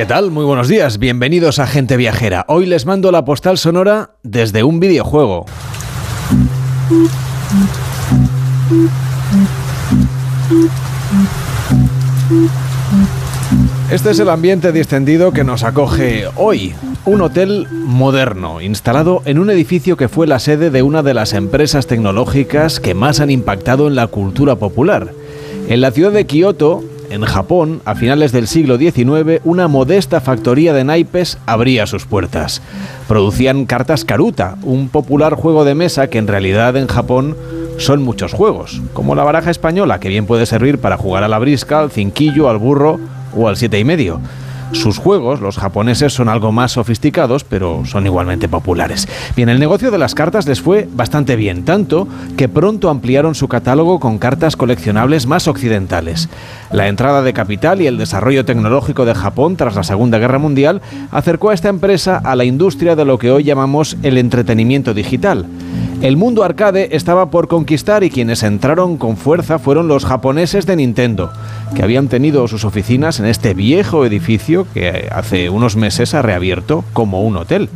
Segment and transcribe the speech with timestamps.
[0.00, 0.30] ¿Qué tal?
[0.30, 2.46] Muy buenos días, bienvenidos a Gente Viajera.
[2.48, 5.44] Hoy les mando la postal sonora desde un videojuego.
[13.90, 16.72] Este es el ambiente distendido que nos acoge hoy.
[17.04, 21.34] Un hotel moderno, instalado en un edificio que fue la sede de una de las
[21.34, 25.12] empresas tecnológicas que más han impactado en la cultura popular.
[25.68, 30.72] En la ciudad de Kioto, en Japón, a finales del siglo XIX, una modesta factoría
[30.72, 32.62] de naipes abría sus puertas.
[33.08, 37.36] Producían cartas Karuta, un popular juego de mesa que en realidad en Japón
[37.78, 41.38] son muchos juegos, como la baraja española, que bien puede servir para jugar a la
[41.38, 43.00] brisca, al cinquillo, al burro
[43.36, 44.20] o al siete y medio.
[44.72, 49.08] Sus juegos, los japoneses, son algo más sofisticados, pero son igualmente populares.
[49.36, 52.06] Bien, el negocio de las cartas les fue bastante bien, tanto
[52.36, 56.28] que pronto ampliaron su catálogo con cartas coleccionables más occidentales.
[56.70, 60.82] La entrada de capital y el desarrollo tecnológico de Japón tras la Segunda Guerra Mundial
[61.10, 65.46] acercó a esta empresa a la industria de lo que hoy llamamos el entretenimiento digital.
[66.02, 70.76] El mundo arcade estaba por conquistar y quienes entraron con fuerza fueron los japoneses de
[70.76, 71.30] Nintendo,
[71.74, 76.84] que habían tenido sus oficinas en este viejo edificio que hace unos meses ha reabierto
[76.92, 77.68] como un hotel.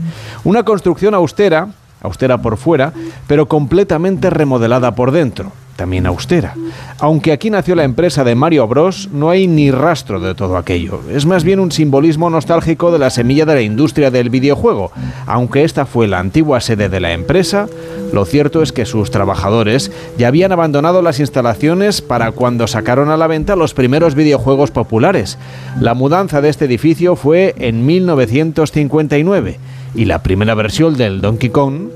[0.44, 1.68] Una construcción austera,
[2.02, 2.92] austera por fuera,
[3.26, 6.54] pero completamente remodelada por dentro también austera.
[6.98, 11.00] Aunque aquí nació la empresa de Mario Bros, no hay ni rastro de todo aquello.
[11.10, 14.92] Es más bien un simbolismo nostálgico de la semilla de la industria del videojuego.
[15.26, 17.66] Aunque esta fue la antigua sede de la empresa,
[18.12, 23.16] lo cierto es que sus trabajadores ya habían abandonado las instalaciones para cuando sacaron a
[23.16, 25.38] la venta los primeros videojuegos populares.
[25.80, 29.58] La mudanza de este edificio fue en 1959
[29.94, 31.88] y la primera versión del Donkey Kong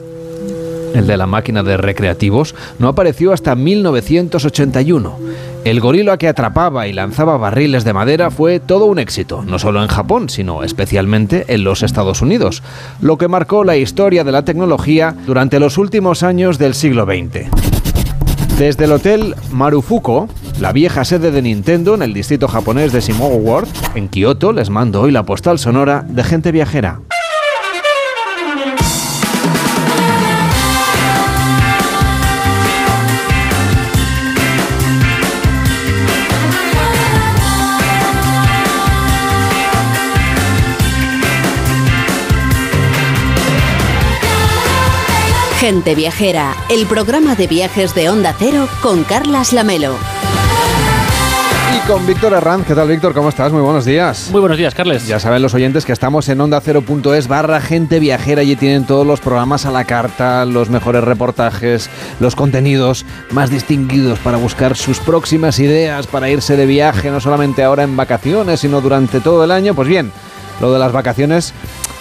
[0.95, 5.19] el de la máquina de recreativos, no apareció hasta 1981.
[5.65, 9.83] El gorila que atrapaba y lanzaba barriles de madera fue todo un éxito, no solo
[9.83, 12.63] en Japón, sino especialmente en los Estados Unidos,
[13.01, 17.49] lo que marcó la historia de la tecnología durante los últimos años del siglo XX.
[18.59, 20.29] Desde el hotel Marufuko,
[20.59, 24.71] la vieja sede de Nintendo en el distrito japonés de Shimoga Ward, en Kioto, les
[24.71, 27.01] mando hoy la postal sonora de gente viajera.
[45.61, 49.97] Gente Viajera, el programa de viajes de Onda Cero con Carlas Lamelo.
[51.75, 52.65] Y con Víctor Herranz.
[52.65, 53.13] ¿Qué tal, Víctor?
[53.13, 53.51] ¿Cómo estás?
[53.51, 54.29] Muy buenos días.
[54.31, 55.09] Muy buenos días, Carles.
[55.09, 58.45] Ya saben los oyentes que estamos en onda ondacero.es barra gente viajera.
[58.45, 64.21] y tienen todos los programas a la carta, los mejores reportajes, los contenidos más distinguidos
[64.21, 68.81] para buscar sus próximas ideas para irse de viaje, no solamente ahora en vacaciones, sino
[68.81, 69.75] durante todo el año.
[69.75, 70.13] Pues bien,
[70.61, 71.53] lo de las vacaciones,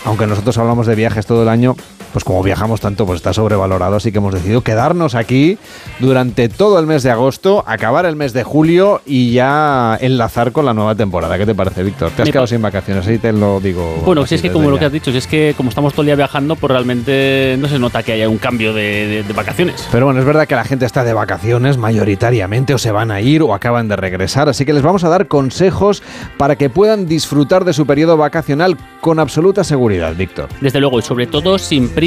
[0.05, 1.75] aunque nosotros hablamos de viajes todo el año,
[2.17, 5.59] pues como viajamos tanto, pues está sobrevalorado, así que hemos decidido quedarnos aquí
[5.99, 10.65] durante todo el mes de agosto, acabar el mes de julio y ya enlazar con
[10.65, 11.37] la nueva temporada.
[11.37, 12.09] ¿Qué te parece, Víctor?
[12.09, 14.01] Te has quedado sin vacaciones, ahí te lo digo.
[14.03, 16.01] Bueno, si es que como lo que has dicho, si es que como estamos todo
[16.01, 19.87] el día viajando, pues realmente no se nota que haya un cambio de, vacaciones.
[19.91, 23.21] Pero bueno, es verdad que la gente está de vacaciones mayoritariamente o se van a
[23.21, 26.01] ir o acaban de regresar, así que les vamos a dar consejos
[26.37, 30.49] para que puedan disfrutar de su periodo vacacional con absoluta seguridad, Víctor.
[30.61, 32.06] Desde luego, y sobre todo sin prisa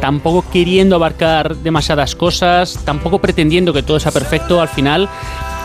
[0.00, 5.08] tampoco queriendo abarcar demasiadas cosas, tampoco pretendiendo que todo sea perfecto al final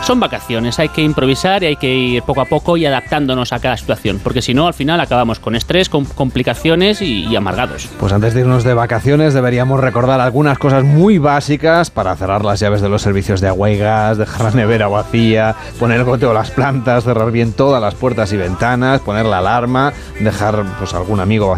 [0.02, 3.58] son vacaciones, hay que improvisar y hay que ir poco a poco y adaptándonos a
[3.58, 7.88] cada situación, porque si no, al final acabamos con estrés, con complicaciones y, amargados.
[8.00, 12.60] Pues antes de irnos de vacaciones deberíamos recordar algunas cosas muy básicas para cerrar las
[12.60, 16.30] llaves de los servicios de agua y gas, dejar la nevera vacía, poner el goteo
[16.30, 20.94] a las plantas, cerrar bien todas las puertas y ventanas, poner la alarma, dejar pues
[20.94, 21.54] algún amigo,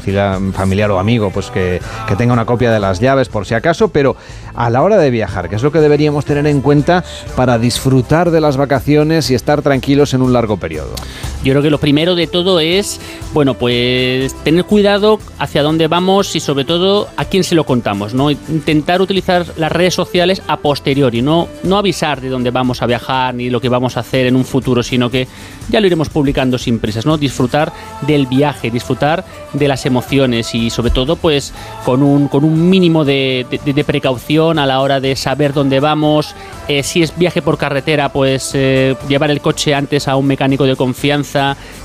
[0.53, 3.89] familiar o amigo pues que, que tenga una copia de las llaves por si acaso,
[3.89, 4.17] pero
[4.55, 7.05] a la hora de viajar, que es lo que deberíamos tener en cuenta
[7.37, 10.95] para disfrutar de las vacaciones y estar tranquilos en un largo periodo?
[11.43, 13.01] Yo creo que lo primero de todo es,
[13.33, 18.13] bueno, pues tener cuidado hacia dónde vamos y sobre todo a quién se lo contamos,
[18.13, 18.31] ¿no?
[18.31, 23.35] Intentar utilizar las redes sociales a posteriori, no, no avisar de dónde vamos a viajar
[23.35, 25.29] ni lo que vamos a hacer en un futuro, sino que
[25.71, 27.17] ya lo iremos publicando sin prisas, ¿no?
[27.17, 27.73] Disfrutar
[28.03, 31.53] del viaje, disfrutar de las emociones y sobre todo pues
[31.85, 33.47] con un, con un mínimo de,
[33.87, 36.35] precaución a la hora de saber dónde vamos,
[36.69, 40.65] eh, si es viaje por carretera, pues eh, llevar el coche antes a un mecánico
[40.65, 41.30] de confianza,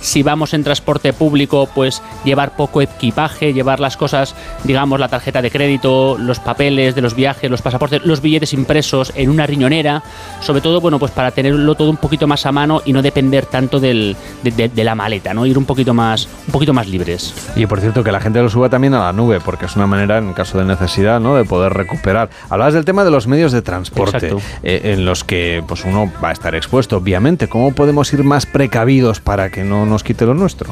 [0.02, 5.42] Si vamos en transporte público, pues llevar poco equipaje, llevar las cosas, digamos, la tarjeta
[5.42, 10.04] de crédito, los papeles de los viajes, los pasaportes, los billetes impresos en una riñonera.
[10.42, 13.46] Sobre todo, bueno, pues para tenerlo todo un poquito más a mano y no depender
[13.46, 15.46] tanto del, de, la maleta, ¿no?
[15.46, 17.34] Ir un poquito más, un poquito más libres.
[17.56, 19.88] Y por cierto, que la gente lo suba también a la nube, porque es una
[19.88, 21.36] manera, en caso de necesidad, ¿no?
[21.36, 22.30] De poder recuperar.
[22.50, 24.34] Hablabas del tema de los medios de transporte,
[24.64, 27.48] eh, en los que pues uno va a estar expuesto, obviamente.
[27.48, 30.70] ¿Cómo podemos ir más precavidos para que no nos quite lo nuestro?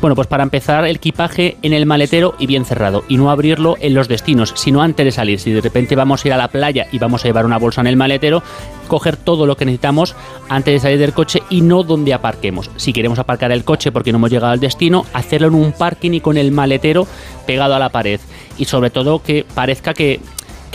[0.00, 3.76] Bueno, pues para empezar, el equipaje en el maletero y bien cerrado, y no abrirlo
[3.80, 5.40] en los destinos, sino antes de salir.
[5.40, 7.80] Si de repente vamos a ir a la playa y vamos a llevar una bolsa
[7.80, 8.42] en el maletero,
[8.88, 10.14] coger todo lo que necesitamos
[10.48, 12.70] antes de salir del coche y no donde aparquemos.
[12.76, 16.12] Si queremos aparcar el coche porque no hemos llegado al destino, hacerlo en un parking
[16.12, 17.06] y con el maletero
[17.46, 18.20] pegado a la pared.
[18.58, 20.20] Y sobre todo que parezca que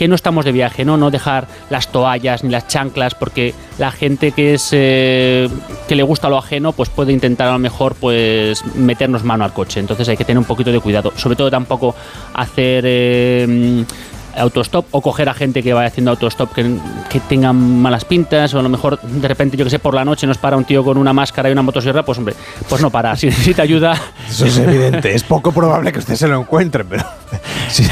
[0.00, 0.96] que no estamos de viaje, ¿no?
[0.96, 5.46] No dejar las toallas ni las chanclas, porque la gente que es eh,
[5.88, 9.52] que le gusta lo ajeno, pues puede intentar a lo mejor pues meternos mano al
[9.52, 9.78] coche.
[9.78, 11.12] Entonces hay que tener un poquito de cuidado.
[11.16, 11.94] Sobre todo tampoco
[12.32, 13.84] hacer eh,
[14.36, 16.76] autostop o coger a gente que vaya haciendo autostop que,
[17.08, 20.04] que tengan malas pintas o a lo mejor de repente, yo que sé, por la
[20.04, 22.34] noche nos para un tío con una máscara y una motosierra, pues hombre,
[22.68, 23.16] pues no para.
[23.16, 24.00] Si necesita ayuda...
[24.28, 25.14] Eso es evidente.
[25.14, 27.04] es poco probable que usted se lo encuentre, pero
[27.68, 27.84] si,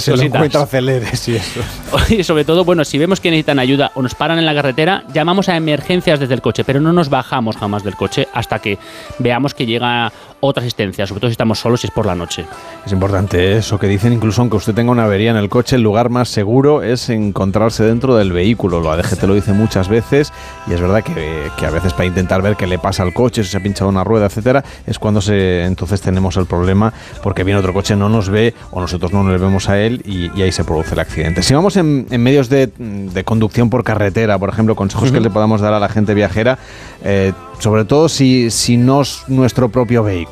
[0.00, 1.14] se lo encuentra, acelere.
[1.16, 1.60] Sí, eso.
[2.08, 5.04] Y sobre todo, bueno, si vemos que necesitan ayuda o nos paran en la carretera,
[5.12, 8.78] llamamos a emergencias desde el coche, pero no nos bajamos jamás del coche hasta que
[9.18, 10.12] veamos que llega
[10.44, 12.44] otra asistencia, sobre todo si estamos solos y es por la noche.
[12.84, 15.82] Es importante eso que dicen, incluso aunque usted tenga una avería en el coche, el
[15.82, 18.80] lugar más seguro es encontrarse dentro del vehículo.
[18.80, 20.32] Lo ADG lo dice muchas veces
[20.66, 23.50] y es verdad que, a veces para intentar ver qué le pasa al coche, si
[23.50, 26.92] se ha pinchado una rueda, etcétera, es cuando se, entonces tenemos el problema
[27.22, 30.42] porque viene otro coche, no nos ve o nosotros no nos vemos a él y,
[30.42, 31.44] ahí se produce el accidente.
[31.44, 32.68] Si vamos en, medios de,
[33.24, 36.58] conducción por carretera, por ejemplo, consejos que le podamos dar a la gente viajera,
[37.04, 40.31] eh, sobre todo si, si no es nuestro propio vehículo.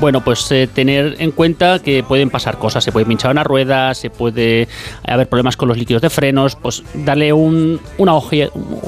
[0.00, 3.94] Bueno, pues eh, tener en cuenta que pueden pasar cosas, se puede pinchar una rueda,
[3.94, 4.66] se puede
[5.06, 8.14] haber problemas con los líquidos de frenos, pues darle un, una,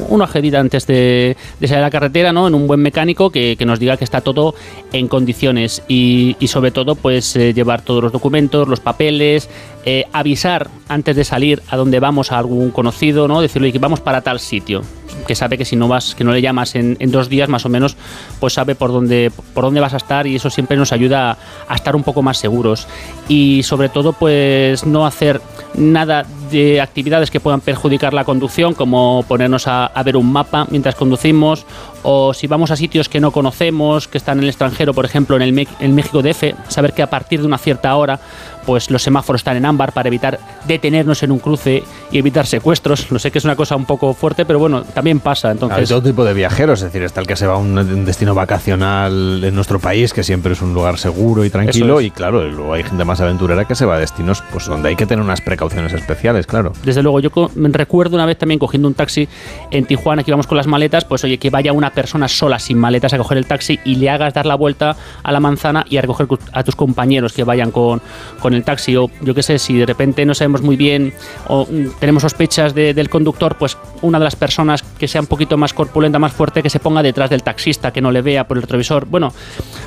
[0.08, 2.48] una ojedita antes de, salir a la carretera, ¿no?
[2.48, 4.54] En un buen mecánico que, nos diga que está todo
[4.92, 9.48] en condiciones y, sobre todo pues eh, llevar todos los documentos, los papeles,
[9.84, 13.40] eh, avisar antes de salir a dónde vamos a algún conocido, ¿no?
[13.40, 14.82] Decirle que vamos para tal sitio
[15.26, 17.68] que sabe que si no vas, que no le llamas en, dos días más o
[17.68, 17.96] menos,
[18.40, 21.38] pues sabe por dónde, por dónde vas a estar y eso siempre nos ayuda
[21.68, 22.86] a estar un poco más seguros.
[23.28, 25.40] Y sobre todo, pues no hacer
[25.74, 30.94] nada de actividades que puedan perjudicar la conducción, como ponernos a, ver un mapa mientras
[30.94, 31.66] conducimos,
[32.02, 35.36] o si vamos a sitios que no conocemos, que están en el extranjero, por ejemplo
[35.36, 38.20] en el, en México DF, saber que a partir de una cierta hora
[38.64, 43.10] pues los semáforos están en ámbar para evitar detenernos en un cruce y evitar secuestros.
[43.10, 45.50] No sé que es una cosa un poco fuerte, pero bueno, también pasa.
[45.50, 48.04] Entonces, Hay todo tipo de viajeros, es decir, está el que se va a un
[48.04, 52.48] destino vacacional en nuestro país, que siempre es un lugar seguro y tranquilo, y claro,
[52.48, 55.24] luego hay gente más aventurera que se va a destinos pues donde hay que tener
[55.24, 56.72] unas precauciones especiales, claro.
[56.84, 59.28] Desde luego, yo recuerdo una vez también cogiendo un taxi
[59.70, 62.78] en Tijuana, que íbamos con las maletas, pues oye, que vaya una persona sola sin
[62.78, 65.96] maletas a coger el taxi y le hagas dar la vuelta a la manzana y
[65.96, 68.00] a recoger a tus compañeros que vayan con,
[68.40, 71.12] con el taxi o yo qué sé, si de repente no sabemos muy bien
[71.48, 75.56] o mm, tenemos sospechas del conductor, pues una de las personas que sea un poquito
[75.56, 78.56] más corpulenta, más fuerte, que se ponga detrás del taxista, que no le vea por
[78.56, 79.06] el retrovisor.
[79.06, 79.32] Bueno,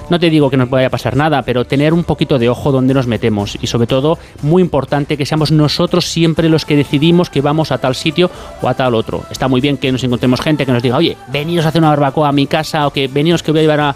[0.09, 2.71] no te digo que nos vaya a pasar nada, pero tener un poquito de ojo
[2.71, 7.29] donde nos metemos y sobre todo, muy importante, que seamos nosotros siempre los que decidimos
[7.29, 8.29] que vamos a tal sitio
[8.61, 9.23] o a tal otro.
[9.29, 11.89] Está muy bien que nos encontremos gente que nos diga, oye, veniros a hacer una
[11.89, 13.95] barbacoa a mi casa o que veniros que voy a llevar a,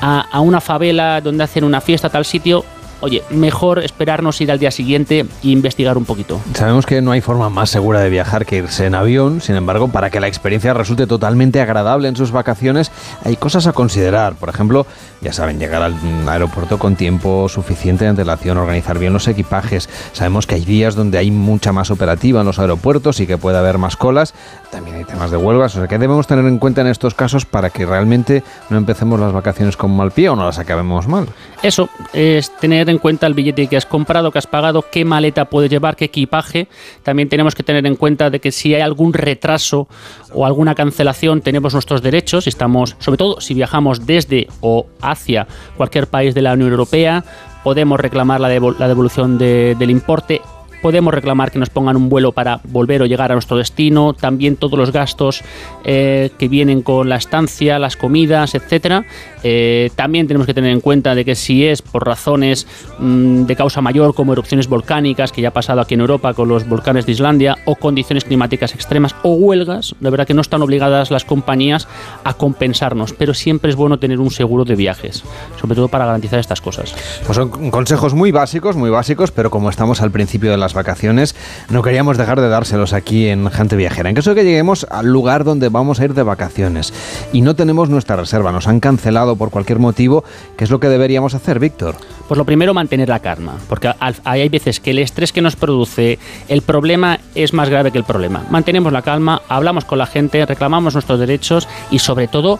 [0.00, 2.64] a una favela donde hacen una fiesta a tal sitio
[3.02, 6.40] oye, mejor esperarnos ir al día siguiente e investigar un poquito.
[6.54, 9.88] Sabemos que no hay forma más segura de viajar que irse en avión, sin embargo,
[9.88, 12.90] para que la experiencia resulte totalmente agradable en sus vacaciones,
[13.24, 14.34] hay cosas a considerar.
[14.36, 14.86] Por ejemplo,
[15.20, 15.94] ya saben, llegar al
[16.28, 19.88] aeropuerto con tiempo suficiente de antelación, organizar bien los equipajes.
[20.12, 23.58] Sabemos que hay días donde hay mucha más operativa en los aeropuertos y que puede
[23.58, 24.32] haber más colas.
[24.70, 27.44] También hay temas de huelgas, o sea que debemos tener en cuenta en estos casos
[27.46, 31.26] para que realmente no empecemos las vacaciones con mal pie o no las acabemos mal.
[31.62, 35.46] Eso es tener en cuenta el billete que has comprado, que has pagado, qué maleta
[35.46, 36.68] puedes llevar, qué equipaje.
[37.02, 39.88] También tenemos que tener en cuenta de que si hay algún retraso
[40.32, 42.46] o alguna cancelación, tenemos nuestros derechos.
[42.46, 45.46] Estamos, sobre todo si viajamos desde o hacia
[45.76, 47.24] cualquier país de la Unión Europea,
[47.64, 50.40] podemos reclamar la, devolución del importe
[50.82, 54.56] podemos reclamar que nos pongan un vuelo para volver o llegar a nuestro destino, también
[54.56, 55.42] todos los gastos
[55.84, 59.04] eh, que vienen con la estancia, las comidas, etcétera.
[59.44, 62.66] Eh, también tenemos que tener en cuenta de que si es por razones
[62.98, 66.48] mm, de causa mayor como erupciones volcánicas, que ya ha pasado aquí en Europa con
[66.48, 70.62] los volcanes de Islandia, o condiciones climáticas extremas o huelgas, de verdad que no están
[70.62, 71.88] obligadas las compañías
[72.24, 75.22] a compensarnos, pero siempre es bueno tener un seguro de viajes,
[75.60, 76.94] sobre todo para garantizar estas cosas.
[77.24, 81.34] Pues son consejos muy básicos, muy básicos, pero como estamos al principio de las vacaciones,
[81.70, 84.08] no queríamos dejar de dárselos aquí en Gente Viajera.
[84.08, 86.92] En caso de que lleguemos al lugar donde vamos a ir de vacaciones
[87.32, 90.24] y no tenemos nuestra reserva, nos han cancelado por cualquier motivo,
[90.56, 91.96] ¿qué es lo que deberíamos hacer, Víctor?
[92.28, 93.92] Pues lo primero, mantener la calma, porque
[94.24, 98.04] hay veces que el estrés que nos produce el problema es más grave que el
[98.04, 98.44] problema.
[98.50, 102.58] Mantenemos la calma, hablamos con la gente, reclamamos nuestros derechos y sobre todo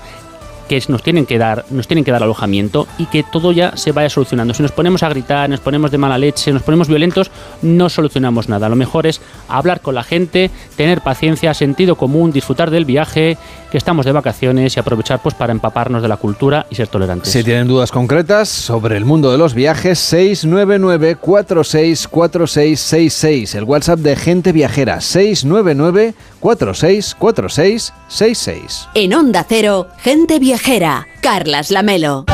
[0.72, 3.92] que nos tienen que dar, nos tienen que dar alojamiento y que todo ya se
[3.92, 4.54] vaya solucionando.
[4.54, 8.48] Si nos ponemos a gritar, nos ponemos de mala leche, nos ponemos violentos, no solucionamos
[8.48, 8.70] nada.
[8.70, 13.36] Lo mejor es hablar con la gente, tener paciencia, sentido común, disfrutar del viaje,
[13.72, 17.32] que estamos de vacaciones y aprovechar pues para empaparnos de la cultura y ser tolerantes.
[17.32, 24.14] Si tienen dudas concretas sobre el mundo de los viajes, 699 464666, el WhatsApp de
[24.14, 28.88] Gente Viajera 699 464666.
[28.94, 32.26] En Onda Cero, Gente Viajera Carlas Lamelo.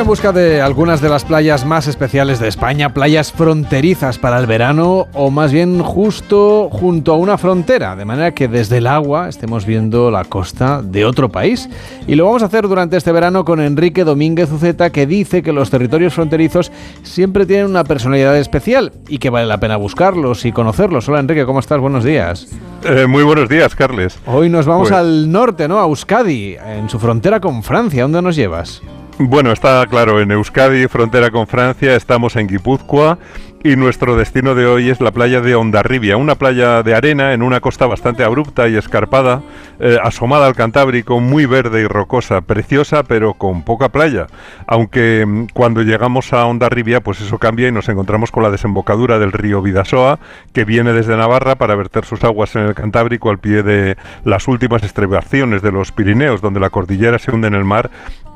[0.00, 4.46] En busca de algunas de las playas más especiales de España, playas fronterizas para el
[4.46, 9.28] verano o más bien justo junto a una frontera, de manera que desde el agua
[9.28, 11.68] estemos viendo la costa de otro país.
[12.06, 15.52] Y lo vamos a hacer durante este verano con Enrique Domínguez Uceta, que dice que
[15.52, 16.70] los territorios fronterizos
[17.02, 21.08] siempre tienen una personalidad especial y que vale la pena buscarlos y conocerlos.
[21.08, 21.80] Hola Enrique, ¿cómo estás?
[21.80, 22.46] Buenos días.
[22.84, 24.16] Eh, muy buenos días, Carles.
[24.26, 25.80] Hoy nos vamos pues al norte, ¿no?
[25.80, 28.02] A Euskadi, en su frontera con Francia.
[28.02, 28.80] ¿Dónde nos llevas?
[29.20, 33.18] Bueno, está claro, en Euskadi, frontera con Francia, estamos en Guipúzcoa
[33.64, 37.42] y nuestro destino de hoy es la playa de Ondarribia, una playa de arena en
[37.42, 39.42] una costa bastante abrupta y escarpada,
[39.80, 44.28] eh, asomada al Cantábrico, muy verde y rocosa, preciosa pero con poca playa.
[44.66, 49.18] Aunque mm, cuando llegamos a Ondarribia, pues eso cambia y nos encontramos con la desembocadura
[49.18, 50.20] del río Vidasoa,
[50.52, 54.46] que viene desde Navarra para verter sus aguas en el Cantábrico al pie de las
[54.46, 57.90] últimas estribaciones de los Pirineos, donde la cordillera se hunde en el mar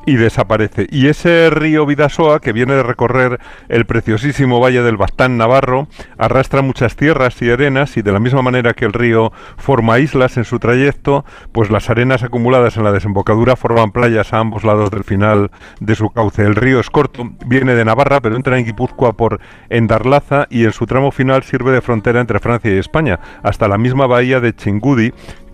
[0.06, 0.86] y desaparece.
[0.90, 3.38] Y ese río Vidasoa, que viene de recorrer
[3.68, 8.40] el preciosísimo valle del Bastán Navarro, arrastra muchas tierras y arenas y de la misma
[8.40, 12.92] manera que el río forma islas en su trayecto, pues las arenas acumuladas en la
[12.92, 15.50] desembocadura forman playas a ambos lados del final
[15.80, 16.46] de su cauce.
[16.46, 19.38] El río es corto, viene de Navarra, pero entra en Guipúzcoa por
[19.68, 23.76] Endarlaza y en su tramo final sirve de frontera entre Francia y España, hasta la
[23.76, 25.12] misma bahía de Chingudi,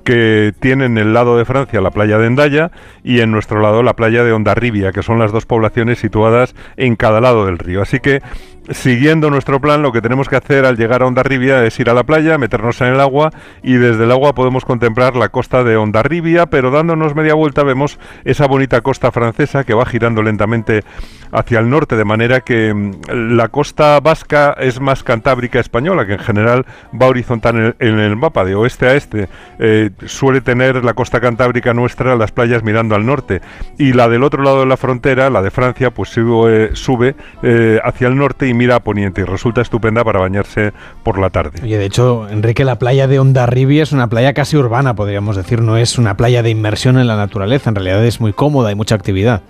[0.08, 2.70] que tiene en el lado de Francia la playa de Endaya
[3.04, 6.96] y en nuestro lado la playa de Ondarribia, que son las dos poblaciones situadas en
[6.96, 7.82] cada lado del río.
[7.82, 8.22] Así que
[8.70, 11.94] siguiendo nuestro plan, lo que tenemos que hacer al llegar a Ondarribia es ir a
[11.94, 13.30] la playa, meternos en el agua
[13.62, 17.98] y desde el agua podemos contemplar la costa de Ondarribia, pero dándonos media vuelta vemos
[18.24, 20.84] esa bonita costa francesa que va girando lentamente
[21.32, 26.14] hacia el norte, de manera que mm, la costa vasca es más cantábrica española, que
[26.14, 26.66] en general
[27.00, 29.28] va horizontal en el, mapa, de oeste a este.
[29.58, 33.40] Eh, suele tener la costa cantábrica nuestra las playas mirando al norte
[33.78, 37.80] y la del otro lado de la frontera, la de Francia, pues sube, sube eh,
[37.82, 40.72] hacia el norte y mira a poniente y resulta estupenda para bañarse
[41.02, 41.60] por la tarde.
[41.62, 45.62] Oye, de hecho, Enrique, la playa de Ondarribia es una playa casi urbana, podríamos decir,
[45.62, 48.74] no es una playa de inmersión en la naturaleza, en realidad es muy cómoda y
[48.74, 49.42] mucha actividad.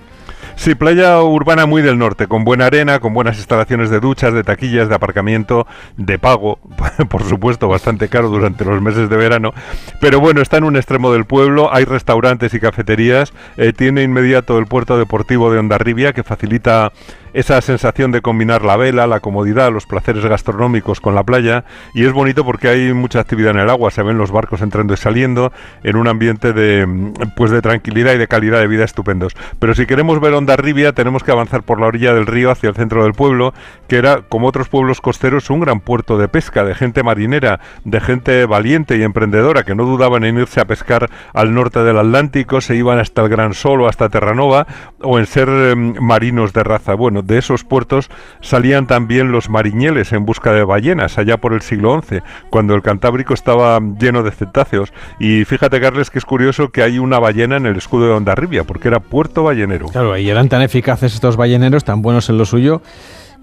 [0.59, 4.43] Sí, playa urbana muy del norte, con buena arena, con buenas instalaciones de duchas, de
[4.43, 6.59] taquillas, de aparcamiento, de pago,
[7.09, 9.53] por supuesto, bastante caro durante los meses de verano.
[10.00, 14.59] Pero bueno, está en un extremo del pueblo, hay restaurantes y cafeterías, eh, tiene inmediato
[14.59, 16.91] el puerto deportivo de Ondarribia que facilita
[17.38, 21.64] esa sensación de combinar la vela, la comodidad, los placeres gastronómicos con la playa
[21.95, 24.92] y es bonito porque hay mucha actividad en el agua, se ven los barcos entrando
[24.95, 25.52] y saliendo
[25.85, 29.37] en un ambiente de pues de tranquilidad y de calidad de vida estupendos.
[29.61, 32.75] Pero si queremos ver Ondarribia tenemos que avanzar por la orilla del río hacia el
[32.75, 33.54] centro del pueblo,
[33.87, 38.00] que era como otros pueblos costeros un gran puerto de pesca, de gente marinera, de
[38.00, 42.61] gente valiente y emprendedora que no dudaban en irse a pescar al norte del Atlántico,
[42.61, 44.66] se iban hasta el Gran Sol o hasta Terranova
[45.00, 46.95] o en ser em, marinos de raza.
[46.95, 51.62] Bueno, de esos puertos salían también los mariñeles en busca de ballenas allá por el
[51.62, 52.20] siglo XI,
[52.50, 54.92] cuando el Cantábrico estaba lleno de cetáceos.
[55.20, 58.64] Y fíjate, Carles, que es curioso que hay una ballena en el escudo de Ondarribia,
[58.64, 59.87] porque era puerto ballenero.
[59.87, 62.82] Claro, y eran tan eficaces estos balleneros, tan buenos en lo suyo,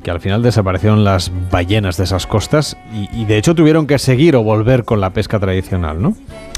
[0.04, 3.98] que al final desaparecieron las ballenas de esas costas y, y de hecho tuvieron que
[4.00, 6.16] seguir o volver con la pesca tradicional, ¿no?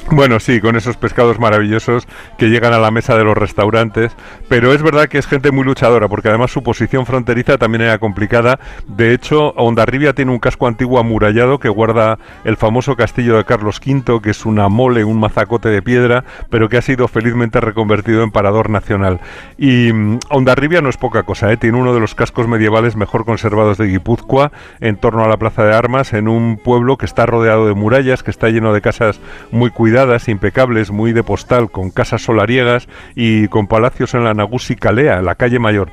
[0.10, 4.16] Bueno, sí, con esos pescados maravillosos que llegan a la mesa de los restaurantes,
[4.48, 8.00] pero es verdad que es gente muy luchadora, porque además su posición fronteriza también era
[8.00, 8.58] complicada.
[8.88, 13.82] De hecho, Ondarribia tiene un casco antiguo amurallado que guarda el famoso castillo de Carlos
[13.86, 18.24] V, que es una mole, un mazacote de piedra, pero que ha sido felizmente reconvertido
[18.24, 19.20] en parador nacional.
[19.58, 21.58] Y mm, Ondarribia no es poca cosa, ¿eh?
[21.58, 25.66] tiene uno de los cascos medievales mejor conservados de Guipúzcoa, en torno a la Plaza
[25.66, 29.20] de Armas, en un pueblo que está rodeado de murallas, que está lleno de casas
[29.52, 29.97] muy cuidadas
[30.28, 35.26] impecables, muy de postal, con casas solariegas y con palacios en la Nagusi Calea, en
[35.26, 35.90] la calle Mayor.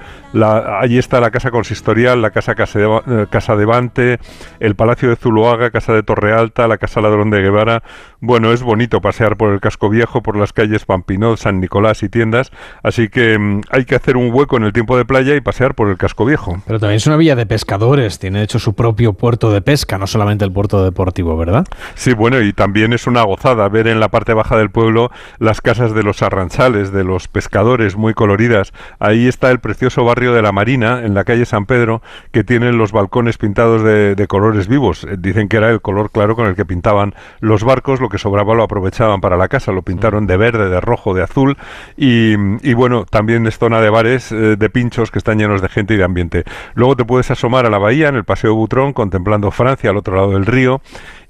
[0.81, 4.19] allí está la casa consistorial, la casa eh, Casa de Bante,
[4.61, 7.83] el Palacio de Zuloaga, Casa de Torre Alta, la Casa Ladrón de Guevara.
[8.21, 12.09] Bueno, es bonito pasear por el casco viejo, por las calles Pampinot, San Nicolás y
[12.09, 15.41] tiendas, así que mm, hay que hacer un hueco en el tiempo de playa y
[15.41, 16.63] pasear por el casco viejo.
[16.67, 20.07] Pero también es una villa de pescadores, tiene hecho su propio puerto de pesca, no
[20.07, 21.67] solamente el puerto deportivo, ¿verdad?
[21.95, 25.61] Sí, bueno, y también es una gozada ver en la parte baja del pueblo las
[25.61, 28.73] casas de los arranchales, de los pescadores muy coloridas.
[28.99, 32.73] Ahí está el precioso barrio de la Marina, en la calle San Pedro, que tiene
[32.73, 35.05] los balcones pintados de, colores vivos.
[35.05, 38.19] Eh, dicen que era el color claro con el que pintaban los barcos, lo que
[38.19, 41.57] sobraba lo aprovechaban para la casa, lo pintaron de verde, de rojo, de azul
[41.97, 45.95] y, bueno, también es zona de bares, eh, de pinchos que están llenos de gente
[45.95, 46.45] y de ambiente.
[46.75, 50.17] Luego te puedes asomar a la bahía, en el Paseo Butrón, contemplando Francia al otro
[50.17, 50.81] lado del río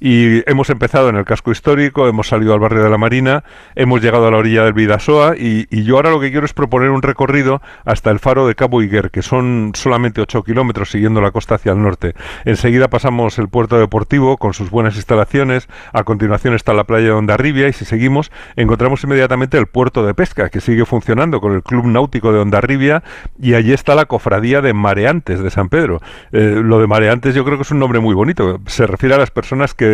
[0.05, 3.43] y hemos empezado en el casco histórico, hemos salido al barrio de la Marina,
[3.75, 6.91] hemos llegado a la orilla del Vidasoa y, yo ahora lo que quiero es proponer
[6.91, 11.31] un recorrido hasta el faro de Cabo Higuer, que son solamente 8 kilómetros siguiendo la
[11.31, 12.13] costa hacia el norte.
[12.45, 17.13] Enseguida pasamos el puerto deportivo con sus buenas instalaciones, a continuación está la playa de
[17.13, 21.63] Ondarribia y si seguimos encontramos inmediatamente el puerto de pesca que sigue funcionando con el
[21.63, 23.03] Club Náutico de Ondarribia
[23.41, 26.03] y allí está la cofradía de mareantes de San Pedro.
[26.33, 29.19] Eh, lo de mareantes yo creo que es un nombre muy bonito, se refiere a
[29.19, 29.94] las personas que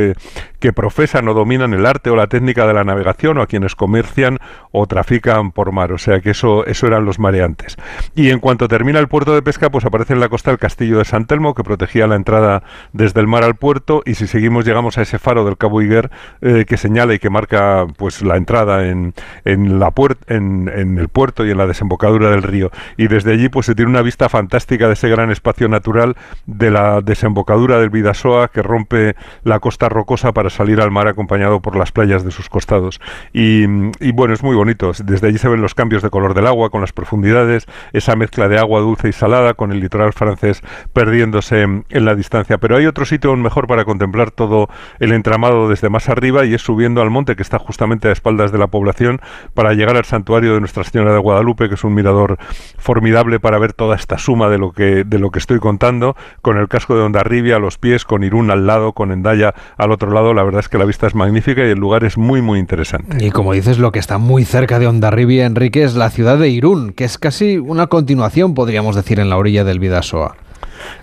[0.58, 3.74] que, profesan o dominan el arte o la técnica de la navegación o a quienes
[3.74, 4.38] comercian
[4.72, 5.92] o trafican por mar.
[5.92, 7.76] O sea que eso, eso eran los mareantes.
[8.14, 10.98] Y en cuanto termina el puerto de pesca, pues aparece en la costa el castillo
[10.98, 14.02] de San Telmo, que protegía la entrada desde el mar al puerto.
[14.04, 17.30] Y si seguimos, llegamos a ese faro del Cabo Higuer eh, que señala y que
[17.30, 19.14] marca pues la entrada en,
[19.44, 19.92] en la
[20.28, 22.70] en, en, el puerto y en la desembocadura del río.
[22.96, 26.16] Y desde allí, pues se tiene una vista fantástica de ese gran espacio natural
[26.46, 29.14] de la desembocadura del Vidasoa que rompe
[29.44, 33.00] la costa rocosa para salir al mar acompañado por las playas de sus costados.
[33.32, 33.66] Y,
[34.12, 34.92] bueno, es muy bonito.
[35.04, 38.48] Desde allí se ven los cambios de color del agua con las profundidades, esa mezcla
[38.48, 42.58] de agua dulce y salada con el litoral francés perdiéndose en, la distancia.
[42.58, 46.62] Pero hay otro sitio mejor para contemplar todo el entramado desde más arriba y es
[46.62, 49.20] subiendo al monte que está justamente a espaldas de la población
[49.54, 52.38] para llegar al santuario de Nuestra Señora de Guadalupe, que es un mirador
[52.78, 56.56] formidable para ver toda esta suma de lo que, de lo que estoy contando, con
[56.56, 60.10] el casco de Ondarribia a los pies, con Irún al lado, con Endaya al otro
[60.12, 62.58] lado, la verdad es que la vista es magnífica y el lugar es muy, muy
[62.58, 63.24] interesante.
[63.24, 66.48] Y como dices, lo que está muy cerca de Ondarribia, Enrique, es la ciudad de
[66.48, 70.36] Irún, que es casi una continuación, podríamos decir, en la orilla del Vidasoa.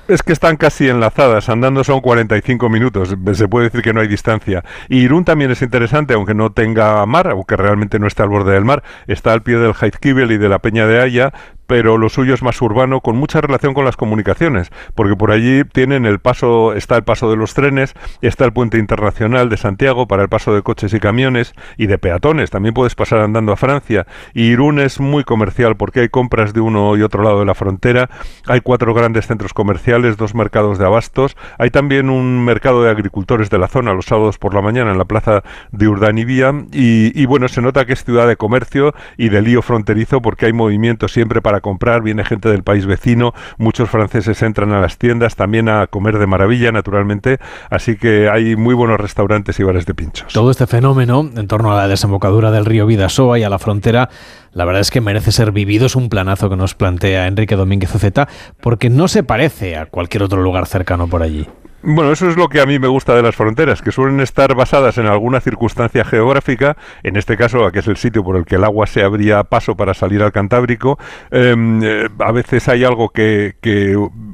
[0.08, 4.08] Es que están casi enlazadas, andando son 45 minutos, se puede decir que no hay
[4.08, 4.63] distancia.
[4.90, 8.54] Y Irún también es interesante, aunque no tenga mar, aunque realmente no está al borde
[8.54, 11.34] del mar, está al pie del Heizkibel y de la Peña de Haya,
[11.68, 15.64] pero lo suyo es más urbano, con mucha relación con las comunicaciones, porque por allí
[15.66, 20.08] tienen el paso, está el paso de los trenes, está el puente internacional de Santiago
[20.08, 23.58] para el paso de coches y camiones y de peatones, también puedes pasar andando a
[23.58, 27.46] Francia, y Irún es muy comercial porque hay compras de uno y otro lado de
[27.46, 28.10] la frontera,
[28.48, 33.50] hay cuatro grandes centros comerciales, dos mercados de abastos, hay también un mercado de agricultores
[33.50, 37.26] de la zona los sábados por la mañana en la plaza de Urdanibia, y, y
[37.26, 41.08] bueno, se nota que es ciudad de comercio y de lío fronterizo porque hay movimiento
[41.08, 45.70] siempre para comprar, viene gente del país vecino, muchos franceses entran a las tiendas también
[45.70, 47.39] a comer de maravilla, naturalmente,
[47.70, 50.34] así que hay muy buenos restaurantes y bares de pinchos.
[50.34, 54.10] Todo este fenómeno en torno a la desembocadura del río Vidasoa y a la frontera
[54.58, 57.93] la verdad es que merece ser vivido, es un planazo que nos plantea Enrique Domínguez
[57.93, 58.28] Oceta,
[58.60, 61.48] porque no se parece a cualquier otro lugar cercano por allí.
[61.84, 64.56] Bueno, eso es lo que a mí me gusta de las fronteras, que suelen estar
[64.56, 68.56] basadas en alguna circunstancia geográfica, en este caso, que es el sitio por el que
[68.56, 70.98] el agua se abría paso para salir al Cantábrico.
[71.30, 73.56] Em, eh, a veces hay algo que,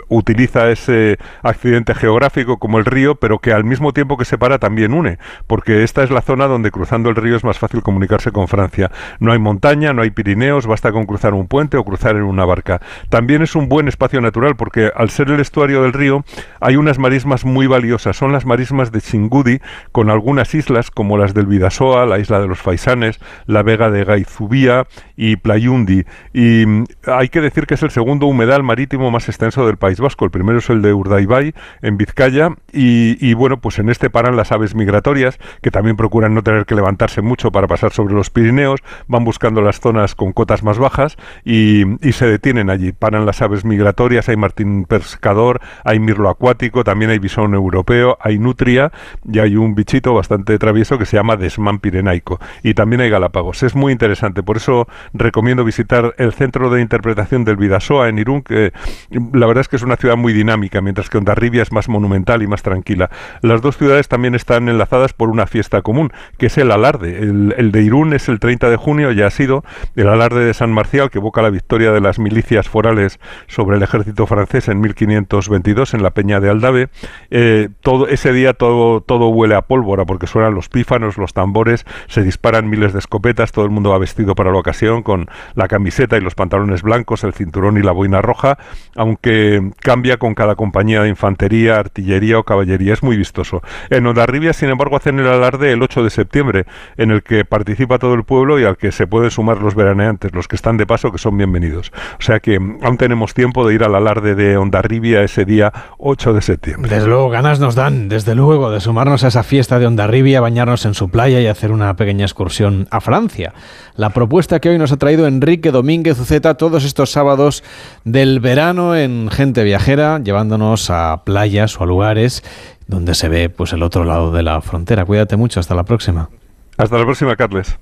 [0.08, 4.93] utiliza ese accidente geográfico como el río, pero que al mismo tiempo que separa también
[4.93, 8.47] une, porque esta es la zona donde cruzando el río es más fácil comunicarse con
[8.47, 8.91] Francia.
[9.19, 12.45] No hay montaña, no hay Pirineos, basta con cruzar un puente o cruzar en una
[12.45, 12.79] barca.
[13.10, 16.23] También es un buen espacio natural, porque al ser el estuario del río
[16.62, 19.60] hay unas marismas muy valiosas son las marismas de Chingudi,
[19.91, 24.04] con algunas islas como las del Vidasoa, la isla de los Faisanes, la Vega de
[24.04, 24.86] Gaizubía
[25.17, 26.04] y Playundi.
[26.34, 30.00] Y mm, hay que decir que es el segundo humedal marítimo más extenso del País
[30.00, 30.26] Vasco.
[30.26, 34.36] El primero es el de Urdaibai, en Vizcaya, y, y bueno, pues en este paran
[34.36, 38.30] las aves migratorias, que también procuran no tener que levantarse mucho para pasar sobre los
[38.30, 42.91] Pirineos, van buscando las zonas con cotas más bajas y, y se detienen allí.
[42.91, 48.38] Paran las aves migratorias, hay martín pescador, hay mirlo acuático, también hay bisón europeo, hay
[48.38, 48.91] nutria
[49.27, 52.39] y hay un bichito bastante travieso que se llama desmán pirenaico.
[52.62, 53.63] Y también hay galápagos.
[53.63, 58.43] Es muy interesante, por eso recomiendo visitar el centro de interpretación del Vidasoa en Irún,
[58.43, 58.73] que
[59.09, 62.43] la verdad es que es una ciudad muy dinámica, mientras que Ondarribia es más monumental
[62.43, 63.09] y más tranquila.
[63.41, 67.19] Las dos ciudades también están enlazadas por una fiesta común, que es el alarde.
[67.19, 69.63] El, el de Irún es el 30 de junio, ya ha sido,
[69.95, 73.83] el alarde de San Marcial, que evoca la victoria de las milicias forales sobre el
[73.83, 76.89] ejército francés en 1522 en la Peña de Aldave.
[77.32, 81.86] Eh, todo ese día todo, todo huele a pólvora porque suenan los pífanos, los tambores,
[82.08, 85.67] se disparan miles de escopetas, todo el mundo va vestido para la ocasión con la
[85.67, 88.58] camiseta y los pantalones blancos, el cinturón y la boina roja,
[88.95, 92.93] aunque cambia con cada compañía de infantería, artillería o caballería.
[92.93, 93.62] Es muy vistoso.
[93.89, 96.65] En Ondarribia, sin embargo, hacen el alarde el 8 de septiembre,
[96.97, 100.34] en el que participa todo el pueblo y al que se pueden sumar los veraneantes,
[100.34, 101.91] los que están de paso, que son bienvenidos.
[102.19, 106.34] O sea que aún tenemos tiempo de ir al alarde de Ondarribia ese día 8
[106.34, 106.89] de septiembre.
[107.03, 110.85] Desde luego, ganas nos dan, desde luego, de sumarnos a esa fiesta de Ondarribia, bañarnos
[110.85, 113.53] en su playa y hacer una pequeña excursión a Francia.
[113.97, 117.61] La propuesta que hoy nos ha traído Enrique Domínguez Uceta todos estos sábados
[118.05, 122.41] del verano en Gente Viajera, llevándonos a playas o a lugares
[122.87, 125.03] donde se ve pues el otro lado de la frontera.
[125.03, 126.29] Cuídate mucho, hasta la próxima.
[126.77, 127.77] Hasta la próxima, Carles.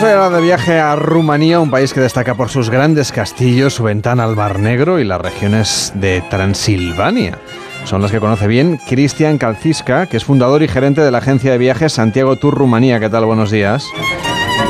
[0.00, 3.74] Vamos a ir de viaje a Rumanía, un país que destaca por sus grandes castillos,
[3.74, 7.38] su ventana al Mar Negro y las regiones de Transilvania.
[7.84, 11.52] Son las que conoce bien Cristian Calcisca, que es fundador y gerente de la agencia
[11.52, 12.98] de viajes Santiago Tour Rumanía.
[12.98, 13.26] ¿Qué tal?
[13.26, 13.84] Buenos días.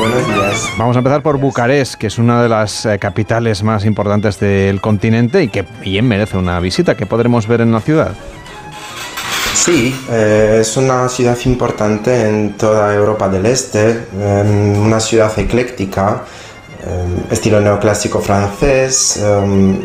[0.00, 0.68] Buenos días.
[0.76, 4.80] Vamos a empezar por Bucarest, que es una de las eh, capitales más importantes del
[4.80, 6.96] continente y que bien merece una visita.
[6.96, 8.14] ¿Qué podremos ver en la ciudad?
[9.54, 16.22] Sí, eh, es una ciudad importante en toda Europa del Este, eh, una ciudad ecléctica,
[16.82, 19.80] eh, estilo neoclásico francés, eh,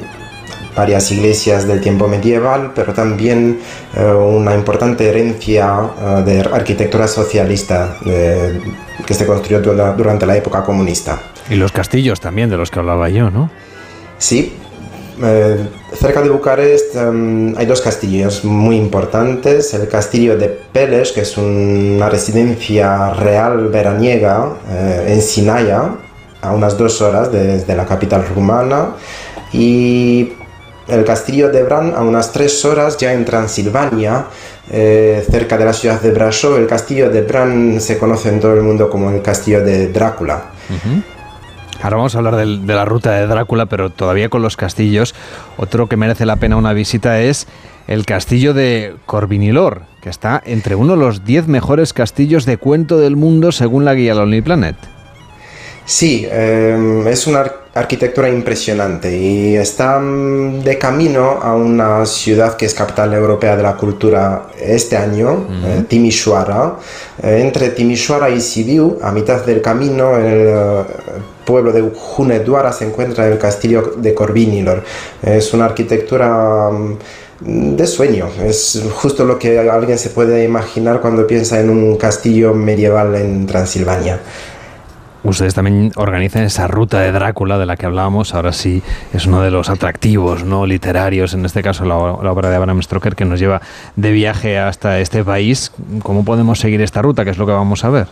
[0.75, 3.59] varias iglesias del tiempo medieval, pero también
[3.95, 10.63] eh, una importante herencia eh, de arquitectura socialista que se construyó dura- durante la época
[10.63, 11.19] comunista.
[11.49, 13.49] Y los castillos también, de los que hablaba yo, ¿no?
[14.17, 14.55] Sí,
[15.23, 19.73] eh, cerca de Bucarest em, hay dos castillos muy importantes.
[19.73, 25.95] El castillo de Peles, que es una residencia real veraniega eh, en Sinaia,
[26.41, 28.95] a unas dos horas desde la capital rumana.
[29.53, 30.33] Y
[30.87, 34.25] el castillo de Bran, a unas tres horas ya en Transilvania,
[34.69, 36.57] eh, cerca de la ciudad de Brașov.
[36.57, 40.51] El castillo de Bran se conoce en todo el mundo como el castillo de Drácula.
[41.85, 45.13] Ahora vamos a hablar de la ruta de Drácula, pero todavía con los castillos.
[45.55, 47.45] Otro que merece la pena una visita es
[47.87, 52.97] el castillo de Corvinilor, que está entre uno de los 10 mejores castillos de cuento
[52.97, 54.75] del mundo según la guía Lonely Planet.
[55.85, 62.65] Sí, eh, es una ar- arquitectura impresionante y está de camino a una ciudad que
[62.65, 66.77] es capital europea de la cultura este año, eh, Timișoara.
[67.21, 70.83] Eh, entre Timișoara y Sibiu, a mitad del camino, en el eh,
[71.45, 71.83] pueblo de
[72.17, 74.81] Hunedoara, se encuentra el castillo de Corvinilor.
[75.21, 81.27] Es una arquitectura mm, de sueño, es justo lo que alguien se puede imaginar cuando
[81.27, 84.21] piensa en un castillo medieval en Transilvania.
[85.25, 88.35] Ustedes también organizan esa ruta de Drácula de la que hablábamos.
[88.35, 92.55] Ahora sí es uno de los atractivos no literarios, en este caso la, obra de
[92.55, 93.59] Abraham Stoker, que nos lleva
[93.95, 95.71] de viaje hasta este país.
[96.03, 97.25] ¿Cómo podemos seguir esta ruta?
[97.25, 98.07] ¿Qué es lo que vamos a ver?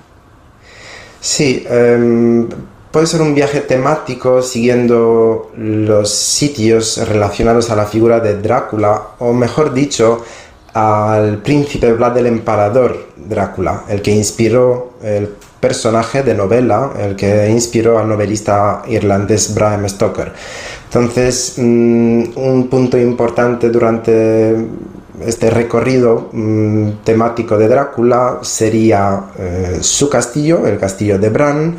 [1.20, 2.50] Sí, em,
[2.90, 9.34] puede ser un viaje temático siguiendo los sitios relacionados a la figura de Drácula, o
[9.34, 10.26] mejor dicho,
[10.74, 15.30] al príncipe Vlad el Empalador Drácula, el que inspiró el
[15.64, 20.30] personaje de novela, el que inspiró al novelista irlandés Bram Stoker.
[20.88, 24.58] Entonces, mm, un punto importante durante
[25.26, 31.78] este recorrido mm, temático de Drácula sería eh, su castillo, el castillo de Bran,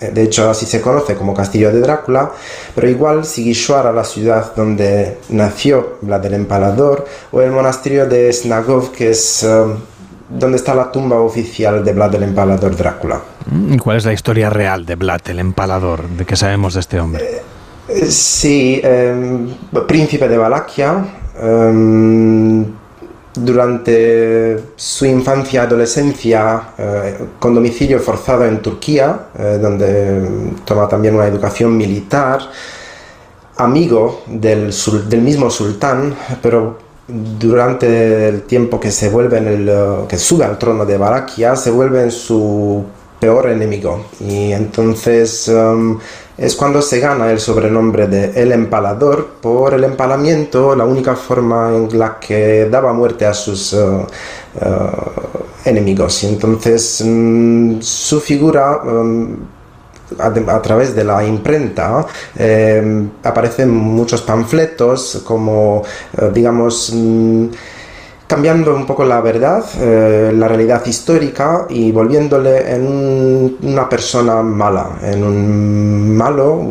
[0.00, 2.32] eh, de hecho así se conoce como castillo de Drácula,
[2.74, 8.92] pero igual Sigishwara, la ciudad donde nació Vlad el Empalador, o el monasterio de Snagov,
[8.92, 9.64] que es eh,
[10.30, 13.20] donde está la tumba oficial de Vlad el Empalador Drácula.
[13.50, 16.08] Mm, ¿Cuál es la historia real de Vlad el Empalador?
[16.08, 17.42] ¿De qué sabemos de este hombre?
[17.88, 19.48] Eh, sí, em,
[19.86, 21.04] príncipe de Valaquia.
[21.42, 22.64] Em,
[23.34, 31.14] durante su infancia y adolescencia, eh, con domicilio forzado en Turquía, eh, donde toma también
[31.14, 32.40] una educación militar,
[33.56, 34.74] amigo del,
[35.08, 36.89] del mismo sultán, pero
[37.38, 41.70] durante el tiempo que se vuelve en el, que sube al trono de Valaquia, se
[41.70, 42.84] vuelve en su
[43.18, 44.06] peor enemigo.
[44.20, 45.98] Y entonces um,
[46.38, 51.70] es cuando se gana el sobrenombre de El Empalador por el empalamiento, la única forma
[51.74, 54.06] en la que daba muerte a sus uh, uh,
[55.64, 56.24] enemigos.
[56.24, 58.80] Y entonces um, su figura...
[58.82, 59.36] Um,
[60.18, 62.06] a, través de la imprenta
[62.38, 67.46] um, aparecen muchos panfletos como uh, digamos mm,
[68.30, 75.00] cambiando un poco la verdad, eh, la realidad histórica y volviéndole en una persona mala,
[75.02, 76.62] en un malo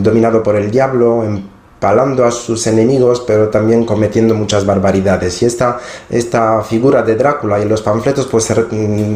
[0.00, 1.22] dominado por el diablo,
[1.84, 5.42] empalando a sus enemigos, pero también cometiendo muchas barbaridades.
[5.42, 8.54] Y esta, esta figura de Drácula y los panfletos pues se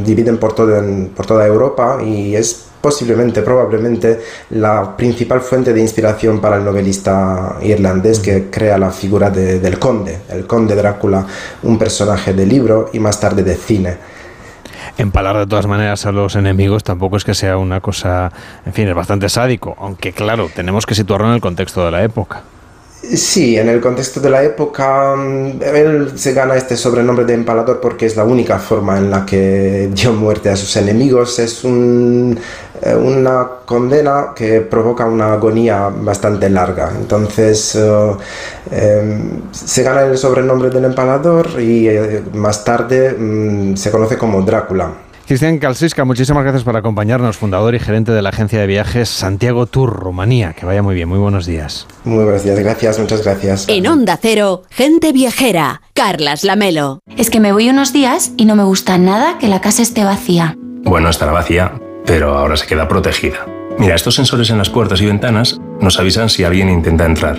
[0.05, 0.79] dividen por, todo,
[1.17, 7.57] por toda Europa y es posiblemente, probablemente, la principal fuente de inspiración para el novelista
[7.63, 11.27] irlandés que crea la figura del conde, el conde Drácula,
[11.63, 13.97] un personaje de libro y más tarde de cine.
[14.99, 18.31] Empalar de todas maneras a los enemigos tampoco es que sea una cosa,
[18.67, 22.03] en fin, es bastante sádico, aunque claro, tenemos que situarlo en el contexto de la
[22.05, 22.43] época.
[23.01, 27.81] Sí, en el contexto de la época, mm, él se gana este sobrenombre de empalador
[27.81, 31.39] porque es la única forma en la que dio muerte a sus enemigos.
[31.39, 36.93] Es eh, una condena que provoca una agonía bastante larga.
[36.97, 38.17] Entonces, eh,
[38.73, 44.43] em, se gana el sobrenombre del empalador y eh, más tarde mm, se conoce como
[44.43, 45.08] Drácula.
[45.29, 49.67] Cristian Calcisca, muchísimas gracias por acompañarnos, fundador y gerente de la agencia de viajes Santiago
[49.67, 50.55] Tour, Rumanía.
[50.55, 51.87] Que vaya muy bien, muy buenos días.
[52.05, 53.69] Muy buenos días, gracias, muchas gracias.
[53.69, 57.01] En Onda Cero, gente viajera, Carlas Lamelo.
[57.19, 60.03] Es que me voy unos días y no me gusta nada que la casa esté
[60.03, 60.57] vacía.
[60.85, 61.75] Bueno, estará vacía,
[62.07, 63.45] pero ahora se queda protegida.
[63.79, 67.39] Mira, estos sensores en las puertas y ventanas nos avisan si alguien intenta entrar.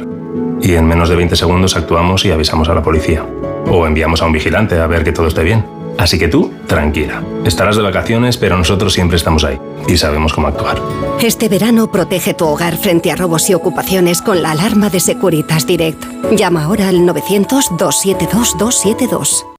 [0.61, 3.25] Y en menos de 20 segundos actuamos y avisamos a la policía.
[3.65, 5.78] O enviamos a un vigilante a ver que todo esté bien.
[5.99, 7.21] Así que tú, tranquila.
[7.43, 10.81] Estarás de vacaciones, pero nosotros siempre estamos ahí y sabemos cómo actuar.
[11.21, 15.67] Este verano protege tu hogar frente a robos y ocupaciones con la alarma de Securitas
[15.67, 16.01] Direct.
[16.31, 19.58] Llama ahora al 900-272-272.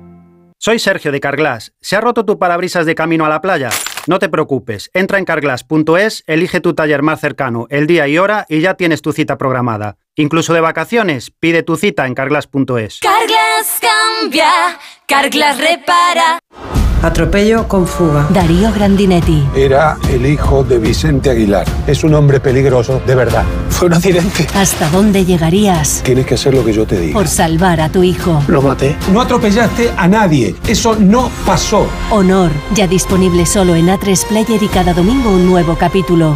[0.63, 1.73] Soy Sergio de Carglass.
[1.81, 3.71] ¿Se ha roto tu parabrisas de camino a la playa?
[4.05, 8.45] No te preocupes, entra en carglass.es, elige tu taller más cercano, el día y hora
[8.47, 9.97] y ya tienes tu cita programada.
[10.15, 12.99] Incluso de vacaciones, pide tu cita en carglass.es.
[12.99, 14.51] Carglass cambia,
[15.07, 16.37] Carglass repara.
[17.01, 18.27] Atropello con fuga.
[18.29, 19.43] Darío Grandinetti.
[19.55, 21.65] Era el hijo de Vicente Aguilar.
[21.87, 23.43] Es un hombre peligroso, de verdad.
[23.69, 24.47] Fue un accidente.
[24.53, 26.01] ¿Hasta dónde llegarías?
[26.03, 27.13] Tienes que hacer lo que yo te diga.
[27.13, 28.43] Por salvar a tu hijo.
[28.47, 28.95] Lo maté.
[29.11, 30.55] No atropellaste a nadie.
[30.67, 31.87] Eso no pasó.
[32.11, 36.35] Honor, ya disponible solo en A3 Player y cada domingo un nuevo capítulo.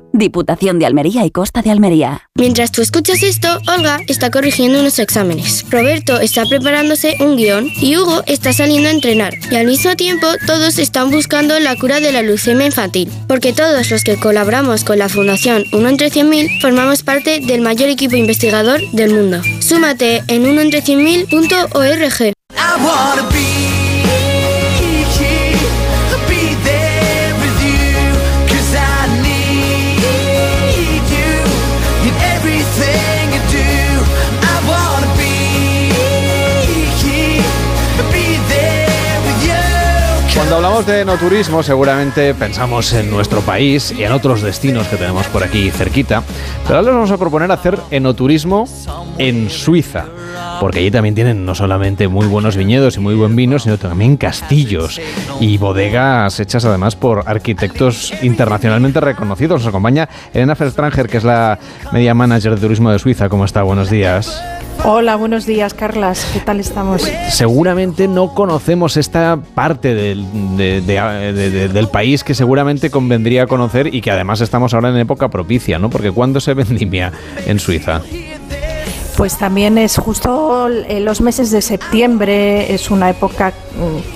[0.13, 2.29] Diputación de Almería y Costa de Almería.
[2.35, 5.65] Mientras tú escuchas esto, Olga está corrigiendo unos exámenes.
[5.69, 9.33] Roberto está preparándose un guion y Hugo está saliendo a entrenar.
[9.49, 13.09] Y al mismo tiempo, todos están buscando la cura de la leucemia infantil.
[13.27, 17.89] Porque todos los que colaboramos con la Fundación 1 entre 100.000 formamos parte del mayor
[17.89, 19.41] equipo investigador del mundo.
[19.59, 22.33] Súmate en 1 entre 100.000.org.
[40.81, 45.27] hablamos de no turismo, seguramente pensamos en nuestro país y en otros destinos que tenemos
[45.27, 46.23] por aquí cerquita.
[46.63, 48.65] Pero ahora les vamos a proponer hacer enoturismo
[49.17, 50.05] en Suiza.
[50.61, 54.15] Porque allí también tienen no solamente muy buenos viñedos y muy buen vino, sino también
[54.15, 55.01] castillos
[55.39, 59.61] y bodegas hechas además por arquitectos internacionalmente reconocidos.
[59.61, 61.57] Nos acompaña Elena Verstranger, que es la
[61.91, 63.27] media manager de turismo de Suiza.
[63.27, 63.63] ¿Cómo está?
[63.63, 64.39] Buenos días.
[64.83, 66.29] Hola, buenos días, Carlas.
[66.31, 67.09] ¿Qué tal estamos?
[67.29, 74.41] Seguramente no conocemos esta parte del, del país que seguramente convendría conocer y que además
[74.41, 75.89] estamos ahora en época propicia, ¿no?
[75.89, 77.11] Porque ¿cuándo se vendimia
[77.47, 78.01] en Suiza?
[79.21, 83.53] Pues también es justo en los meses de septiembre, es una época,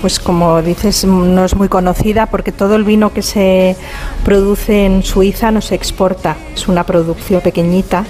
[0.00, 3.76] pues como dices, no es muy conocida porque todo el vino que se
[4.24, 8.04] produce en Suiza no se exporta, es una producción pequeñita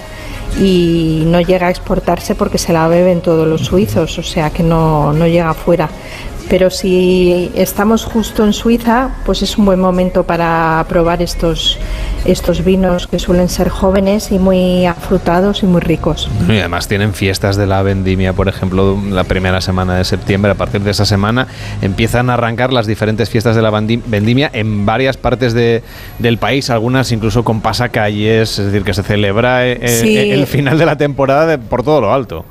[0.59, 4.63] y no llega a exportarse porque se la beben todos los suizos, o sea que
[4.63, 5.89] no, no llega afuera
[6.49, 11.77] pero si estamos justo en Suiza, pues es un buen momento para probar estos,
[12.25, 16.29] estos vinos que suelen ser jóvenes y muy afrutados y muy ricos.
[16.47, 20.51] Y además tienen fiestas de la vendimia, por ejemplo, la primera semana de septiembre.
[20.51, 21.47] A partir de esa semana
[21.81, 25.83] empiezan a arrancar las diferentes fiestas de la vendimia en varias partes de,
[26.19, 30.77] del país, algunas incluso con pasacalles, es decir, que se celebra eh, eh, el final
[30.77, 32.45] de la temporada por todo lo alto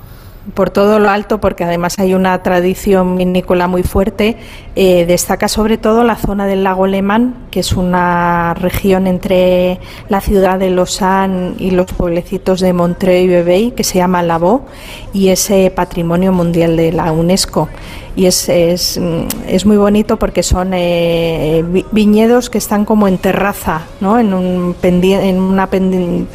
[0.55, 4.37] por todo lo alto, porque además hay una tradición vinícola muy fuerte.
[4.75, 10.21] Eh, destaca sobre todo la zona del lago Lemán, que es una región entre la
[10.21, 14.65] ciudad de Lausanne y los pueblecitos de Montreux y Bebey, que se llama Lavaux,
[15.13, 17.69] y ese patrimonio mundial de la UNESCO
[18.17, 18.99] y es, es,
[19.47, 24.19] es muy bonito porque son eh, viñedos que están como en terraza, ¿no?
[24.19, 26.27] en, un en una pendiente.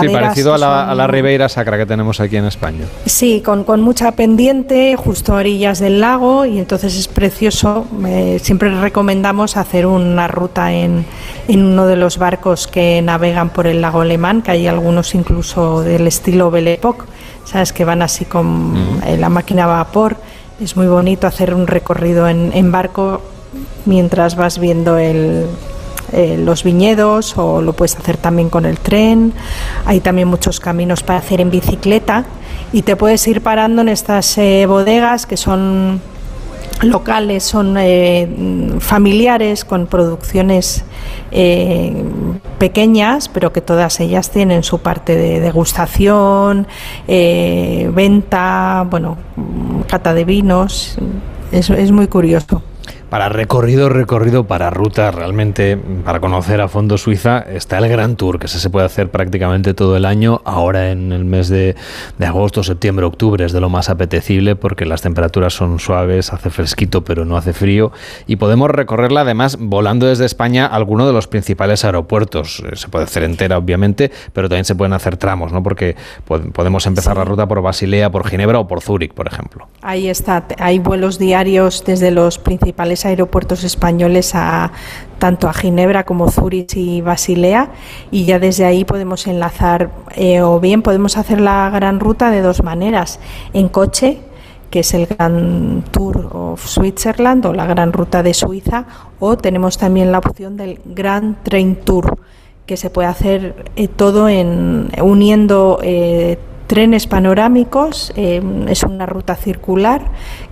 [0.00, 2.84] Sí, parecido a la, a la, Ribeira Sacra que tenemos aquí en España.
[3.06, 7.84] Sí, con, con mucha pendiente, justo a orillas del lago y entonces es precioso.
[8.40, 11.04] siempre recomendamos hacer una ruta en,
[11.48, 15.82] en uno de los barcos que navegan por el lago Alemán, que hay algunos incluso
[15.82, 17.06] del estilo Belle Époque,
[17.44, 17.72] ¿sabes?
[17.72, 19.18] Que van así con mm.
[19.18, 20.16] la máquina a vapor
[20.60, 23.20] es muy bonito hacer un recorrido en, barco
[23.84, 25.46] mientras vas viendo el,
[26.12, 29.32] eh, los viñedos o lo puedes hacer también con el tren.
[29.86, 32.26] Hay también muchos caminos para hacer en bicicleta
[32.72, 36.00] y te puedes ir parando en estas eh, bodegas que son
[36.82, 40.84] locales, son eh, familiares con producciones
[41.30, 42.04] eh,
[42.58, 46.66] pequeñas, pero que todas ellas tienen su parte de degustación,
[47.06, 49.18] eh, venta, bueno,
[49.86, 50.96] cata de vinos.
[51.52, 52.62] es muy curioso.
[53.10, 58.38] Para recorrido, recorrido, para ruta, realmente, para conocer a fondo Suiza, está el Gran Tour,
[58.38, 60.42] que se puede hacer prácticamente todo el año.
[60.44, 61.74] Ahora en el mes de,
[62.24, 67.02] agosto, septiembre, octubre es de lo más apetecible porque las temperaturas son suaves, hace fresquito,
[67.02, 67.90] pero no hace frío.
[68.28, 72.62] Y podemos recorrerla además volando desde España a alguno de los principales aeropuertos.
[72.64, 75.64] Eh, se puede hacer entera, obviamente, pero también se pueden hacer tramos, ¿no?
[75.64, 75.96] Porque
[76.26, 79.68] podemos empezar la ruta por Basilea, por Ginebra o por Zúrich, por ejemplo.
[79.82, 80.46] Ahí está.
[80.60, 84.72] Hay vuelos diarios desde los principales aeropuertos españoles a
[85.18, 87.70] tanto a Ginebra como Zurich y Basilea
[88.10, 92.40] y ya desde ahí podemos enlazar eh, o bien podemos hacer la gran ruta de
[92.40, 93.20] dos maneras
[93.52, 94.20] en coche
[94.70, 98.86] que es el Gran Tour of Switzerland o la Gran Ruta de Suiza,
[99.18, 102.18] o tenemos también la opción del Grand Train Tour,
[102.66, 106.38] que se puede hacer eh, todo en uniendo eh,
[106.70, 110.02] trenes panorámicos, eh, es una ruta circular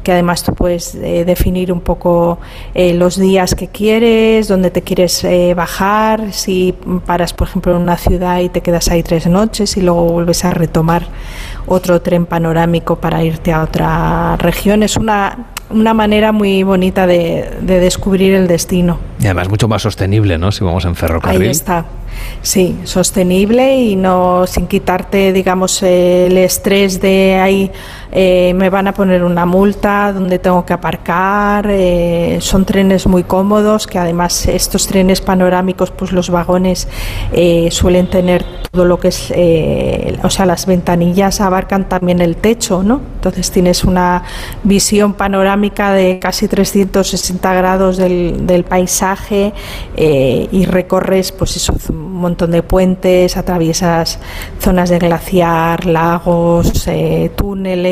[0.03, 2.41] que además tú puedes eh, definir un poco
[2.75, 6.75] eh, los días que quieres, dónde te quieres bajar, si
[7.07, 10.45] paras por ejemplo en una ciudad y te quedas ahí tres noches y luego vuelves
[10.45, 11.07] a retomar
[11.69, 14.83] otro tren panorámico para irte a otra región.
[14.83, 18.99] Es una, una manera muy bonita de, de descubrir el destino.
[19.21, 20.51] Y además mucho más sostenible, ¿no?
[20.51, 21.43] Si vamos en ferrocarril.
[21.43, 21.85] Ahí está.
[22.43, 27.71] Sí, sostenible y no sin quitarte, digamos, el estrés de ahí
[28.13, 31.67] eh, me van a poner una multa, donde tengo que aparcar.
[31.71, 36.89] Eh, son trenes muy cómodos, que además estos trenes panorámicos, pues los vagones
[37.33, 39.33] eh, suelen tener todo lo que es,
[40.23, 43.01] o sea, las ventanillas abarcan también el techo, ¿no?
[43.17, 44.25] Entonces tienes una
[44.63, 49.53] visión panorámica de casi 360 grados del, del paisaje
[49.97, 54.19] y recorres, pues eso un montón de puentes, atraviesas
[54.61, 57.31] zonas de glaciar, lagos, eh,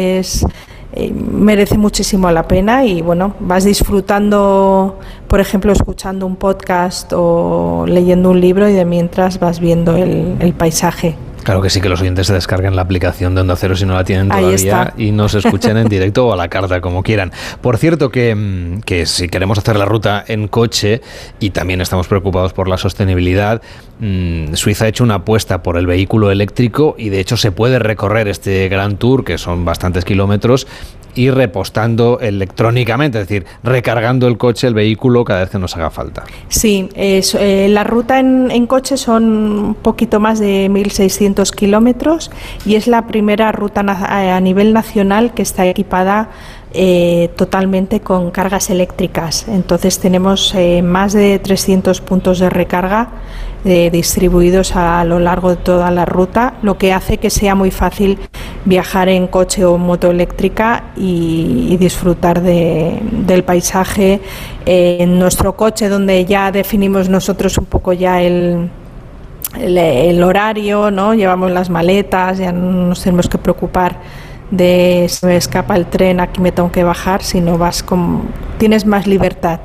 [0.07, 0.47] túneles.
[0.93, 7.85] Eh, merece muchísimo la pena y bueno, vas disfrutando, por ejemplo, escuchando un podcast o
[7.87, 11.17] leyendo un libro y de mientras vas viendo el, paisaje.
[11.47, 13.95] Claro que sí, que los oyentes se descarguen la aplicación de Onda Cero si no
[13.95, 17.31] la tienen todavía y nos escuchen en directo o a la carta, como quieran.
[17.61, 21.03] Por cierto, que, mm, que, si queremos hacer la ruta en coche
[21.39, 23.63] y también estamos preocupados por la sostenibilidad,
[24.01, 27.79] mm, Suiza ha hecho una apuesta por el vehículo eléctrico y de hecho se puede
[27.79, 30.67] recorrer este Gran Tour, que son bastantes kilómetros,
[31.17, 35.91] y repostando electrónicamente, es decir, recargando el coche, el vehículo cada vez que nos haga
[35.91, 36.25] falta.
[36.49, 42.31] Sí, eh, la ruta en, coche son un poquito más de 1.600 kilómetros
[42.65, 46.29] y es la primera ruta a nivel nacional que está equipada
[46.79, 49.47] eh, totalmente con cargas eléctricas.
[49.49, 53.09] Entonces tenemos eh, más de 300 puntos de recarga
[53.67, 57.73] eh, distribuidos a lo largo de toda la ruta, lo que hace que sea muy
[57.73, 58.19] fácil
[58.65, 64.21] viajar en coche o moto eléctrica y, disfrutar del paisaje.
[64.65, 68.71] en nuestro coche, donde ya definimos nosotros un poco ya el,
[69.59, 71.15] el, horario, ¿no?
[71.15, 73.97] llevamos las maletas, ya no nos tenemos que preocupar
[74.51, 78.23] de se me escapa el tren, aquí me tengo que bajar, sino vas con,
[78.59, 79.61] tienes más libertad.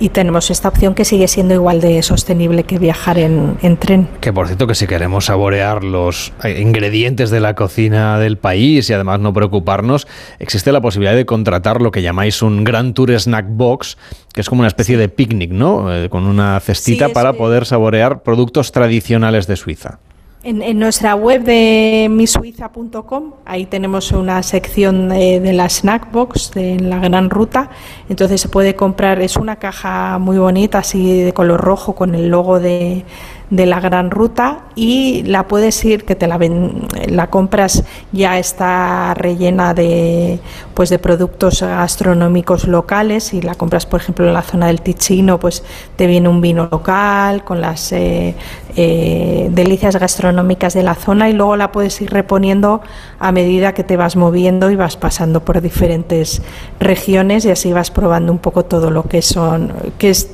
[0.00, 4.08] Y tenemos esta opción que sigue siendo igual de sostenible que viajar en, en, tren.
[4.20, 8.90] Que por cierto que si queremos saborear los eh, ingredientes de la cocina del país
[8.90, 10.08] y además no preocuparnos,
[10.40, 13.96] existe la posibilidad de contratar lo que llamáis un Gran Tour Snack Box,
[14.32, 15.94] que es como una especie de picnic, ¿no?
[15.94, 20.00] Eh, con una cestita para poder saborear productos tradicionales de Suiza.
[20.46, 26.78] En, nuestra web de misuiza.com, ahí tenemos una sección de, de, la snack box de
[26.80, 27.70] la gran ruta.
[28.10, 32.28] Entonces se puede comprar, es una caja muy bonita, así de color rojo, con el
[32.28, 33.06] logo de,
[33.50, 38.38] de la gran ruta y la puedes ir que te la ven, la compras ya
[38.38, 40.40] está rellena de
[40.72, 45.38] pues de productos gastronómicos locales y la compras por ejemplo en la zona del Ticino
[45.38, 45.62] pues
[45.96, 48.34] te viene un vino local con las eh,
[48.76, 52.80] eh, delicias gastronómicas de la zona y luego la puedes ir reponiendo
[53.18, 56.42] a medida que te vas moviendo y vas pasando por diferentes
[56.80, 60.28] regiones y así vas probando un poco todo lo que son que es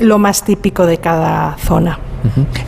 [0.00, 1.98] lo más típico de cada zona.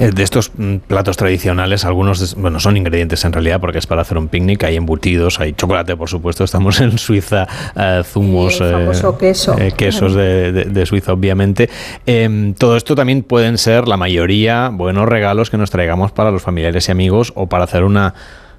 [0.01, 4.03] Eh, de estos mm, platos tradicionales, algunos bueno, son ingredientes en realidad porque es para
[4.03, 8.89] hacer un picnic, hay embutidos, hay chocolate, por supuesto, estamos en Suiza, eh, zumos, eh,
[9.19, 9.57] queso.
[9.77, 11.69] quesos de, Suiza, obviamente.
[12.07, 16.43] Em, todo esto también pueden ser la mayoría buenos regalos que nos traigamos para los
[16.43, 18.15] familiares y amigos o para hacer una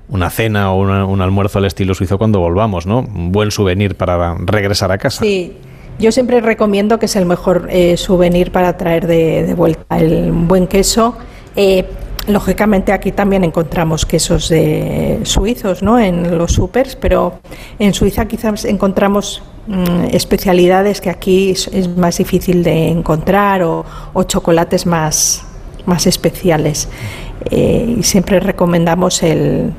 [0.10, 3.00] una cena o un almuerzo al estilo suizo cuando volvamos, ¿no?
[3.00, 5.24] Un buen souvenir para regresar a casa.
[5.24, 5.54] Sí,
[6.00, 10.68] yo siempre recomiendo que es el mejor eh, souvenir para traer de, vuelta el buen
[10.68, 11.16] queso.
[11.56, 11.86] Eh,
[12.28, 16.00] lógicamente aquí también encontramos quesos de suizos ¿no?
[16.00, 17.40] en los supers, pero
[17.80, 23.86] en Suiza quizás encontramos mm, especialidades que aquí es, más difícil de encontrar o,
[24.26, 25.44] chocolates más,
[25.86, 26.88] más especiales.
[27.52, 29.74] Eh, y siempre recomendamos el,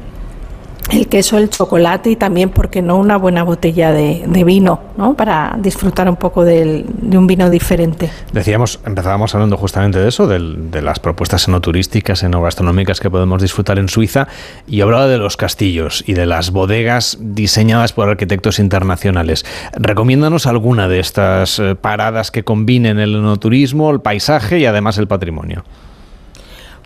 [0.90, 5.14] el queso, el chocolate y también, porque no?, una buena botella de, vino, ¿no?
[5.14, 8.10] Para disfrutar un poco de un vino diferente.
[8.32, 13.88] Decíamos, empezábamos hablando justamente de eso, de las propuestas enoturísticas, enogastronómicas que podemos disfrutar en
[13.88, 14.28] Suiza,
[14.66, 19.44] y hablaba de los castillos y de las bodegas diseñadas por arquitectos internacionales.
[19.72, 25.08] Recomiéndanos alguna de estas eh, paradas que combinen el enoturismo, el paisaje y además el
[25.08, 25.64] patrimonio.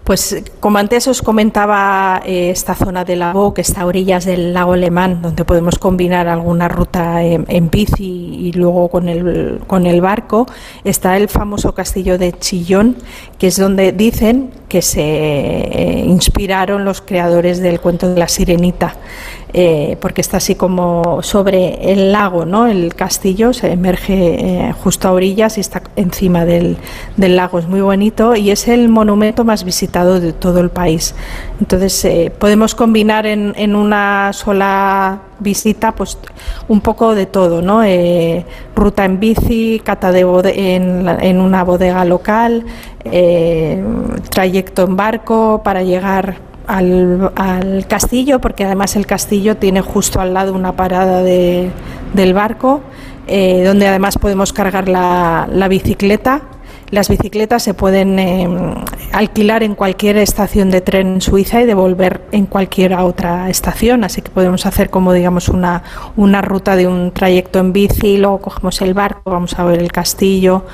[0.08, 4.54] Pues como antes os comentaba, eh, esta zona de lago que está a orillas del
[4.54, 10.00] lago Alemán, donde podemos combinar alguna ruta en, bici y luego con el, con el
[10.00, 10.46] barco,
[10.82, 12.96] está el famoso castillo de Chillón,
[13.38, 18.96] que es donde dicen que se eh, inspiraron los creadores del cuento de la sirenita.
[19.54, 22.66] Eh, porque está así como sobre el lago, ¿no?
[22.66, 26.76] El castillo se emerge eh, justo a orillas y está encima del,
[27.16, 27.58] lago.
[27.58, 31.14] Es muy bonito y es el monumento más visitado de todo el país.
[31.60, 36.18] Entonces eh, podemos combinar en, una sola visita pues
[36.68, 37.82] un poco de todo, ¿no?
[38.74, 42.64] ruta en bici, cata de en, en, una bodega local,
[44.30, 50.52] trayecto en barco para llegar al, castillo, porque además el castillo tiene justo al lado
[50.52, 51.70] una parada de,
[52.12, 52.82] del barco,
[53.26, 56.42] eh, donde además podemos cargar la, bicicleta.
[56.90, 58.48] Las bicicletas se pueden eh,
[59.12, 64.22] alquilar en cualquier estación de tren en Suiza y devolver en cualquier otra estación, así
[64.22, 65.82] que podemos hacer como digamos una,
[66.16, 69.92] una ruta de un trayecto en bici, luego cogemos el barco, vamos a ver el
[69.92, 70.64] castillo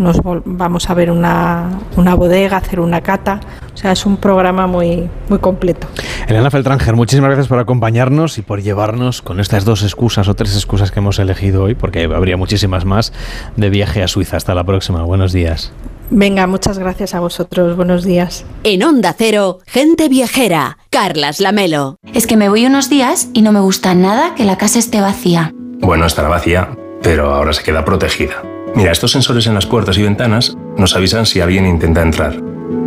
[0.00, 3.40] nos vamos a ver una, una, bodega, hacer una cata.
[3.72, 5.86] O sea, es un programa muy, muy completo.
[6.26, 10.54] Elena Feltranger, muchísimas gracias por acompañarnos y por llevarnos con estas dos excusas o tres
[10.54, 13.12] excusas que hemos elegido hoy, porque habría muchísimas más,
[13.56, 14.36] de viaje a Suiza.
[14.36, 15.02] Hasta la próxima.
[15.02, 15.72] Buenos días.
[16.08, 17.76] Venga, muchas gracias a vosotros.
[17.76, 18.44] Buenos días.
[18.64, 21.98] En Onda Cero, gente viajera Carlas Lamelo.
[22.14, 25.00] Es que me voy unos días y no me gusta nada que la casa esté
[25.00, 25.52] vacía.
[25.78, 26.70] Bueno, estará vacía,
[27.02, 28.42] pero ahora se queda protegida.
[28.74, 32.34] Mira, estos sensores en las puertas y ventanas nos avisan si alguien intenta entrar.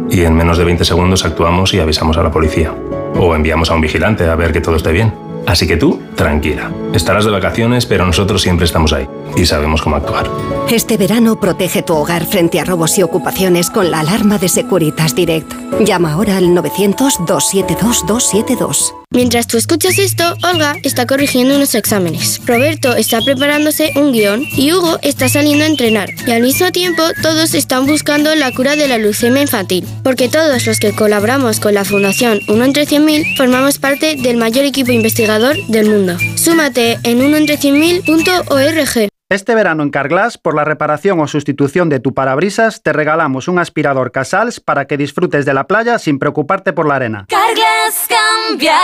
[0.09, 2.73] Y en menos de 20 segundos actuamos y avisamos a la policía.
[3.15, 5.22] O enviamos a un vigilante a ver que todo esté bien.
[5.45, 6.71] Así que tú, tranquila.
[6.93, 10.29] Estarás de vacaciones, pero nosotros siempre estamos ahí y sabemos cómo actuar.
[10.69, 15.15] Este verano protege tu hogar frente a robos y ocupaciones con la alarma de Securitas
[15.15, 15.53] Direct.
[15.81, 18.93] Llama ahora al 900-272-272.
[19.09, 22.41] Mientras tú escuchas esto, Olga está corrigiendo unos exámenes.
[22.47, 26.09] Roberto está preparándose un guion y Hugo está saliendo a entrenar.
[26.25, 29.85] Y al mismo tiempo, todos están buscando la cura de la leucemia infantil.
[30.03, 34.65] Porque todos los que colaboramos con la Fundación 1 entre 100.000 formamos parte del mayor
[34.65, 36.17] equipo investigador del mundo.
[36.35, 39.09] Súmate en 1entre100.000.org.
[39.29, 43.57] Este verano en Carglass, por la reparación o sustitución de tu parabrisas, te regalamos un
[43.57, 47.25] aspirador Casals para que disfrutes de la playa sin preocuparte por la arena.
[47.29, 48.77] Carglass cambia,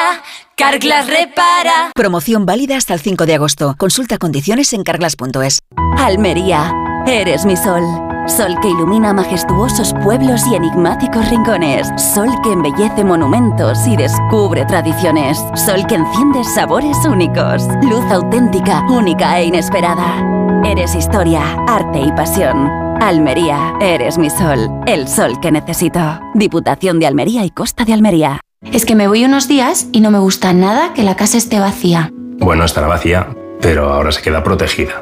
[0.55, 1.91] Carglass repara.
[1.93, 3.75] Promoción válida hasta el 5 de agosto.
[3.77, 5.59] Consulta condiciones en carglass.es.
[5.97, 6.73] Almería,
[7.07, 7.83] eres mi sol.
[8.27, 11.87] Sol que ilumina majestuosos pueblos y enigmáticos rincones.
[11.97, 15.43] Sol que embellece monumentos y descubre tradiciones.
[15.55, 17.67] Sol que enciende sabores únicos.
[17.81, 20.23] Luz auténtica, única e inesperada.
[20.63, 22.69] Eres historia, arte y pasión.
[23.01, 24.69] Almería, eres mi sol.
[24.85, 25.99] El sol que necesito.
[26.35, 28.41] Diputación de Almería y Costa de Almería.
[28.61, 31.59] Es que me voy unos días y no me gusta nada que la casa esté
[31.59, 32.11] vacía.
[32.39, 33.29] Bueno, estará vacía,
[33.61, 35.01] pero ahora se queda protegida.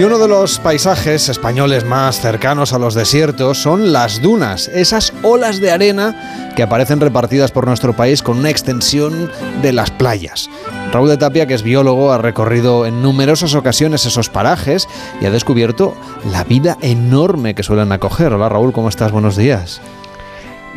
[0.00, 5.12] Y uno de los paisajes españoles más cercanos a los desiertos son las dunas, esas
[5.22, 9.30] olas de arena que aparecen repartidas por nuestro país con una extensión
[9.60, 10.48] de las playas.
[10.90, 14.88] Raúl de Tapia, que es biólogo, ha recorrido en numerosas ocasiones esos parajes
[15.20, 15.94] y ha descubierto
[16.32, 18.32] la vida enorme que suelen acoger.
[18.32, 19.12] Hola Raúl, ¿cómo estás?
[19.12, 19.82] Buenos días.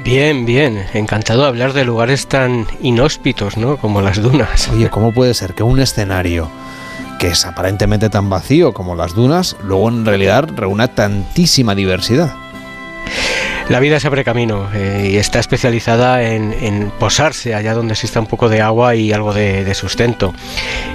[0.03, 3.77] Bien, bien, encantado de hablar de lugares tan inhóspitos, ¿no?
[3.77, 4.67] Como las dunas.
[4.67, 6.49] Oye, ¿cómo puede ser que un escenario
[7.23, 12.42] que es aparentemente tan vacío como las dunas, luego en realidad reúne tantísima diversidad.
[13.69, 18.27] La vida se abre camino eh, y está especializada en, posarse allá donde exista un
[18.27, 20.33] poco de agua y algo de, sustento.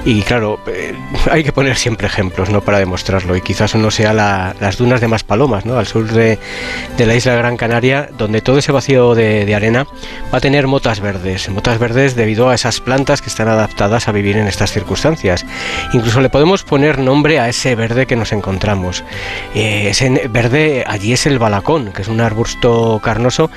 [0.05, 0.95] Y claro, eh,
[1.31, 2.61] hay que poner siempre ejemplos ¿no?
[2.61, 3.37] para demostrarlo.
[3.37, 5.79] Y quizás uno sea la, las dunas de Maspalomas, ¿no?
[5.79, 6.39] al sur de,
[6.99, 9.87] la isla Gran Canaria, donde todo ese vacío de, de, arena
[10.33, 11.49] va a tener motas verdes.
[11.49, 15.45] Motas verdes debido a esas plantas que están adaptadas a vivir en estas circunstancias.
[15.95, 19.05] Incluso le podemos poner nombre a ese verde que nos encontramos.
[19.55, 23.51] Eh, ese verde allí es el balacón, que es un arbusto carnoso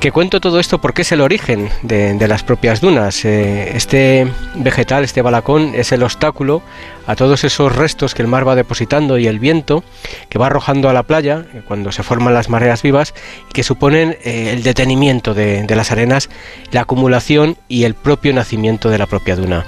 [0.00, 3.24] que cuento todo esto porque es el origen de, las propias dunas.
[3.24, 6.62] Eh, este vegetal, este balacón, es el obstáculo
[7.06, 9.84] a todos esos restos que el mar va depositando y el viento
[10.28, 13.14] que va arrojando a la playa eh, cuando se forman las mareas vivas
[13.50, 16.28] y que suponen eh, el detenimiento de, de, las arenas,
[16.72, 19.64] la acumulación y el propio nacimiento de la propia duna.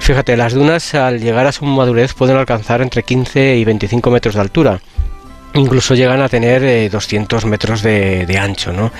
[0.00, 4.34] Fíjate, las dunas al llegar a su madurez pueden alcanzar entre 15 y 25 metros
[4.34, 4.80] de altura
[5.58, 8.72] incluso llegan a tener eh, 200 metros de, de, ancho.
[8.72, 8.92] ¿no?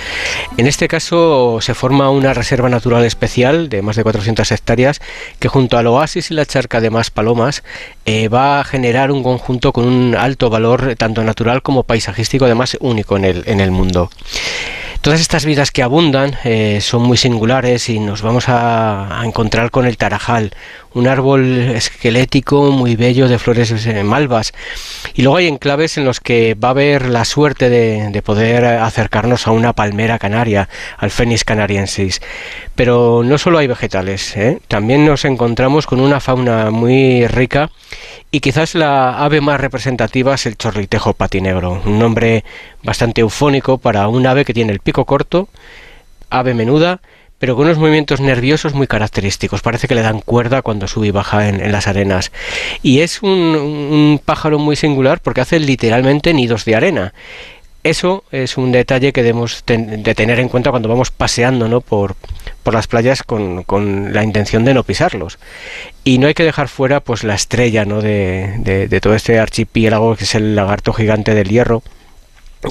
[0.57, 5.01] En este caso se forma una reserva natural especial de más de 400 hectáreas
[5.39, 7.63] que junto al oasis y la charca de más palomas
[8.07, 12.77] eh, va a generar un conjunto con un alto valor tanto natural como paisajístico, además
[12.81, 14.11] único en el, en el mundo.
[15.09, 19.87] Todas estas vidas que abundan eh, son muy singulares y nos vamos a, encontrar con
[19.87, 20.53] el Tarajal,
[20.93, 24.53] un árbol esquelético muy bello de flores eh, malvas.
[25.15, 29.47] Y luego hay enclaves en los que va a haber la suerte de, poder acercarnos
[29.47, 32.21] a una palmera canaria, al Phoenix canariensis.
[32.75, 34.59] Pero no solo hay vegetales, ¿eh?
[34.69, 37.71] también nos encontramos con una fauna muy rica
[38.31, 42.45] y quizás la ave más representativa es el chorlitejo patinegro, un nombre
[42.83, 45.49] bastante eufónico para un ave que tiene el pico corto,
[46.29, 47.01] ave menuda,
[47.39, 49.63] pero con unos movimientos nerviosos muy característicos.
[49.63, 52.33] Parece que le dan cuerda cuando sube y baja en, las arenas.
[52.83, 57.15] Y es un, pájaro muy singular porque hace literalmente nidos de arena.
[57.85, 61.81] Eso es un detalle que debemos de tener en cuenta cuando vamos paseando ¿no?
[61.81, 62.17] por,
[62.63, 65.39] por las playas con, con, la intención de no pisarlos.
[66.03, 68.03] Y no hay que dejar fuera pues la estrella ¿no?
[68.03, 71.83] de, de, todo este archipiélago que es el lagarto gigante del hierro,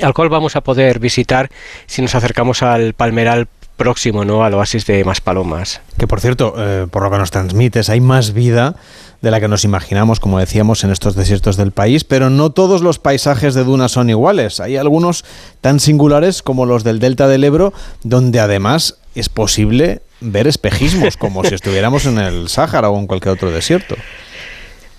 [0.01, 1.49] al cual vamos a poder visitar
[1.85, 3.47] si nos acercamos al Palmeral
[3.77, 4.43] próximo ¿no?
[4.43, 5.81] al oasis de Maspalomas.
[5.97, 8.75] Que por cierto, eh, por lo que nos transmites, hay más vida
[9.21, 12.81] de la que nos imaginamos, como decíamos, en estos desiertos del país, pero no todos
[12.81, 14.59] los paisajes de dunas son iguales.
[14.59, 15.25] Hay algunos
[15.61, 21.43] tan singulares como los del Delta del Ebro, donde además es posible ver espejismos, como
[21.43, 23.95] si estuviéramos en el Sáhara o en cualquier otro desierto.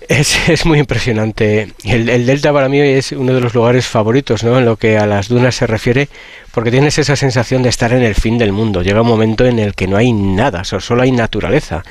[0.07, 1.71] Es, es, muy impresionante.
[1.83, 4.57] El, el, Delta para mí es uno de los lugares favoritos, ¿no?
[4.57, 6.09] En lo que a las dunas se refiere,
[6.51, 8.81] porque tienes esa sensación de estar en el fin del mundo.
[8.81, 11.83] Llega un momento en el que no hay nada, solo hay naturaleza.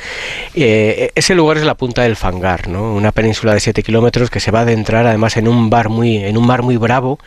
[0.55, 2.95] Eh, ese lugar es la punta del Fangar, ¿no?
[2.95, 6.17] una península de 7 kilómetros que se va a adentrar además en un, bar muy,
[6.17, 7.19] en un mar muy bravo,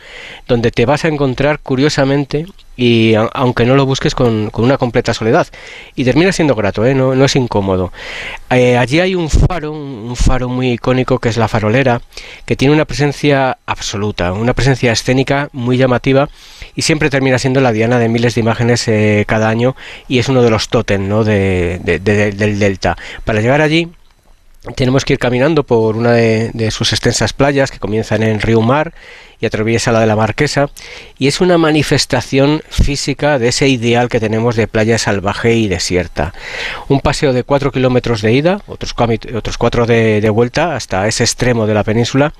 [0.46, 5.46] donde te vas a encontrar curiosamente y aunque no lo busques con, una completa soledad
[5.94, 6.94] y termina siendo grato ¿eh?
[6.94, 7.92] no, no, es incómodo
[8.48, 12.00] eh, allí hay un faro un faro muy icónico que es la farolera
[12.46, 16.30] que tiene una presencia absoluta una presencia escénica muy llamativa
[16.74, 19.74] y siempre termina siendo la diana de miles de imágenes eh, cada año
[20.08, 21.24] y es uno de los tótem ¿no?
[21.24, 22.96] de, del delta.
[23.24, 23.90] Para llegar allí
[24.76, 28.94] tenemos que ir caminando por una de, sus extensas playas que comienzan en Río Mar
[29.40, 30.70] y atraviesa la de la Marquesa
[31.18, 36.32] y es una manifestación física de ese ideal que tenemos de playa salvaje y desierta.
[36.88, 38.94] Un paseo de 4 kilómetros de ida, otros,
[39.34, 42.32] otros 4 de, de vuelta hasta ese extremo de la península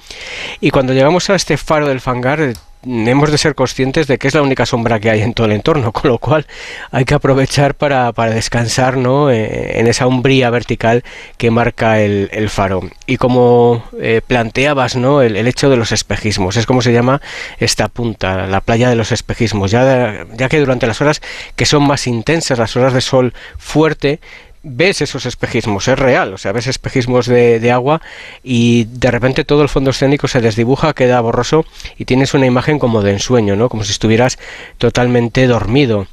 [0.61, 2.55] y cuando llegamos a este faro del Fangar
[2.85, 5.53] hemos de ser conscientes de que es la única sombra que hay en todo el
[5.53, 6.47] entorno, con lo cual
[6.91, 9.31] hay que aprovechar para, descansar ¿no?
[9.31, 11.05] Eh, en esa umbría vertical
[11.37, 12.83] que marca el, faro.
[13.07, 15.23] Y como eh, planteabas, ¿no?
[15.23, 17.21] El, hecho de los espejismos, es como se llama
[17.59, 21.21] esta punta, la playa de los espejismos, ya, ya que durante las horas
[21.57, 24.21] que son más intensas, las horas de sol fuerte,
[24.63, 28.01] ves esos espejismos, es real, o sea, ves espejismos de, agua
[28.43, 31.65] y de repente todo el fondo escénico se desdibuja, queda borroso
[31.99, 33.69] y tienes una imagen como de ensueño, ¿no?
[33.69, 34.39] Como si estuvieras
[34.79, 36.07] totalmente dormido.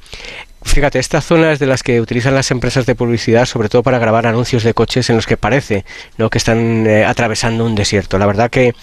[0.62, 3.98] Fíjate, esta zona es de las que utilizan las empresas de publicidad, sobre todo para
[3.98, 5.86] grabar anuncios de coches en los que parece
[6.18, 6.28] ¿no?
[6.28, 8.18] que están eh, atravesando un desierto.
[8.18, 8.74] La verdad que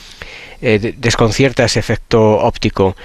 [0.62, 2.96] eh, desconcierta ese efecto óptico.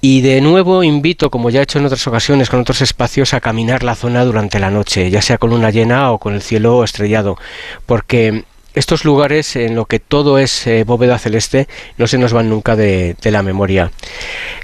[0.00, 3.40] Y de nuevo invito, como ya he hecho en otras ocasiones con otros espacios, a
[3.40, 6.82] caminar la zona durante la noche, ya sea con luna llena o con el cielo
[6.84, 7.36] estrellado,
[7.84, 11.66] porque estos lugares en lo que todo es eh, bóveda celeste
[11.98, 13.90] no se nos van nunca de, la memoria.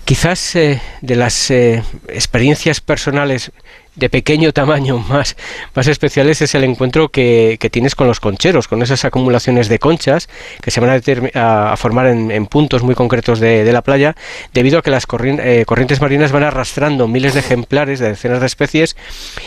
[0.05, 3.53] Quizás eh, de las eh, experiencias personales
[3.97, 5.37] de pequeño tamaño más,
[5.75, 10.29] más especiales es el encuentro que, tienes con los concheros, con esas acumulaciones de conchas
[10.63, 11.03] que se van
[11.35, 14.15] a, formar en, puntos muy concretos de, la playa,
[14.55, 18.47] debido a que las eh, corrientes marinas van arrastrando miles de ejemplares de decenas de
[18.47, 18.97] especies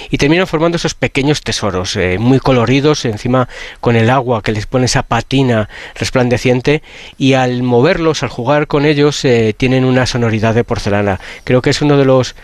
[0.10, 3.47] y terminan formando esos pequeños tesoros, eh, muy coloridos, encima
[3.80, 6.84] con el agua que les pone esa patina resplandeciente
[7.18, 11.20] y al moverlos, al jugar con ellos, eh, tienen una sonoridad de porcelana.
[11.45, 12.36] Creo que es uno de los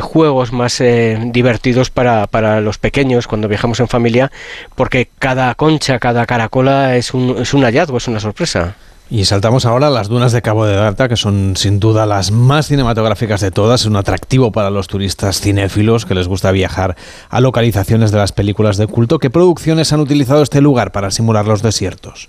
[0.00, 4.30] juegos más divertidos divertidos para, para los pequeños cuando viajamos en familia,
[4.76, 8.76] porque cada concha, cada caracola es un, es un hallazgo, es una sorpresa.
[9.10, 12.30] Y saltamos ahora a las dunas de Cabo de Gata, que son sin duda las
[12.30, 16.94] más cinematográficas de todas, es un atractivo para los turistas cinéfilos que les gusta viajar
[17.28, 19.18] a localizaciones de las películas de culto.
[19.18, 22.28] ¿Qué producciones han utilizado este lugar para simular los desiertos?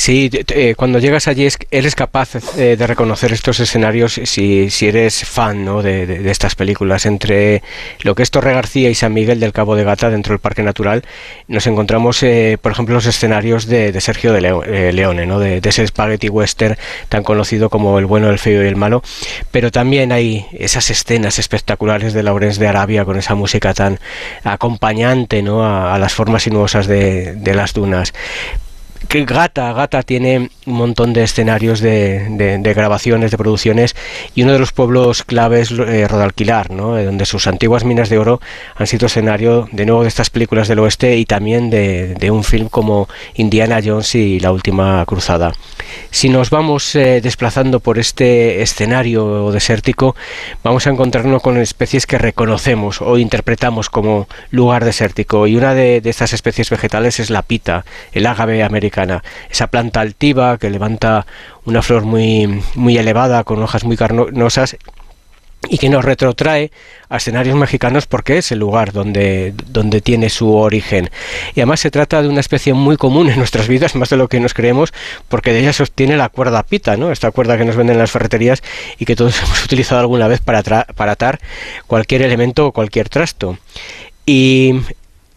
[0.00, 5.62] Sí, eh, cuando llegas allí eres capaz eh, de reconocer estos escenarios si, eres fan
[5.62, 5.82] ¿no?
[5.82, 7.04] de, estas películas.
[7.04, 7.62] Entre
[8.00, 10.62] lo que es Torre García y San Miguel del Cabo de Gata, dentro del Parque
[10.62, 11.04] Natural,
[11.48, 14.40] nos encontramos, eh, por ejemplo, los escenarios de, Sergio de
[14.94, 15.38] Leone, ¿no?
[15.38, 16.78] de, ese spaghetti western
[17.10, 19.02] tan conocido como El bueno, el feo y el malo.
[19.50, 24.00] Pero también hay esas escenas espectaculares de Laurence de Arabia con esa música tan
[24.44, 25.62] acompañante ¿no?
[25.62, 28.14] a, las formas sinuosas de las dunas
[29.10, 33.96] que Gata, Gata tiene un montón de escenarios de, grabaciones, de producciones,
[34.36, 38.40] y uno de los pueblos claves eh, Rodalquilar, donde sus antiguas minas de oro
[38.76, 42.68] han sido escenario de nuevo de estas películas del oeste y también de, un film
[42.68, 45.52] como Indiana Jones y La Última Cruzada.
[46.12, 50.14] Si nos vamos eh, desplazando por este escenario desértico,
[50.62, 56.00] vamos a encontrarnos con especies que reconocemos o interpretamos como lugar desértico, y una de,
[56.00, 58.62] de estas especies vegetales es la pita, el ágave
[59.50, 61.26] esa planta altiva que levanta
[61.64, 64.76] una flor muy, muy elevada con hojas muy carnosas
[65.68, 66.70] y que nos retrotrae
[67.08, 71.10] a escenarios mexicanos porque es el lugar donde, donde tiene su origen.
[71.54, 74.28] Y además se trata de una especie muy común en nuestras vidas, más de lo
[74.28, 74.94] que nos creemos,
[75.28, 77.12] porque de ella sostiene la cuerda pita, ¿no?
[77.12, 78.62] esta cuerda que nos venden en las ferreterías
[78.98, 81.40] y que todos hemos utilizado alguna vez para, para atar
[81.86, 83.58] cualquier elemento o cualquier trasto.
[84.24, 84.80] Y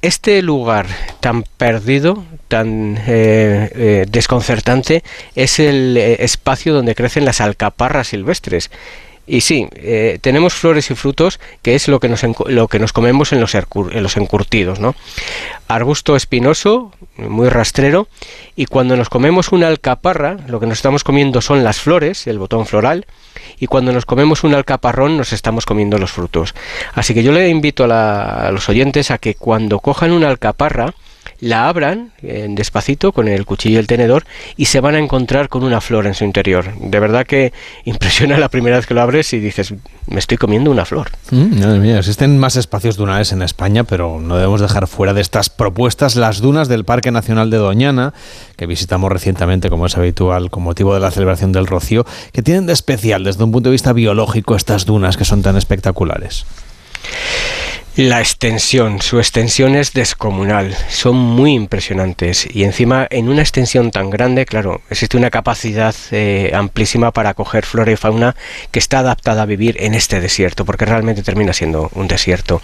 [0.04, 0.86] este lugar
[1.22, 5.02] tan perdido, tan eh, eh, desconcertante,
[5.34, 8.70] es el eh, espacio donde crecen las alcaparras silvestres.
[9.26, 9.70] Y sí,
[10.22, 13.56] tenemos flores y frutos, que es lo que nos, lo que nos comemos en los,
[13.56, 14.96] en los encurtidos, ¿no?
[15.70, 18.10] Arbusto espinoso, muy rastrero,
[18.56, 22.38] y cuando nos comemos una alcaparra, lo que nos estamos comiendo son las flores, el
[22.38, 23.06] botón floral,
[23.60, 26.54] y cuando nos comemos un alcaparrón nos estamos comiendo los frutos.
[26.94, 30.94] Así que yo le invito a, los oyentes a que cuando cojan una alcaparra,
[31.44, 34.24] la abran eh, despacito con el cuchillo y el tenedor
[34.56, 36.74] y se van a encontrar con una flor en su interior.
[36.80, 37.52] De verdad que
[37.86, 39.74] impresiona la primera vez que lo abres y dices,
[40.08, 41.10] me estoy comiendo una flor.
[41.32, 46.16] Mm, existen más espacios dunales en España, pero no debemos dejar fuera de estas propuestas
[46.16, 48.14] las dunas del Parque Nacional de Doñana,
[48.56, 52.66] que visitamos recientemente, como es habitual, con motivo de la celebración del Rocío, que tienen
[52.66, 56.46] de especial desde un punto de vista biológico estas dunas que son tan espectaculares.
[57.96, 62.48] La extensión, su extensión es descomunal, son muy impresionantes.
[62.52, 67.68] Y encima en una extensión tan grande, claro, existe una capacidad eh, amplísima para acoger
[67.68, 68.36] flora y fauna
[68.72, 72.64] que está adaptada a vivir en este desierto, porque realmente termina siendo un desierto.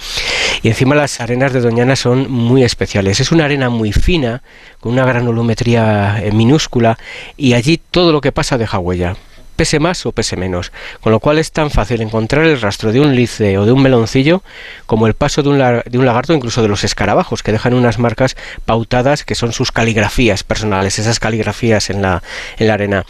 [0.63, 4.41] Y encima las arenas de Doñana son muy especiales, es una arena muy fina,
[4.79, 6.97] con una granulometría eh, minúscula
[7.37, 9.15] y allí todo lo que pasa deja huella
[9.59, 13.01] pese más o pese menos, con lo cual es tan fácil encontrar el rastro de
[13.01, 14.41] un lice o de un meloncillo
[14.85, 17.99] como el paso de un, de un lagarto, incluso de los escarabajos, que dejan unas
[17.99, 22.23] marcas pautadas que son sus caligrafías personales, esas caligrafías en la,
[22.57, 23.05] en la arena.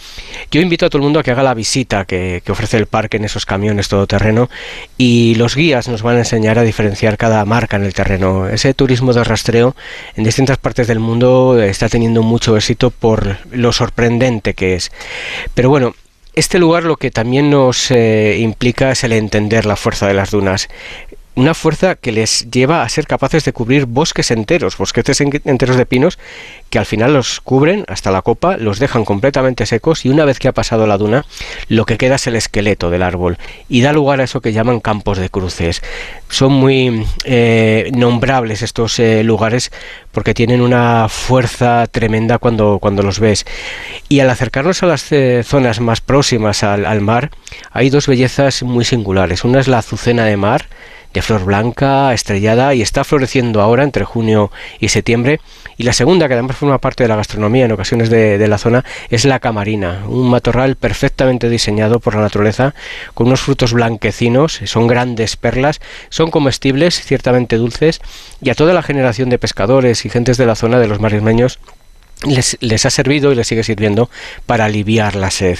[0.49, 2.87] Yo invito a todo el mundo a que haga la visita que, que ofrece el
[2.87, 4.49] parque en esos camiones todoterreno
[4.97, 8.49] y los guías nos van a enseñar a diferenciar cada marca en el terreno.
[8.49, 9.75] Ese turismo de rastreo
[10.15, 14.91] en distintas partes del mundo está teniendo mucho éxito por lo sorprendente que es.
[15.53, 15.93] Pero bueno,
[16.39, 20.31] este lugar lo que también nos eh, implica es el entender la fuerza de las
[20.31, 20.69] dunas
[21.39, 25.85] una fuerza que les lleva a ser capaces de cubrir bosques enteros, bosquetes enteros de
[25.85, 26.19] pinos,
[26.69, 30.37] que al final los cubren hasta la copa, los dejan completamente secos y una vez
[30.37, 31.25] que ha pasado la duna,
[31.69, 33.37] lo que queda es el esqueleto del árbol
[33.69, 35.81] y da lugar a eso que llaman campos de cruces.
[36.27, 39.71] Son muy eh, nombrables estos eh, lugares
[40.11, 43.45] porque tienen una fuerza tremenda cuando, cuando los ves.
[44.09, 47.31] Y al acercarnos a las eh, zonas más próximas al, al mar,
[47.71, 49.45] hay dos bellezas muy singulares.
[49.45, 50.65] Una es la azucena de mar,
[51.13, 55.39] de flor blanca, estrellada y está floreciendo ahora entre junio y septiembre.
[55.77, 58.83] Y la segunda, que además forma parte de la gastronomía en ocasiones de, la zona,
[59.09, 62.75] es la camarina, un matorral perfectamente diseñado por la naturaleza,
[63.13, 65.79] con unos frutos blanquecinos, son grandes perlas,
[66.09, 68.01] son comestibles, ciertamente dulces,
[68.41, 71.59] y a toda la generación de pescadores y gentes de la zona de los marismeños
[72.23, 74.09] les, ha servido y les sigue sirviendo
[74.45, 75.57] para aliviar la sed.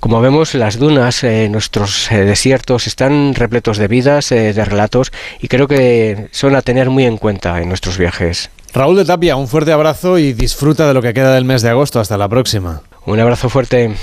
[0.00, 5.12] Como vemos, las dunas, eh, nuestros eh, desiertos, están repletos de vidas, eh, de relatos,
[5.40, 8.50] y creo que son a tener muy en cuenta en nuestros viajes.
[8.74, 11.68] Raúl de Tapia, un fuerte abrazo y disfruta de lo que queda del mes de
[11.68, 12.00] agosto.
[12.00, 12.80] Hasta la próxima.
[13.04, 13.94] Un abrazo fuerte.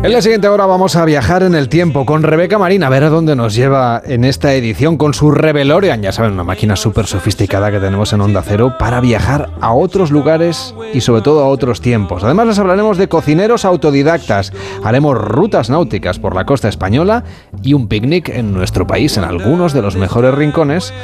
[0.00, 3.02] En la siguiente hora vamos a viajar en el tiempo con Rebeca Marina, a ver
[3.02, 7.06] a dónde nos lleva en esta edición con su Revelorian, ya saben, una máquina súper
[7.06, 11.48] sofisticada que tenemos en Onda Cero para viajar a otros lugares y sobre todo a
[11.48, 12.22] otros tiempos.
[12.22, 14.52] Además les hablaremos de cocineros autodidactas,
[14.84, 17.24] haremos rutas náuticas por la costa española
[17.64, 20.94] y un picnic en nuestro país, en algunos de los mejores rincones,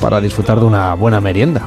[0.00, 1.66] para disfrutar de una buena merienda.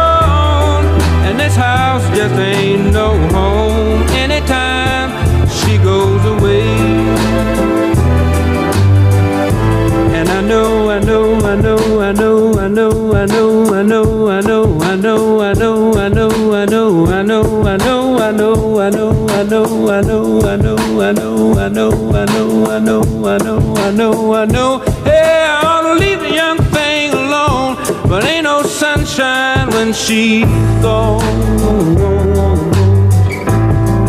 [30.05, 30.45] She's
[30.81, 31.21] gone.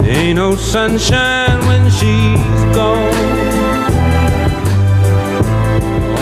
[0.05, 3.13] Ain't no sunshine when she's gone.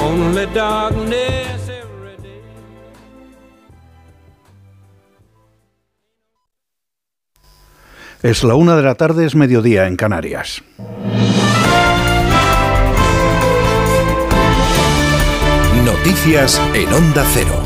[0.03, 1.49] Only darkness.
[8.23, 10.63] Es la una de la tarde, es mediodía en Canarias.
[15.85, 17.60] Noticias en Onda Cero.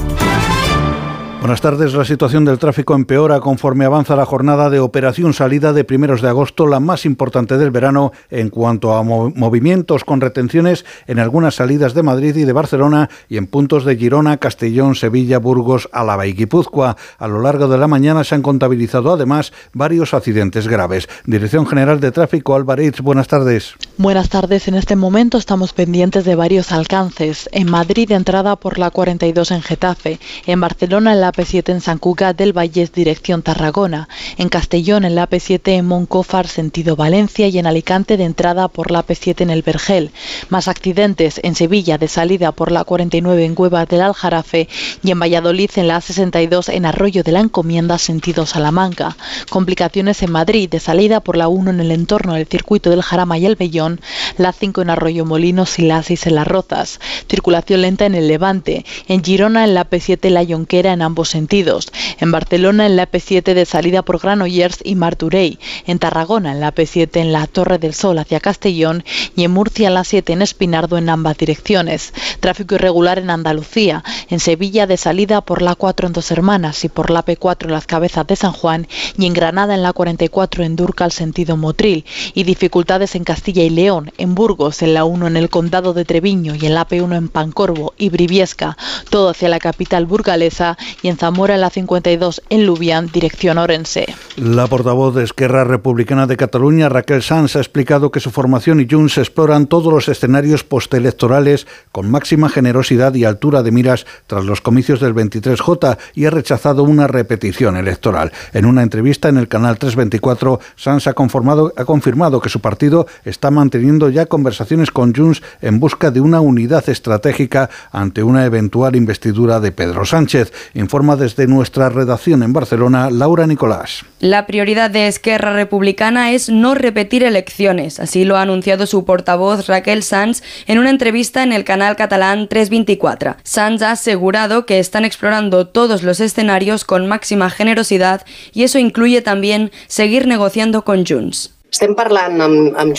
[1.45, 1.92] Buenas tardes.
[1.92, 6.30] La situación del tráfico empeora conforme avanza la jornada de operación salida de primeros de
[6.30, 11.92] agosto, la más importante del verano en cuanto a movimientos con retenciones en algunas salidas
[11.92, 16.32] de Madrid y de Barcelona y en puntos de Girona, Castellón, Sevilla, Burgos, Álava y
[16.32, 16.97] Guipúzcoa.
[17.18, 21.11] A lo largo de la mañana se han contabilizado además varios accidentes graves.
[21.26, 23.74] Dirección General de Tráfico, Álvarez, buenas tardes.
[23.99, 24.66] Buenas tardes.
[24.66, 27.51] En este momento estamos pendientes de varios alcances.
[27.53, 30.18] En Madrid, entrada por la 42 en Getafe.
[30.47, 34.09] En Barcelona, en la AP7 en San Cugat del Valles dirección Tarragona,
[34.39, 38.93] en Castellón en la AP7 en Moncófar sentido Valencia y en Alicante de entrada por
[38.93, 40.12] la AP7 en el Vergel.
[40.49, 44.68] Más accidentes en Sevilla de salida por la 49 en Cueva del Aljarafe
[45.03, 49.16] y en Valladolid en la A62 en Arroyo de la Encomienda sentido Salamanca.
[49.51, 53.39] Complicaciones en Madrid de salida por la 1 en el entorno del circuito del Jarama
[53.39, 54.01] y el Bellón,
[54.39, 57.01] la 5 en Arroyo Molinos y la 6 en Las Rozas.
[57.28, 58.85] Circulación lenta en el Levante.
[59.09, 61.93] En Girona en la AP7 La Yonquera en ambos sentidos.
[62.18, 65.59] En Barcelona en la P7 de salida por Granollers y Marturey.
[65.87, 69.05] En Tarragona en la P7 en la Torre del Sol hacia Castellón
[69.37, 72.12] y en Murcia en la 7 en Espinardo en ambas direcciones.
[72.41, 74.03] Tráfico irregular en Andalucía.
[74.31, 77.72] En Sevilla de salida por la 4 en Dos Hermanas y por la P4 en
[77.72, 78.87] las Cabezas de San Juan
[79.18, 82.05] y en Granada en la 44 en Durcal sentido Motril
[82.35, 86.05] y dificultades en Castilla y León, en Burgos en la 1 en el Condado de
[86.05, 88.77] Treviño y en la P1 en Pancorvo y Briviesca,
[89.11, 94.07] todo hacia la capital burgalesa y en Zamora en la 52 en Lubián, dirección Orense.
[94.37, 98.87] La portavoz de Esquerra Republicana de Cataluña, Raquel Sanz, ha explicado que su formación y
[98.91, 104.61] Junts exploran todos los escenarios postelectorales con máxima generosidad y altura de miras tras los
[104.61, 108.33] comicios del 23J y ha rechazado una repetición electoral.
[108.53, 113.51] En una entrevista en el canal 324, Sanz ha, ha confirmado que su partido está
[113.51, 119.61] manteniendo ya conversaciones con Junts en busca de una unidad estratégica ante una eventual investidura
[119.61, 120.53] de Pedro Sánchez.
[120.95, 124.05] Informa desde nuestra redacción en Barcelona, Laura Nicolás.
[124.20, 129.66] La prioridad de Esquerra Republicana es no repetir elecciones, así lo ha anunciado su portavoz
[129.66, 133.34] Raquel Sanz en una entrevista en el canal catalán 324.
[133.42, 139.20] Sanz ha asegurado que están explorando todos los escenarios con máxima generosidad y eso incluye
[139.20, 141.54] también seguir negociando con Junts.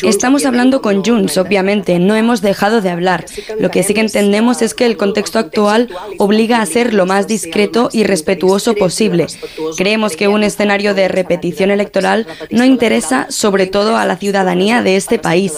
[0.04, 3.26] Estamos hablando con Junts, obviamente, no hemos dejado de hablar.
[3.60, 7.28] Lo que sí que entendemos es que el contexto actual obliga a ser lo más
[7.28, 9.28] discreto y respetuoso posible.
[9.78, 14.98] Creemos que un escenario de repetición electoral no interesa sobre todo a la ciudadanía de
[14.98, 15.54] este país.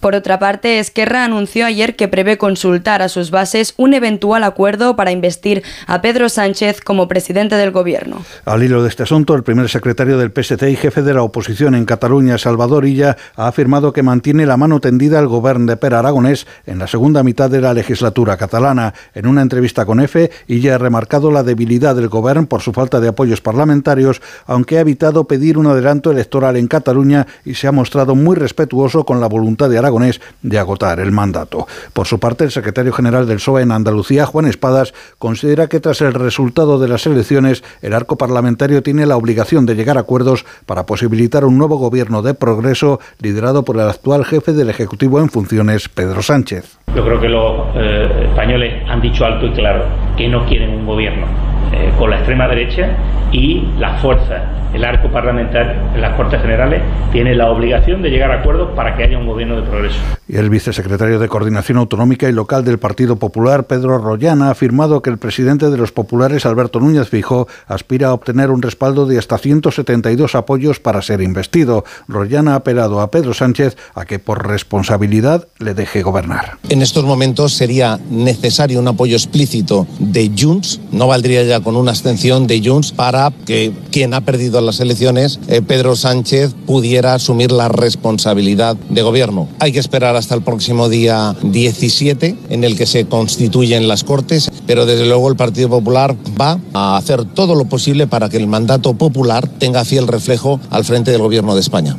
[0.00, 4.96] Por otra parte, Esquerra anunció ayer que prevé consultar a sus bases un eventual acuerdo
[4.96, 8.24] para investir a Pedro Sánchez como presidente del gobierno.
[8.44, 11.74] Al hilo de este asunto, el primer secretario del PST y jefe de la oposición
[11.74, 15.94] en Cataluña, Salvador Illa, ha afirmado que mantiene la mano tendida al gobierno de Per
[15.94, 18.92] Aragonés en la segunda mitad de la legislatura catalana.
[19.14, 23.00] En una entrevista con EFE, Illa ha remarcado la debilidad del gobierno por su falta
[23.00, 27.72] de apoyos parlamentarios, aunque ha evitado pedir un adelanto electoral en Cataluña y se ha
[27.72, 31.66] mostrado muy respetuoso con la voluntad de Aragonés de agotar el mandato.
[31.92, 36.00] Por su parte, el secretario general del PSOE en Andalucía, Juan Espadas, considera que tras
[36.00, 40.44] el resultado de las elecciones, el arco parlamentario tiene la obligación de llegar a acuerdos
[40.66, 45.28] para posibilitar un nuevo gobierno de progreso liderado por el actual jefe del Ejecutivo en
[45.28, 46.78] funciones, Pedro Sánchez.
[46.94, 49.84] Yo creo que los eh, españoles han dicho alto y claro
[50.16, 51.26] que no quieren un gobierno
[51.72, 52.96] eh, con la extrema derecha
[53.32, 54.42] y las fuerzas,
[54.76, 58.94] el arco parlamentario, en las Cortes Generales, tiene la obligación de llegar a acuerdos para
[58.94, 59.96] que haya un gobierno de progreso.
[60.28, 65.00] Y el vicesecretario de Coordinación Autonómica y Local del Partido Popular, Pedro Rollana, ha afirmado
[65.00, 69.18] que el presidente de los populares, Alberto Núñez Fijo, aspira a obtener un respaldo de
[69.18, 71.84] hasta 172 apoyos para ser investido.
[72.06, 76.58] Rollana ha apelado a Pedro Sánchez a que por responsabilidad le deje gobernar.
[76.68, 81.92] En estos momentos sería necesario un apoyo explícito de Junts, no valdría ya con una
[81.92, 87.52] abstención de Junts para que quien ha perdido las elecciones, eh, Pedro Sánchez, pudiera asumir
[87.52, 89.48] la responsabilidad de gobierno.
[89.60, 94.50] Hay que esperar hasta el próximo día 17 en el que se constituyen las Cortes,
[94.66, 98.46] pero desde luego el Partido Popular va a hacer todo lo posible para que el
[98.46, 101.96] mandato popular tenga fiel reflejo al frente del gobierno de España.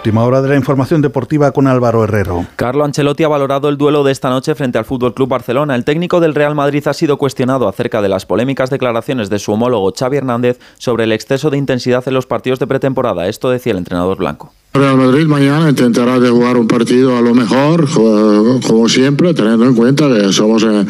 [0.00, 2.46] Última hora de la información deportiva con Álvaro Herrero.
[2.56, 5.76] Carlo Ancelotti ha valorado el duelo de esta noche frente al Fútbol Club Barcelona.
[5.76, 9.52] El técnico del Real Madrid ha sido cuestionado acerca de las polémicas declaraciones de su
[9.52, 13.28] homólogo Xavi Hernández sobre el exceso de intensidad en los partidos de pretemporada.
[13.28, 14.54] Esto decía el entrenador blanco.
[14.72, 19.74] Real Madrid mañana intentará de jugar un partido a lo mejor, como siempre, teniendo en
[19.74, 20.86] cuenta que somos en,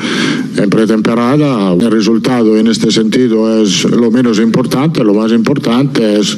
[0.57, 1.73] en, pretemporada.
[1.73, 6.37] El resultado en este sentido es lo menos importante, lo más importante es,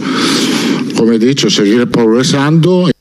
[1.02, 2.91] como he dicho, seguir progresando.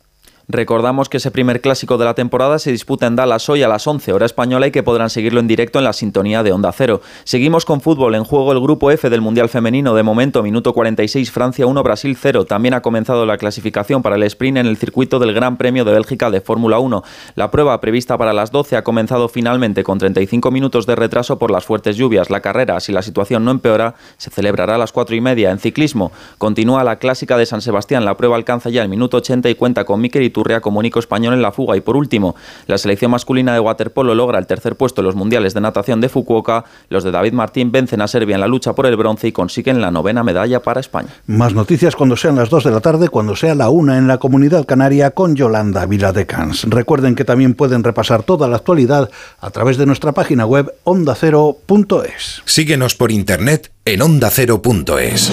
[0.52, 3.88] Recordamos que ese primer clásico de la temporada se disputa en Dallas hoy a las
[3.88, 6.99] 11 hora española y que podrán seguirlo en directo en la sintonía de Onda Cero.
[7.24, 9.95] Seguimos con fútbol en juego el grupo F del Mundial Femenino.
[9.95, 12.43] De momento, minuto 46, Francia 1, Brasil 0.
[12.43, 15.93] También ha comenzado la clasificación para el sprint en el circuito del Gran Premio de
[15.93, 17.02] Bélgica de Fórmula 1.
[17.36, 21.49] La prueba prevista para las 12 ha comenzado finalmente con 35 minutos de retraso por
[21.49, 22.30] las fuertes lluvias.
[22.30, 25.52] La carrera, si la situación no empeora, se celebrará a las 4 y media.
[25.52, 28.04] En ciclismo, continúa la clásica de San Sebastián.
[28.04, 31.33] La prueba alcanza ya el minuto 80 y cuenta con Mikel Iturria como único español
[31.33, 31.77] en la fuga.
[31.77, 32.35] Y por último,
[32.65, 36.09] la selección masculina de waterpolo logra el tercer puesto en los mundiales de natación de
[36.09, 36.65] Fukuoka.
[36.89, 39.81] Los de David Martín vencen a Serbia en la lucha por el bronce y consiguen
[39.81, 41.09] la novena medalla para España.
[41.27, 44.17] Más noticias cuando sean las 2 de la tarde, cuando sea la 1 en la
[44.17, 46.63] comunidad canaria con Yolanda Viladecans.
[46.63, 52.41] Recuerden que también pueden repasar toda la actualidad a través de nuestra página web ondacero.es.
[52.45, 55.31] Síguenos por internet en ondacero.es.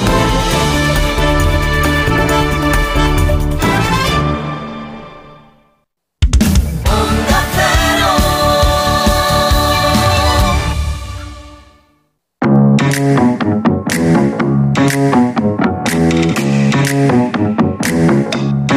[16.90, 18.67] Música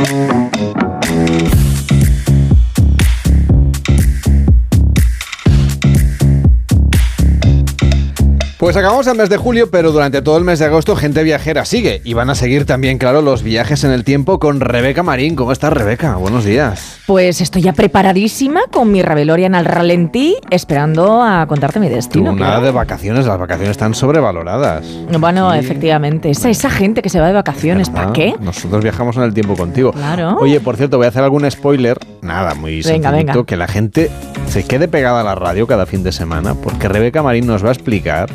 [8.71, 11.65] Pues acabamos el mes de julio, pero durante todo el mes de agosto gente viajera
[11.65, 12.01] sigue.
[12.05, 15.35] Y van a seguir también, claro, los viajes en el tiempo con Rebeca Marín.
[15.35, 16.15] ¿Cómo estás, Rebeca?
[16.15, 16.99] Buenos días.
[17.05, 22.31] Pues estoy ya preparadísima con mi Rebelorian al ralentí, esperando a contarte mi destino.
[22.31, 24.85] Tú, nada de vacaciones, las vacaciones están sobrevaloradas.
[25.19, 26.29] Bueno, efectivamente.
[26.29, 28.35] Esa, esa gente que se va de vacaciones, ¿para qué?
[28.39, 29.91] Nosotros viajamos en el tiempo contigo.
[29.91, 30.37] Claro.
[30.39, 31.97] Oye, por cierto, voy a hacer algún spoiler.
[32.21, 33.43] Nada, muy venga.
[33.45, 34.09] que la gente
[34.47, 37.69] se quede pegada a la radio cada fin de semana, porque Rebeca Marín nos va
[37.69, 38.29] a explicar,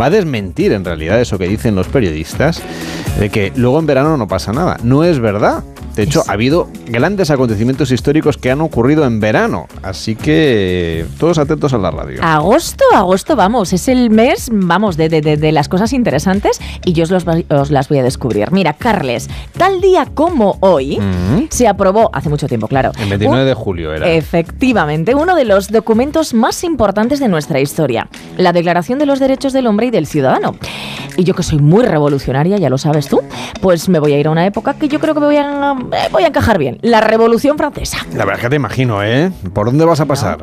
[0.00, 2.62] va a desmentir en realidad eso que dicen los periodistas,
[3.18, 4.78] de que luego en verano no pasa nada.
[4.82, 5.64] No es verdad.
[5.94, 9.66] De hecho, ha habido grandes acontecimientos históricos que han ocurrido en verano.
[9.82, 12.22] Así que todos atentos a la radio.
[12.22, 16.94] Agosto, agosto, vamos, es el mes, vamos, de, de- de- de las cosas interesantes y
[16.94, 18.50] yo os, los va- os las voy a descubrir.
[18.52, 19.28] Mira, Carles,
[19.58, 21.48] tal día como hoy Mm.
[21.50, 22.92] se aprobó, hace mucho tiempo, claro.
[22.98, 24.08] El 29 un- de julio era.
[24.08, 29.52] Efectivamente, uno de los documentos más importantes de nuestra historia, la Declaración de los Derechos
[29.52, 30.54] del Hombre y del Ciudadano.
[31.16, 33.20] Y yo que soy muy revolucionaria, ya lo sabes tú,
[33.60, 35.74] pues me voy a ir a una época que yo creo que me voy a,
[35.92, 37.98] eh, voy a encajar bien, la Revolución Francesa.
[38.12, 39.30] La verdad es que te imagino, ¿eh?
[39.52, 40.38] ¿Por dónde vas a pasar?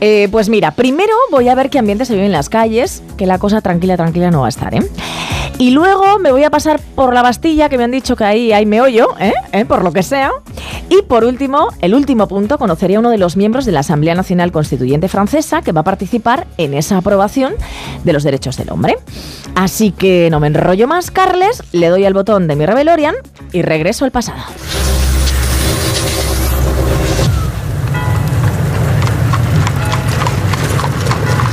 [0.00, 3.26] Eh, pues mira, primero voy a ver qué ambiente se vive en las calles, que
[3.26, 4.82] la cosa tranquila, tranquila no va a estar, ¿eh?
[5.56, 8.52] Y luego me voy a pasar por la Bastilla, que me han dicho que ahí
[8.52, 9.32] hay meollo, ¿eh?
[9.52, 9.64] ¿Eh?
[9.64, 10.30] Por lo que sea.
[10.88, 14.14] Y por último, el último punto, conocería a uno de los miembros de la Asamblea
[14.14, 17.54] Nacional Constituyente Francesa que va a participar en esa aprobación
[18.04, 18.96] de los derechos del hombre.
[19.54, 23.14] Así que no me enrollo más, Carles, le doy al botón de mi Rebelorian
[23.52, 24.42] y regreso al pasado.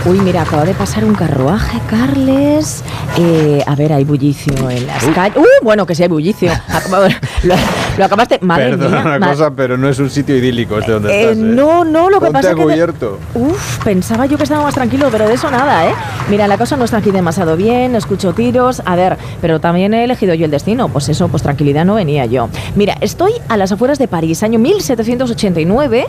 [0.07, 2.83] Uy, mira, acaba de pasar un carruaje, Carles.
[3.17, 5.35] Eh, a ver, hay bullicio en las calles.
[5.37, 5.63] ¡Uh!
[5.63, 6.51] Bueno, que sí hay bullicio.
[6.51, 7.07] Acabo-
[7.43, 7.55] lo,
[7.97, 8.37] lo acabaste.
[8.43, 9.15] Madre Perdona mía.
[9.17, 11.37] una cosa, pero no es un sitio idílico este donde Eh, estás.
[11.37, 11.41] ¿eh?
[11.41, 13.17] no, no, lo que Ponte pasa a que de- cubierto.
[13.33, 15.93] Uf, pensaba yo que estaba más tranquilo, pero de eso nada, ¿eh?
[16.29, 18.83] Mira, la cosa no está aquí demasiado bien, escucho tiros.
[18.85, 20.87] A ver, pero también he elegido yo el destino.
[20.89, 22.49] Pues eso, pues tranquilidad no venía yo.
[22.75, 26.05] Mira, estoy a las afueras de París, año 1789.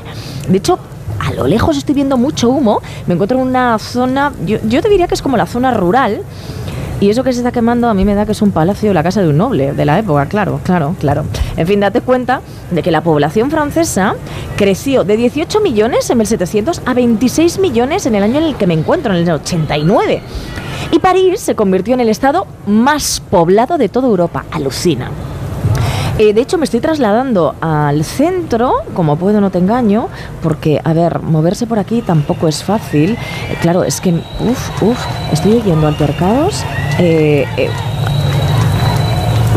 [0.48, 0.78] De hecho,
[1.26, 2.80] a lo lejos estoy viendo mucho humo.
[3.06, 6.22] Me encuentro en una zona, yo, yo te diría que es como la zona rural.
[6.98, 9.02] Y eso que se está quemando a mí me da que es un palacio, la
[9.02, 11.24] casa de un noble de la época, claro, claro, claro.
[11.58, 14.14] En fin, date cuenta de que la población francesa
[14.56, 18.66] creció de 18 millones en 1700 a 26 millones en el año en el que
[18.66, 20.22] me encuentro, en el 89.
[20.90, 24.46] Y París se convirtió en el estado más poblado de toda Europa.
[24.50, 25.10] Alucina.
[26.18, 30.08] Eh, de hecho, me estoy trasladando al centro, como puedo, no te engaño,
[30.42, 33.12] porque, a ver, moverse por aquí tampoco es fácil.
[33.12, 34.98] Eh, claro, es que, uff, uff,
[35.30, 36.64] estoy oyendo altercados.
[36.98, 37.68] Eh, eh,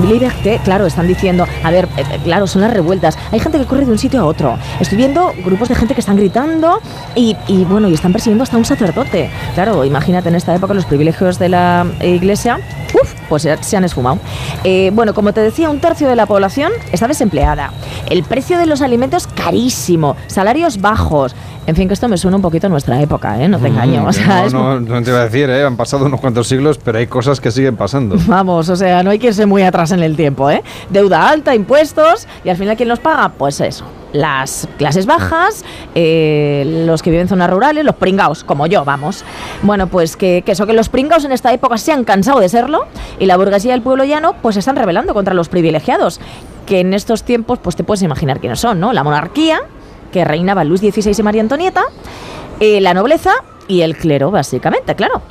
[0.07, 3.17] Liberté, claro, están diciendo, a ver, eh, eh, claro, son las revueltas.
[3.31, 4.57] Hay gente que corre de un sitio a otro.
[4.79, 6.79] Estoy viendo grupos de gente que están gritando
[7.15, 9.29] y, y, bueno, y están persiguiendo hasta un sacerdote.
[9.55, 12.59] Claro, imagínate en esta época los privilegios de la iglesia,
[12.93, 14.19] uf, pues se, han esfumado.
[14.63, 17.71] Eh, bueno, como te decía, un tercio de la población está desempleada.
[18.09, 21.35] El precio de los alimentos carísimo, salarios bajos.
[21.67, 23.47] En fin, que esto me suena un poquito a nuestra época, ¿eh?
[23.47, 24.05] No te engaño.
[24.07, 25.63] O sea, no, es no, no te iba a decir, ¿eh?
[25.63, 28.15] han pasado unos cuantos siglos, pero hay cosas que siguen pasando.
[28.25, 29.61] Vamos, o sea, no hay que irse muy
[29.91, 30.63] en el tiempo, ¿eh?
[30.89, 33.29] Deuda alta, impuestos, y al final, ¿quién los paga?
[33.29, 33.85] Pues eso.
[34.11, 35.63] Las clases bajas,
[35.93, 39.23] eh, los que viven en zonas rurales, los pringaos, como yo, vamos.
[39.61, 42.87] Bueno, pues que, eso, que los pringaos en esta época se han cansado de serlo
[43.19, 46.19] y la burguesía del pueblo llano pues están rebelando contra los privilegiados,
[46.65, 48.93] que en estos tiempos pues te puedes imaginar quiénes son, ¿no?
[48.93, 49.61] La monarquía,
[50.11, 51.83] que reinaba Luis XVI y María Antonieta,
[52.59, 53.31] eh, la nobleza
[53.69, 55.21] y el clero, básicamente, claro.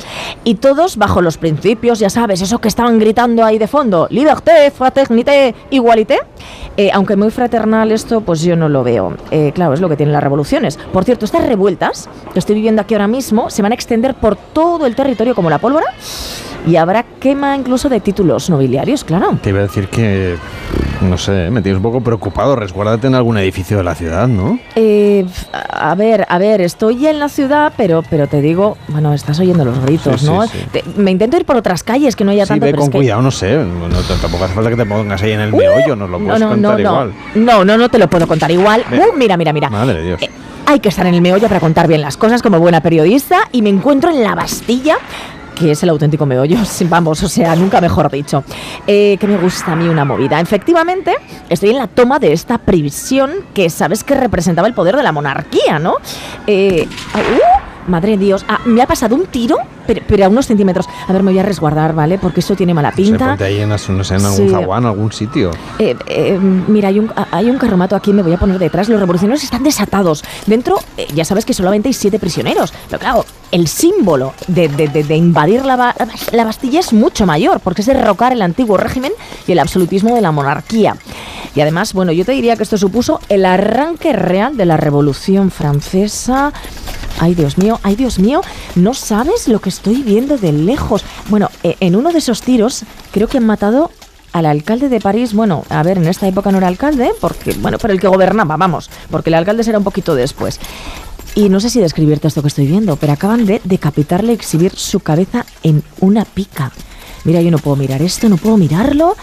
[0.45, 4.71] Y todos bajo los principios, ya sabes, eso que estaban gritando ahí de fondo, liberté,
[4.71, 6.21] fraternité, igualité.
[6.77, 9.17] Eh, aunque muy fraternal esto, pues yo no lo veo.
[9.33, 10.79] Eh, claro, es lo que tienen las revoluciones.
[10.93, 14.37] Por cierto, estas revueltas que estoy viviendo aquí ahora mismo se van a extender por
[14.37, 15.87] todo el territorio como la pólvora
[16.67, 19.39] y habrá quema incluso de títulos nobiliarios, claro.
[19.43, 20.37] Te iba a decir que,
[21.01, 22.57] no sé, me tienes un poco preocupado.
[22.57, 24.59] Resguárdate en algún edificio de la ciudad, ¿no?
[24.75, 29.39] Eh, a ver, a ver, estoy en la ciudad, pero, pero te digo, bueno, estás
[29.41, 30.47] oyendo los gritos, Sí, sí, ¿no?
[30.47, 30.59] sí.
[30.73, 32.89] Te- me intento ir por otras calles que no haya Sí, tanto, ve pero con
[32.89, 33.57] es que- cuidado, no sé.
[33.57, 33.89] No,
[34.21, 36.49] tampoco hace falta que te pongas ahí en el meollo, nos lo No, puedes no,
[36.51, 36.91] contar no, no.
[36.91, 37.13] igual.
[37.35, 38.85] No, no, no te lo puedo contar igual.
[38.91, 38.99] Ve.
[39.01, 39.71] Uh, mira, mira, mira.
[39.71, 40.21] Madre de Dios.
[40.67, 43.63] Hay que estar en el meollo para contar bien las cosas como buena periodista y
[43.63, 44.97] me encuentro en la Bastilla
[45.59, 48.45] que es el auténtico meollo, vamos, o sea, nunca mejor dicho.
[48.87, 50.41] Eh, que me gusta a mí una movida.
[50.41, 51.17] Efectivamente,
[51.49, 55.13] estoy en la toma de esta prisión que sabes que representaba el poder de la
[55.13, 55.97] monarquía, ¿no?
[56.47, 60.29] Eh, ah, uh, madre de Dios, ah, me ha pasado un tiro, pero, pero a
[60.29, 60.87] unos centímetros.
[61.09, 62.19] A ver, me voy a resguardar, ¿vale?
[62.19, 63.29] Porque eso tiene mala pinta.
[63.29, 64.49] ponte ahí en, no sé, en algún Sí.
[64.51, 65.51] zaguán, algún sitio.
[65.79, 68.89] Eh, eh, mira, hay un, a- hay un carromato aquí, me voy a poner detrás.
[68.89, 70.23] Los revolucionarios están desatados.
[70.47, 72.73] Dentro, eh, ya sabes que solamente hay siete prisioneros.
[72.89, 75.95] Pero claro, el símbolo de, de- de- de invadir la,
[76.33, 79.13] la Bastilla es mucho mayor, porque es derrocar el antiguo régimen
[79.47, 80.97] y el absolutismo de la monarquía.
[81.55, 85.51] Y además, bueno, yo te diría que esto supuso el arranque real de la Revolución
[85.51, 86.53] Francesa.
[87.21, 88.43] Ay, Dios mío, ay, Dios mío,
[88.77, 91.05] no sabes lo que estoy viendo de lejos.
[91.29, 93.91] Bueno, eh, en uno de esos tiros creo que han matado
[94.33, 97.79] al alcalde de París, bueno, a ver, en esta época no era alcalde, porque, bueno,
[97.79, 100.61] pero el que gobernaba, vamos, porque el alcalde será un poquito después.
[101.35, 104.73] Y no sé si describirte esto que estoy viendo, pero acaban de decapitarle y exhibir
[104.75, 106.73] su cabeza en una pica.
[107.25, 109.17] Mira, yo no puedo mirar esto, no puedo mirarlo.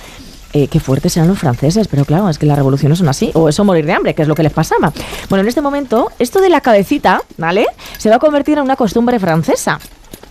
[0.55, 3.49] Eh, qué fuertes serán los franceses, pero claro, es que las revoluciones son así, o
[3.49, 4.93] eso morir de hambre, que es lo que les pasaba.
[5.27, 7.65] Bueno, en este momento, esto de la cabecita, ¿vale?
[7.97, 9.81] Se va a convertir en una costumbre francesa.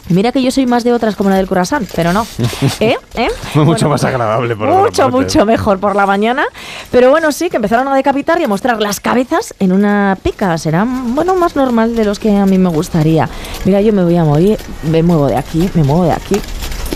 [0.09, 2.27] Mira que yo soy más de otras como la del croissant, pero no.
[2.81, 2.97] ¿Eh?
[3.17, 3.29] ¿Eh?
[3.55, 6.47] Mucho Bueno, más agradable, por mucho, mucho mejor por la mañana.
[6.91, 10.57] Pero bueno, sí, que empezaron a decapitar y a mostrar las cabezas en una pica.
[10.57, 13.29] Será, bueno, más normal de los que a mí me gustaría.
[13.67, 14.59] Mira, yo me voy a morir,
[14.91, 16.41] me muevo de aquí, me muevo de aquí.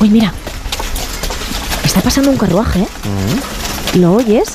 [0.01, 0.33] Uy, mira.
[1.89, 2.87] Está pasando un carruaje, ¿eh?
[3.99, 4.47] ¿Lo oyes?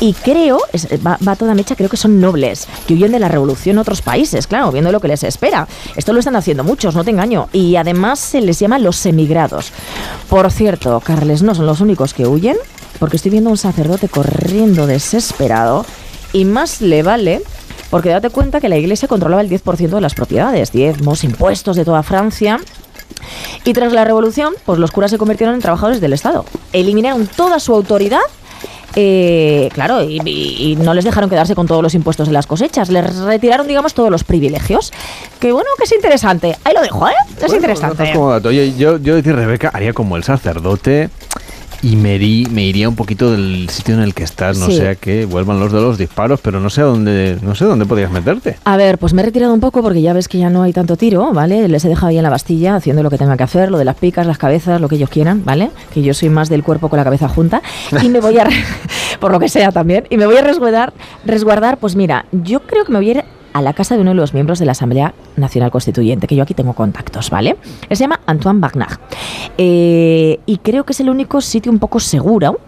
[0.00, 0.60] Y creo,
[1.04, 4.02] va, va toda mecha, creo que son nobles, que huyen de la revolución en otros
[4.02, 5.66] países, claro, viendo lo que les espera.
[5.96, 7.48] Esto lo están haciendo muchos, no te engaño.
[7.54, 9.72] Y además se les llama los emigrados.
[10.28, 12.58] Por cierto, Carles, no son los únicos que huyen,
[12.98, 15.86] porque estoy viendo a un sacerdote corriendo desesperado,
[16.34, 17.40] y más le vale.
[17.88, 21.86] Porque date cuenta que la iglesia controlaba el 10% de las propiedades, diezmos, impuestos de
[21.86, 22.60] toda Francia.
[23.64, 26.44] Y tras la revolución, pues los curas se convirtieron en trabajadores del Estado.
[26.72, 28.20] Eliminaron toda su autoridad.
[28.94, 32.88] eh, claro, y, no les dejaron quedarse con todos los impuestos de las cosechas.
[32.88, 34.92] Les retiraron, digamos, todos los privilegios.
[35.38, 36.56] Que bueno, que es interesante.
[36.64, 37.12] Ahí lo dejo, ¿eh?
[37.30, 37.98] Es Bueno, interesante.
[37.98, 38.48] notas como dato.
[38.48, 41.10] Oye, yo, yo decir, Rebeca, haría como el sacerdote
[41.82, 42.18] y me,
[42.50, 44.76] me iría un poquito del sitio en el que estás, no Sí.
[44.76, 47.86] sea que vuelvan los de los disparos, pero no sé a dónde, no sé dónde
[47.86, 48.56] podrías meterte.
[48.64, 50.72] A ver, pues me he retirado un poco porque ya ves que ya no hay
[50.72, 51.68] tanto tiro, ¿vale?
[51.68, 53.84] Les he dejado ahí en la Bastilla haciendo lo que tenga que hacer, lo de
[53.84, 55.70] las picas, las cabezas, lo que ellos quieran, ¿vale?
[55.94, 57.62] Que yo soy más del cuerpo con la cabeza junta.
[58.02, 58.46] Y me voy a,
[59.20, 60.92] por lo que sea también, y me voy a resguardar,
[61.24, 64.10] resguardar, pues mira, yo creo que me voy a ir a la casa de uno
[64.10, 67.56] de los miembros de la Asamblea Nacional Constituyente, que yo aquí tengo contactos, ¿vale?
[67.88, 68.98] Él se llama Antoine Bagnard.
[69.56, 72.60] Eh, y creo que es el único sitio un poco seguro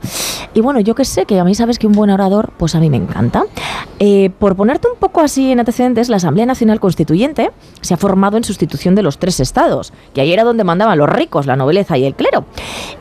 [0.54, 2.80] Y bueno, yo que sé, que a mí sabes que un buen orador, pues a
[2.80, 3.44] mí me encanta.
[3.98, 7.50] Eh, por ponerte un poco así en antecedentes, la Asamblea Nacional Constituyente
[7.80, 11.08] se ha formado en sustitución de los tres estados, que ahí era donde mandaban los
[11.08, 12.44] ricos, la nobleza y el clero.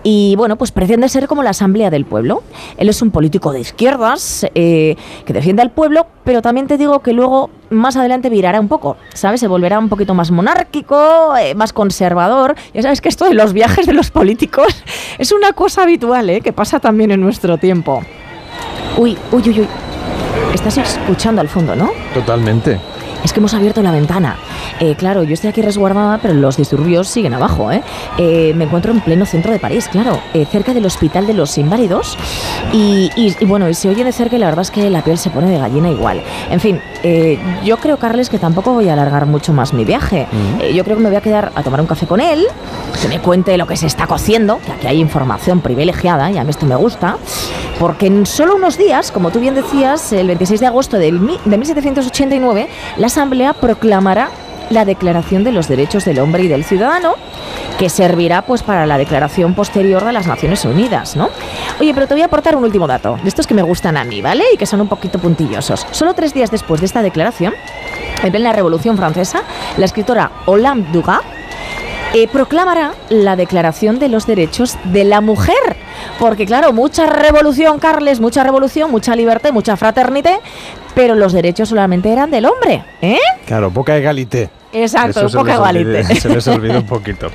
[0.04, 2.44] Y bueno, pues pretende ser como la Asamblea del Pueblo.
[2.78, 4.96] Él es un político de izquierdas eh,
[5.26, 8.98] que defiende al pueblo, pero también te digo que luego más adelante virará un poco,
[9.14, 9.40] ¿sabes?
[9.40, 12.56] Se volverá un poquito más monárquico, eh, más conservador.
[12.74, 14.84] Ya sabes que esto de los viajes de los políticos
[15.18, 16.42] es una cosa habitual, ¿eh?
[16.42, 18.02] Que pasa también en nuestro tiempo.
[18.98, 19.68] Uy, uy, uy, uy.
[20.54, 21.92] Estás escuchando al fondo, ¿no?
[22.14, 22.80] Totalmente.
[23.24, 24.38] Es que hemos abierto la ventana.
[24.80, 27.72] Eh, claro, yo estoy aquí resguardada, pero los disturbios siguen abajo.
[27.72, 27.84] ¿eh?
[28.18, 30.20] Eh, me encuentro en pleno centro de París, claro,
[30.52, 32.18] cerca del Hospital de los Inválidos.
[32.74, 35.02] Y, y- y bueno, y se oye de cerca y la verdad es que la
[35.04, 36.22] piel se pone de gallina igual.
[36.50, 36.80] En fin,
[37.64, 40.28] yo creo, Carles, que tampoco voy a alargar mucho más mi viaje.
[40.62, 42.46] Eh, yo creo que me voy a quedar a tomar un café con él,
[43.02, 46.44] que me cuente lo que se está cociendo, que aquí hay información privilegiada y a
[46.44, 47.18] mí esto me gusta.
[47.80, 52.68] Porque en solo unos días, como tú bien decías, el 26 de agosto de 1789,
[52.98, 54.30] la Asamblea proclamará
[54.70, 57.16] la Declaración de los Derechos del Hombre y del Ciudadano,
[57.80, 61.30] que servirá pues para la declaración posterior de las Naciones Unidas, ¿no?
[61.80, 64.04] Oye, pero te voy a aportar un último dato, de estos que me gustan a
[64.04, 64.44] mí, ¿vale?
[64.54, 65.88] Y que son un poquito puntillosos.
[65.90, 67.56] Solo tres días después de esta declaración,
[68.22, 69.42] en plena Revolución Francesa,
[69.78, 71.22] la escritora Olympe Dugas
[72.14, 75.56] eh, proclamará la Declaración de los Derechos de la Mujer.
[76.18, 80.40] Porque claro, mucha revolución, Carles, mucha revolución, mucha libertad, mucha fraternité,
[80.96, 83.18] pero los derechos solamente eran del hombre, ¿eh?
[83.46, 84.50] Claro, poca egalité.
[84.72, 86.16] Exacto, olvide- egalité.
[86.22, 87.30] Se les olvidó un poquito.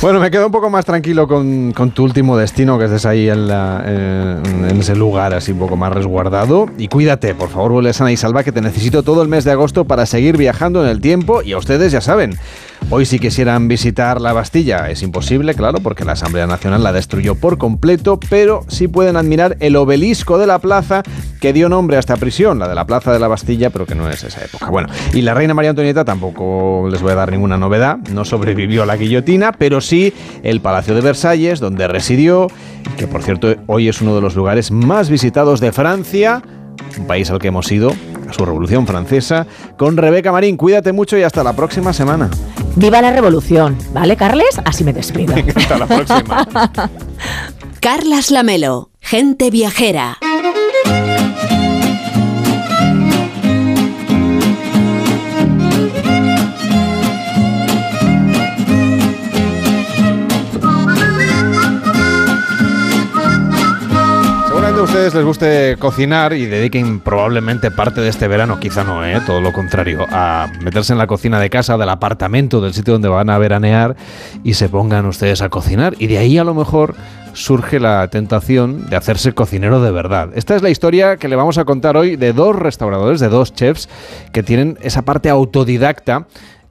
[0.00, 3.28] Bueno, me quedo un poco más tranquilo con, con tu último destino, que estés ahí
[3.28, 6.66] en, la- en- en ese lugar así un poco más resguardado.
[6.78, 9.50] Y cuídate, por favor, vuelve sana y salva, que te necesito todo el mes de
[9.52, 11.42] agosto para seguir viajando en el tiempo.
[11.42, 12.38] Y a ustedes ya saben,
[12.90, 17.34] hoy si quisieran visitar la Bastilla, es imposible, claro, porque la Asamblea Nacional la destruyó
[17.34, 21.02] por completo, pero sí pueden admirar el obelisco de la plaza
[21.40, 23.94] que dio nombre a esta prisión, la de la Plaza de la Bastilla, pero que
[23.94, 24.70] no es esa época.
[24.70, 28.82] Bueno, y la reina María Antonieta tampoco les voy a dar ninguna novedad, no sobrevivió
[28.82, 32.48] a la guillotina, pero sí el Palacio de Versalles, donde residió,
[32.96, 36.42] que por cierto hoy es uno de los lugares más visitados de Francia,
[36.98, 37.92] un país al que hemos ido
[38.32, 39.46] su Revolución Francesa,
[39.76, 40.56] con Rebeca Marín.
[40.56, 42.30] Cuídate mucho y hasta la próxima semana.
[42.76, 44.60] Viva la revolución, ¿vale, Carles?
[44.64, 45.34] Así me despido.
[45.56, 46.46] hasta la próxima.
[47.80, 50.18] Carlas Lamelo, gente viajera.
[64.78, 69.20] A ustedes les guste cocinar y dediquen probablemente parte de este verano, quizá no, ¿eh?
[69.26, 73.08] todo lo contrario, a meterse en la cocina de casa, del apartamento, del sitio donde
[73.08, 73.96] van a veranear
[74.44, 75.96] y se pongan ustedes a cocinar.
[75.98, 76.94] Y de ahí a lo mejor
[77.32, 80.30] surge la tentación de hacerse cocinero de verdad.
[80.34, 83.52] Esta es la historia que le vamos a contar hoy de dos restauradores, de dos
[83.54, 83.88] chefs
[84.32, 86.28] que tienen esa parte autodidacta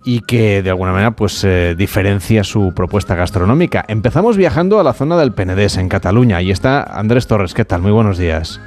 [0.07, 3.83] y que de alguna manera pues eh, diferencia su propuesta gastronómica.
[3.89, 7.53] Empezamos viajando a la zona del Penedés, en Cataluña, y está Andrés Torres.
[7.53, 7.81] ¿Qué tal?
[7.81, 8.61] Muy buenos días.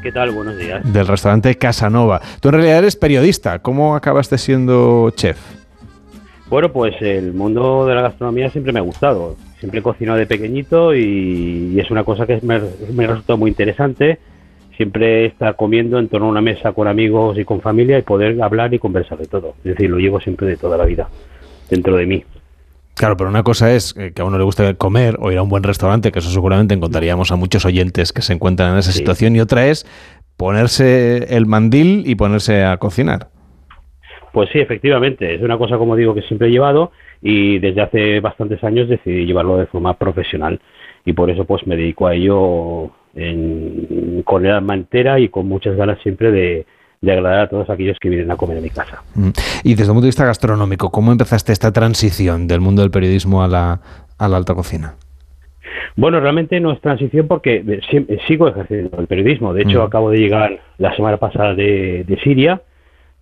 [0.00, 0.30] ¿Qué tal?
[0.30, 0.80] Buenos días.
[0.92, 2.20] Del restaurante Casanova.
[2.38, 3.58] Tú en realidad eres periodista.
[3.58, 5.36] ¿Cómo acabaste siendo chef?
[6.48, 9.34] Bueno, pues el mundo de la gastronomía siempre me ha gustado.
[9.58, 12.60] Siempre he cocinado de pequeñito y, y es una cosa que me,
[12.94, 14.20] me resulta muy interesante.
[14.76, 18.40] Siempre estar comiendo en torno a una mesa con amigos y con familia y poder
[18.42, 19.54] hablar y conversar de todo.
[19.58, 21.08] Es decir, lo llevo siempre de toda la vida
[21.70, 22.24] dentro de mí.
[22.94, 25.42] Claro, pero una cosa es eh, que a uno le guste comer o ir a
[25.42, 28.92] un buen restaurante, que eso seguramente encontraríamos a muchos oyentes que se encuentran en esa
[28.92, 29.86] situación, y otra es
[30.36, 33.28] ponerse el mandil y ponerse a cocinar.
[34.32, 36.92] Pues sí, efectivamente, es una cosa, como digo, que siempre he llevado
[37.22, 40.60] y desde hace bastantes años decidí llevarlo de forma profesional
[41.06, 45.46] y por eso pues me dedico a ello en- con el alma entera y con
[45.48, 46.66] muchas ganas siempre de,
[47.00, 49.02] de agradar a todos aquellos que vienen a comer a mi casa.
[49.14, 49.30] Mm.
[49.64, 53.42] Y desde un punto de vista gastronómico, ¿cómo empezaste esta transición del mundo del periodismo
[53.42, 53.80] a la,
[54.18, 54.94] a la alta cocina?
[55.96, 59.54] Bueno, realmente no es transición porque eh, eh, sigo ejerciendo el periodismo.
[59.54, 59.86] De hecho, Mm.
[59.86, 62.60] acabo de llegar la semana pasada de, de Siria,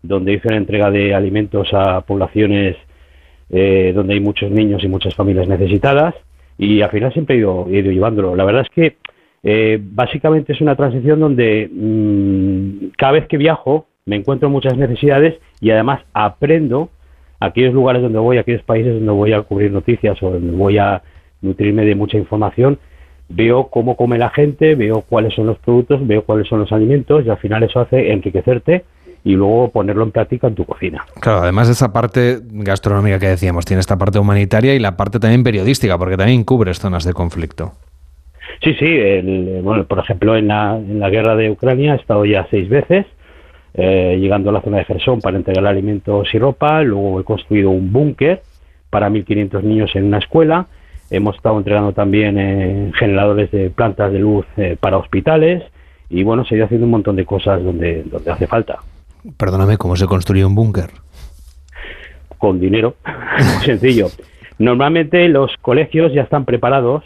[0.03, 2.77] donde hice una entrega de alimentos a poblaciones
[3.51, 6.15] eh, donde hay muchos niños y muchas familias necesitadas.
[6.59, 8.35] Y al final siempre he ido, he ido llevándolo.
[8.37, 8.97] La verdad es que
[9.45, 15.35] eh, básicamente es una transición donde mm, cada vez que viajo me encuentro muchas necesidades
[15.61, 16.89] y además aprendo
[17.41, 21.03] aquellos lugares donde voy, aquellos países donde voy a cubrir noticias o donde voy a
[21.43, 22.79] nutrirme de mucha información,
[23.29, 27.25] veo cómo come la gente, veo cuáles son los productos, veo cuáles son los alimentos
[27.25, 28.85] y al final eso hace enriquecerte
[29.25, 31.05] y luego ponerlo en práctica en tu cocina.
[31.21, 35.19] Claro, además de esa parte gastronómica que decíamos, tiene esta parte humanitaria y la parte
[35.19, 37.73] también periodística, porque también cubres zonas de conflicto.
[38.63, 42.25] Sí, sí, el- bueno, por ejemplo, en la, en la guerra de Ucrania he estado
[42.25, 43.07] ya seis veces,
[43.75, 47.71] eh, llegando a la zona de Gerson para entregar alimentos y ropa, luego he construido
[47.71, 48.43] un búnker
[48.91, 50.67] para 1.500 niños en una escuela,
[51.11, 55.63] hemos estado entregando también eh, generadores de plantas de luz eh, para hospitales
[56.09, 58.79] y bueno, se ha ido haciendo un montón de cosas donde, donde hace falta.
[59.37, 60.91] Perdóname, ¿cómo se construye un búnker?
[62.39, 64.09] con dinero, muy sencillo.
[64.59, 67.03] Normalmente los colegios ya están preparados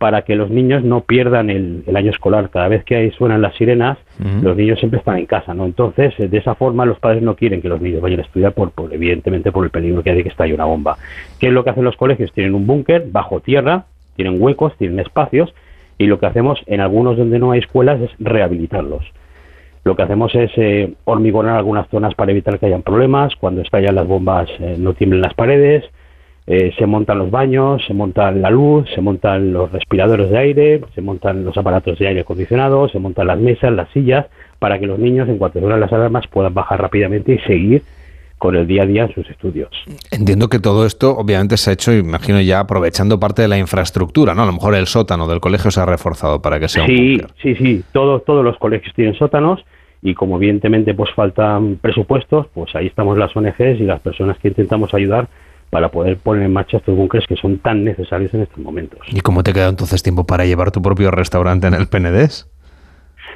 [0.00, 2.48] para que los niños no pierdan el, el año escolar.
[2.48, 3.98] Cada vez que ahí suenan las sirenas,
[4.40, 5.66] los niños siempre están en casa, ¿no?
[5.66, 8.54] Entonces, eh, de esa forma los padres no quieren que los niños vayan a estudiar
[8.54, 10.96] por, por evidentemente por el peligro que hay de que estalle una bomba.
[11.38, 12.32] ¿Qué es lo que hacen los colegios?
[12.32, 13.84] Tienen un búnker bajo tierra,
[14.16, 15.52] tienen huecos, tienen espacios
[15.98, 19.04] y lo que hacemos en algunos donde no hay escuelas es rehabilitarlos.
[19.84, 23.36] Lo que hacemos es eh, hormigonar algunas zonas para evitar que hayan problemas.
[23.36, 25.84] Cuando estallan las bombas eh, no tiemblen las paredes.
[26.46, 30.80] Eh, se montan los baños, se monta la luz, se montan los respiradores de aire,
[30.94, 34.26] se montan los aparatos de aire acondicionado, se montan las mesas, las sillas,
[34.58, 37.82] para que los niños, en cuanto suenan las alarmas, puedan bajar rápidamente y seguir
[38.40, 39.68] con el día a día en sus estudios.
[40.10, 44.34] Entiendo que todo esto obviamente se ha hecho, imagino ya aprovechando parte de la infraestructura,
[44.34, 44.42] ¿no?
[44.42, 47.20] A lo mejor el sótano del colegio se ha reforzado para que sea un Sí,
[47.42, 47.84] sí, sí.
[47.92, 49.62] Todos, todos los colegios tienen sótanos
[50.00, 54.48] y como evidentemente pues faltan presupuestos, pues ahí estamos las ONGs y las personas que
[54.48, 55.28] intentamos ayudar
[55.70, 59.00] para poder poner en marcha estos búnkeres que son tan necesarios en estos momentos.
[59.08, 62.48] ¿Y cómo te queda entonces tiempo para llevar tu propio restaurante en el PNDES?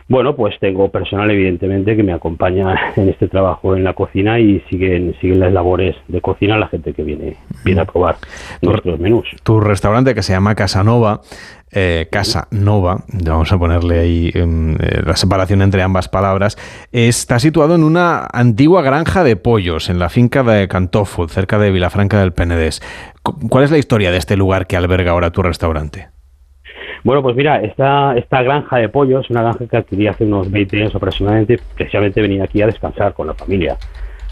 [0.06, 4.60] Bueno, pues tengo personal evidentemente que me acompaña en este trabajo en la cocina y
[4.68, 8.16] siguen siguen las labores de cocina la gente que viene viene a probar
[8.60, 9.26] nuestros menús.
[9.42, 11.22] Tu restaurante que se llama Casanova,
[11.74, 16.56] eh, Casa Nova, vamos a ponerle ahí em, eh, la separación entre ambas palabras,
[16.92, 21.70] está situado en una antigua granja de pollos en la finca de Cantoful, cerca de
[21.70, 22.80] Vilafranca del Penedés.
[23.22, 26.08] Cu- ¿Cuál es la historia de este lugar que alberga ahora tu restaurante?
[27.02, 30.76] Bueno, pues mira, esta, esta granja de pollos, una granja que adquirí hace unos 20
[30.78, 33.76] años aproximadamente, precisamente venía aquí a descansar con la familia.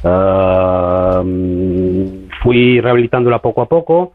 [0.05, 4.13] Ah, mm, fui rehabilitándola poco a poco,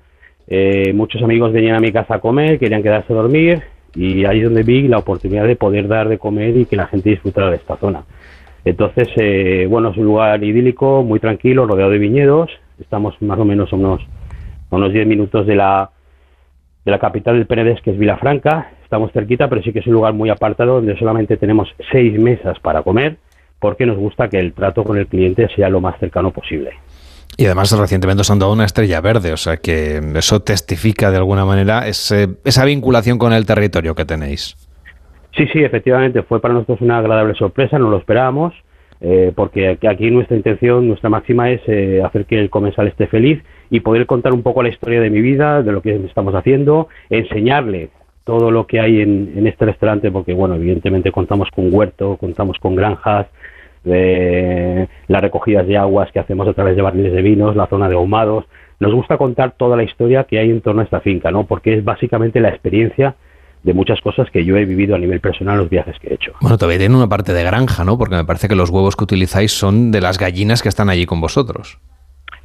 [0.48, 3.64] eh, muchos amigos venían a mi casa a comer, querían quedarse a dormir
[3.94, 6.88] y ahí es donde vi la oportunidad de poder dar de comer y que la
[6.88, 8.04] gente disfrutara de esta zona.
[8.64, 12.50] Entonces, eh, bueno, es un lugar idílico, muy tranquilo, rodeado de viñedos,
[12.80, 14.02] estamos más o menos a unos,
[14.70, 15.90] unos 10 minutos de la,
[16.86, 18.72] de la capital del Penedés, que es Vilafranca.
[18.84, 22.60] Estamos cerquita, pero sí que es un lugar muy apartado donde solamente tenemos seis mesas
[22.60, 23.18] para comer,
[23.60, 26.72] porque nos gusta que el trato con el cliente sea lo más cercano posible.
[27.38, 31.18] Y además recientemente os han dado una estrella verde, o sea que eso testifica de
[31.18, 34.56] alguna manera ese- esa vinculación con el territorio que tenéis.
[35.36, 38.56] Sí, sí, efectivamente, fue para nosotros una agradable sorpresa, no lo esperábamos,
[39.02, 43.44] eh, porque aquí- nuestra intención, nuestra máxima es eh, hacer que el comensal esté feliz
[43.70, 46.88] y poder contar un poco la historia de mi vida, de lo que estamos haciendo,
[47.12, 47.90] enseñarle
[48.24, 52.76] todo lo que hay en este restaurante, porque, bueno, evidentemente contamos con huerto, contamos con
[52.76, 53.28] granjas,
[53.88, 57.90] de las recogidas de aguas que hacemos a través de barriles de vinos, la zona
[57.90, 58.46] de ahumados.
[58.80, 61.46] Nos gusta contar toda la historia que hay en torno a esta finca, ¿no?
[61.46, 63.16] Porque es básicamente la experiencia
[63.64, 66.14] de muchas cosas que yo he vivido a nivel personal en los viajes que he
[66.14, 66.34] hecho.
[66.42, 67.98] Bueno, todavía tiene una parte de granja, ¿no?
[67.98, 71.06] Porque me parece que los huevos que utilizáis son de las gallinas que están allí
[71.06, 71.80] con vosotros.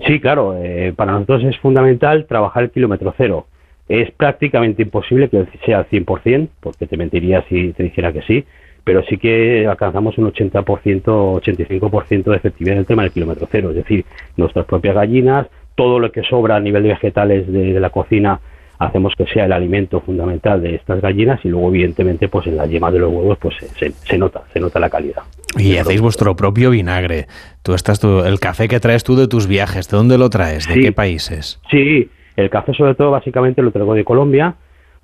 [0.06, 3.46] Sí, claro, eh, para nosotros es fundamental trabajar el kilómetro cero.
[3.88, 8.44] Es prácticamente imposible que sea al 100%, porque te mentiría si te dijera que sí,
[8.84, 13.70] pero sí que alcanzamos un 80%, 85% de efectividad en el tema del kilómetro cero.
[13.70, 14.04] Es decir,
[14.36, 18.40] nuestras propias gallinas, todo lo que sobra a nivel de vegetales de, de la cocina,
[18.78, 22.66] hacemos que sea el alimento fundamental de estas gallinas y luego, evidentemente, pues en la
[22.66, 25.22] yema de los huevos pues se, nota, se nota la calidad.
[25.56, 27.26] Y hacéis vuestro propio vinagre.
[27.62, 30.66] Tú estás tú, el café que traes tú de tus viajes, ¿de dónde lo traes?
[30.66, 30.80] ¿De Sí.
[30.80, 31.60] qué países?
[31.70, 34.54] Sí, el café sobre todo básicamente lo traigo de Colombia,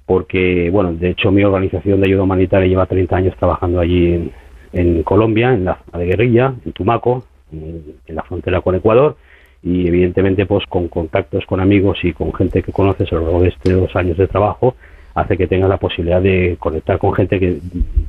[0.08, 4.32] porque, bueno, de hecho mi organización de ayuda humanitaria lleva 30 años trabajando allí en,
[4.72, 9.16] en Colombia, en la zona de guerrilla, en Tumaco, en, en la frontera con Ecuador,
[9.62, 13.42] y evidentemente pues con contactos con amigos y con gente que conoces a lo largo
[13.42, 14.76] de estos años de trabajo,
[15.14, 17.58] hace que tengas la posibilidad de conectar con gente que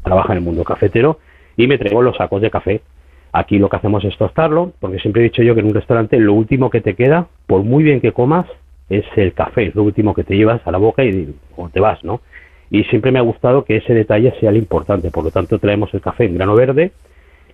[0.02, 1.20] trabaja en el mundo cafetero
[1.58, 2.80] y me traigo los sacos de café.
[3.34, 6.18] Aquí lo que hacemos es tostarlo, porque siempre he dicho yo que en un restaurante
[6.18, 8.46] lo último que te queda, por muy bien que comas,
[8.90, 11.80] es el café, es lo último que te llevas a la boca y o te
[11.80, 12.22] vas, ¿no?
[12.72, 15.94] Y siempre me ha gustado que ese detalle sea el importante, por lo tanto traemos
[15.94, 16.92] el café en grano verde,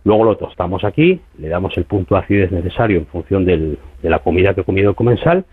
[0.03, 4.09] luego lo tostamos aquí, le damos el punto de acidez necesario en función del- de
[4.09, 5.45] la comida que ha comido el comensal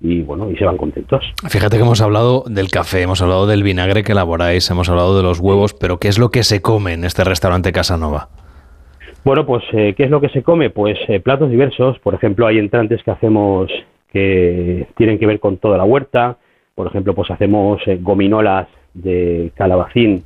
[0.00, 1.24] y bueno, y se van contentos.
[1.48, 5.24] Fíjate que hemos hablado del café, hemos hablado del vinagre que elaboráis, hemos hablado de
[5.24, 8.28] los huevos, pero ¿qué es lo que se come en este restaurante Casanova?
[9.24, 10.70] Bueno, pues eh, ¿qué es lo que se come?
[10.70, 11.98] Pues eh, platos diversos.
[11.98, 13.68] Por ejemplo, hay entrantes que hacemos
[14.12, 16.36] que tienen que ver con toda la huerta.
[16.74, 20.24] Por ejemplo, pues hacemos eh, gominolas de calabacín,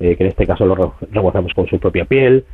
[0.00, 2.44] eh, que en este caso lo re- rebozamos con su propia piel.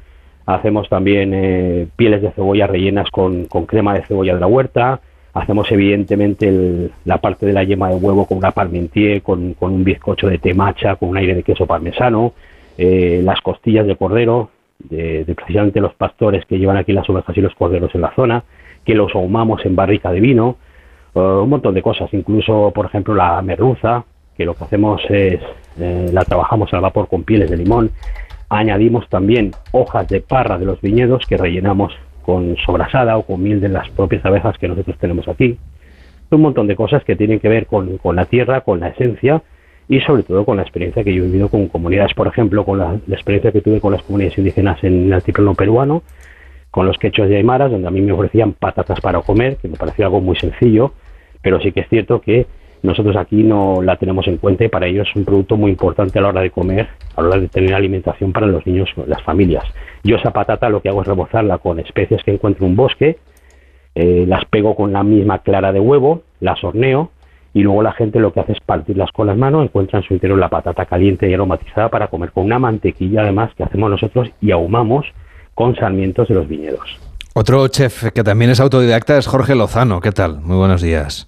[0.46, 5.00] Hacemos también eh, pieles de cebolla rellenas con, crema de cebolla de la huerta.
[5.34, 10.26] Hacemos evidentemente la parte de la yema de huevo con una parmentier, con, un bizcocho
[10.26, 12.32] de temacha, con un aire de queso parmesano.
[12.78, 17.40] Las costillas de cordero, de, de precisamente los pastores que llevan aquí las ovejas y
[17.40, 18.44] los corderos en la zona,
[18.84, 20.56] que los ahumamos en barrica de vino.
[21.14, 24.04] Eh, un montón de cosas, incluso, por ejemplo, la merluza,
[24.36, 25.40] que lo que hacemos es,
[25.78, 27.90] eh, la trabajamos al vapor con pieles de limón.
[28.48, 33.60] Añadimos también hojas de parra de los viñedos que rellenamos con sobrasada o con miel
[33.60, 35.58] de las propias abejas que nosotros tenemos aquí.
[36.30, 39.42] Un montón de cosas que tienen que ver con, con la tierra, con la esencia
[39.88, 42.78] y sobre todo con la experiencia que yo he vivido con comunidades, por ejemplo, con
[42.78, 46.02] la, la experiencia que tuve con las comunidades indígenas en el altiplano peruano,
[46.70, 49.76] con los quechos de Aymaras, donde a mí me ofrecían patatas para comer, que me
[49.76, 50.92] parecía algo muy sencillo,
[51.42, 52.46] pero sí que es cierto que
[52.82, 56.18] nosotros aquí no la tenemos en cuenta y para ellos es un producto muy importante
[56.18, 59.22] a la hora de comer, a la hora de tener alimentación para los niños, las
[59.22, 59.64] familias.
[60.04, 63.18] Yo esa patata lo que hago es rebozarla con especias que encuentro en un bosque,
[63.94, 67.10] eh, las pego con la misma clara de huevo, las horneo
[67.52, 70.14] y luego la gente lo que hace es partirlas con las manos, encuentra en su
[70.14, 74.30] interior la patata caliente y aromatizada para comer con una mantequilla además que hacemos nosotros
[74.40, 75.06] y ahumamos
[75.58, 76.88] con sarmientos de los viñedos.
[77.34, 80.00] Otro chef que también es autodidacta es Jorge Lozano.
[80.00, 80.40] ¿Qué tal?
[80.40, 81.26] Muy buenos días.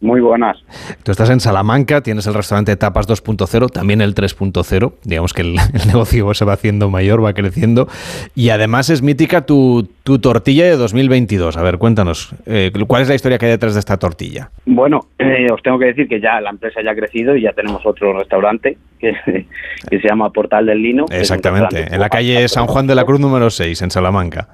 [0.00, 0.56] Muy buenas.
[1.02, 4.94] Tú estás en Salamanca, tienes el restaurante Tapas 2.0, también el 3.0.
[5.04, 7.86] Digamos que el, el negocio se va haciendo mayor, va creciendo.
[8.34, 11.56] Y además es mítica tu, tu tortilla de 2022.
[11.56, 14.50] A ver, cuéntanos, eh, ¿cuál es la historia que hay detrás de esta tortilla?
[14.64, 17.52] Bueno, eh, os tengo que decir que ya la empresa ya ha crecido y ya
[17.52, 19.12] tenemos otro restaurante que,
[19.90, 21.04] que se llama Portal del Lino.
[21.10, 24.48] Exactamente, en la calle San Juan de la Cruz número 6, en Salamanca.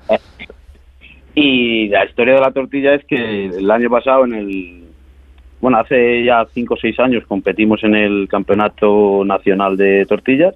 [1.37, 4.86] Y la historia de la tortilla es que el año pasado, en el.
[5.67, 10.55] Bueno, hace ya 5 o 6 años competimos en el Campeonato Nacional de Tortillas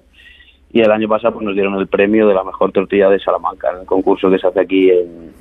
[0.71, 3.71] y el año pasado pues, nos dieron el premio de la mejor tortilla de Salamanca,
[3.73, 5.33] en el concurso que se hace aquí en,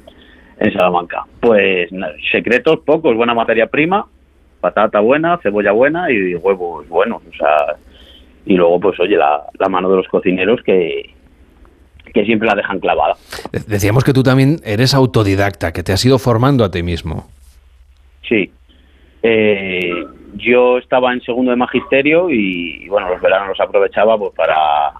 [0.59, 1.25] en Salamanca.
[1.39, 1.89] Pues
[2.33, 4.05] secretos pocos, buena materia prima,
[4.61, 7.23] patata buena, cebolla buena y huevos buenos.
[7.33, 7.77] O sea,
[8.47, 11.15] y luego, pues oye, la, la mano de los cocineros que,
[12.13, 13.15] que siempre la dejan clavada.
[13.53, 17.29] De- Decíamos que tú también eres autodidacta, que te has ido formando a ti mismo.
[18.29, 18.51] Sí.
[19.23, 24.93] Eh, yo estaba en segundo de magisterio y, bueno, los veranos los aprovechaba pues para,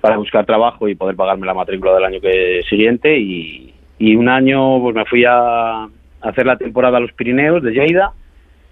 [0.00, 4.78] para buscar trabajo y poder pagarme la matrícula del año que siguiente y, un año
[4.80, 5.88] pues me fui a, a
[6.20, 8.12] hacer la temporada a los Pirineos de Lleida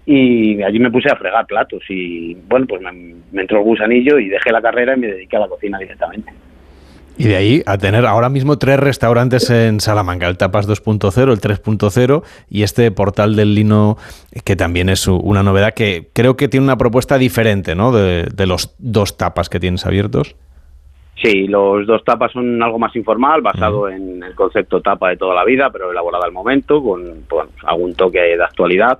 [0.05, 2.91] y allí me puse a fregar platos y bueno, pues me,
[3.31, 6.31] me entró el gusanillo y dejé la carrera y me dediqué a la cocina directamente.
[7.17, 11.39] Y de ahí a tener ahora mismo tres restaurantes en Salamanca, el Tapas 2.0, el
[11.39, 13.97] 3.0 y este portal del lino
[14.43, 17.93] que también es una novedad que creo que tiene una propuesta diferente, ¿no?
[17.93, 20.35] De, de los dos tapas que tienes abiertos.
[21.15, 25.33] Sí, los dos tapas son algo más informal, basado en el concepto tapa de toda
[25.33, 28.99] la vida, pero elaborado al momento, con bueno, algún toque de actualidad.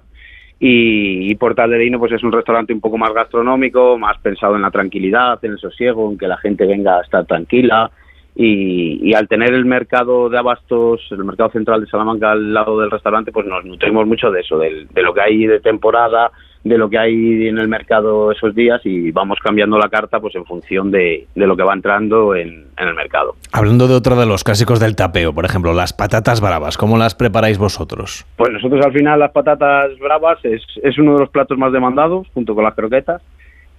[0.58, 4.56] Y, y Portal de Lino pues es un restaurante un poco más gastronómico, más pensado
[4.56, 7.92] en la tranquilidad, en el sosiego, en que la gente venga a estar tranquila.
[8.36, 12.82] Y, y al tener el mercado de abastos, el mercado central de Salamanca al lado
[12.82, 16.32] del restaurante, pues nos nutrimos mucho de eso, de, lo que hay de temporada,
[16.66, 20.36] de lo que hay en el mercado esos días y vamos cambiando la carta pues
[20.36, 23.36] en función de, de lo que va entrando en, en el mercado.
[23.54, 27.16] Hablando de otro de los clásicos del tapeo, por ejemplo, las patatas bravas, ¿cómo las
[27.16, 28.26] preparáis vosotros?
[28.36, 32.28] Pues nosotros al final las patatas bravas es, es uno de los platos más demandados
[32.34, 33.22] junto con las croquetas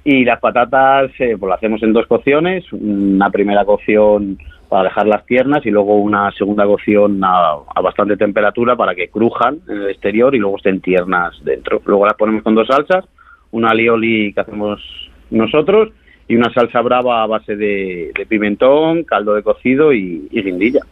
[0.06, 4.38] y las patatas eh, pues las hacemos en dos cocciones, una primera cocción
[4.68, 9.78] para dejarlas tiernas y luego una segunda cocción a, bastante temperatura para que crujan en
[9.78, 11.82] el exterior y luego estén tiernas dentro.
[11.84, 13.04] Luego las ponemos con dos salsas,
[13.50, 14.80] una alioli que hacemos
[15.32, 15.88] nosotros
[16.28, 20.82] y una salsa brava a base de, pimentón, caldo de cocido y, y guindilla.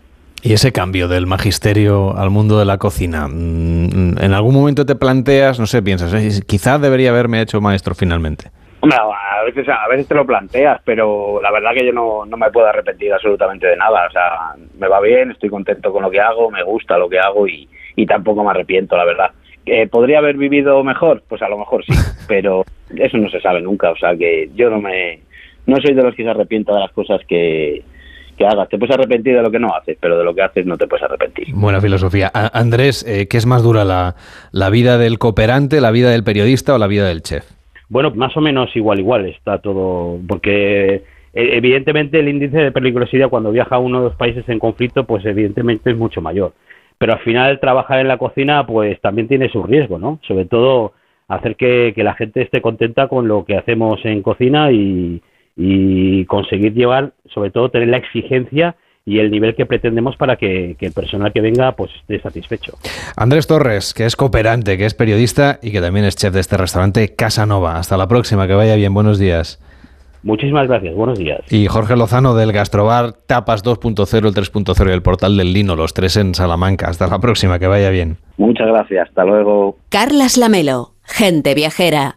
[0.43, 4.97] Y ese cambio del magisterio al mundo de la cocina, mm, ¿en algún momento te
[4.97, 8.51] planteas, no sé, piensas, "Eh, quizá debería haberme hecho maestro finalmente?
[8.85, 12.37] Hombre, a veces, a veces te lo planteas, pero la verdad que yo no, no
[12.37, 14.07] me puedo arrepentir absolutamente de nada.
[14.07, 14.31] O sea,
[14.79, 17.67] me va bien, estoy contento con lo que hago, me gusta lo que hago y,
[17.97, 19.31] y tampoco me arrepiento, la verdad.
[19.65, 21.23] ¿Que ¿Podría haber vivido mejor?
[21.27, 21.95] Pues a lo mejor sí,
[22.29, 23.91] pero eso no se sabe nunca.
[23.91, 25.21] O sea, que yo no me
[25.67, 27.83] no soy de los que se arrepienta de las cosas que,
[28.37, 28.69] que hagas.
[28.69, 30.87] Te puedes arrepentir de lo que no haces, pero de lo que haces no te
[30.87, 31.47] puedes arrepentir.
[31.55, 32.31] Buena filosofía.
[32.35, 34.15] A- Andrés, eh, ¿qué es más dura, la,
[34.53, 37.47] la vida del cooperante, la vida del periodista o la vida del chef?
[37.95, 41.03] Bueno, más o menos igual, igual está todo, porque eh,
[41.33, 45.25] evidentemente el índice de peligrosidad cuando viaja a uno de los países en conflicto, pues
[45.25, 46.55] evidentemente es mucho mayor.
[46.99, 50.19] Pero al final trabajar en la cocina, pues también tiene su riesgo, ¿no?
[50.27, 50.95] Sobre todo
[51.29, 55.23] hacer que, que la gente esté contenta con lo que hacemos en cocina y,
[55.57, 58.75] y conseguir llevar, sobre todo tener la exigencia
[59.07, 62.79] y el nivel que pretendemos para que, que el personal que venga pues esté satisfecho.
[63.17, 66.57] Andrés Torres, que es cooperante, que es periodista y que también es chef de este
[66.57, 67.77] restaurante Casanova.
[67.77, 69.61] Hasta la próxima, que vaya bien, buenos días.
[70.23, 71.41] Muchísimas gracias, buenos días.
[71.53, 75.93] Y Jorge Lozano del Gastrobar Tapas 2.0, el 3.0 y el portal del Lino, los
[75.93, 76.89] tres en Salamanca.
[76.89, 78.17] Hasta la próxima, que vaya bien.
[78.39, 79.77] Muchas gracias, hasta luego.
[79.91, 82.17] Carlas Lamelo, gente viajera.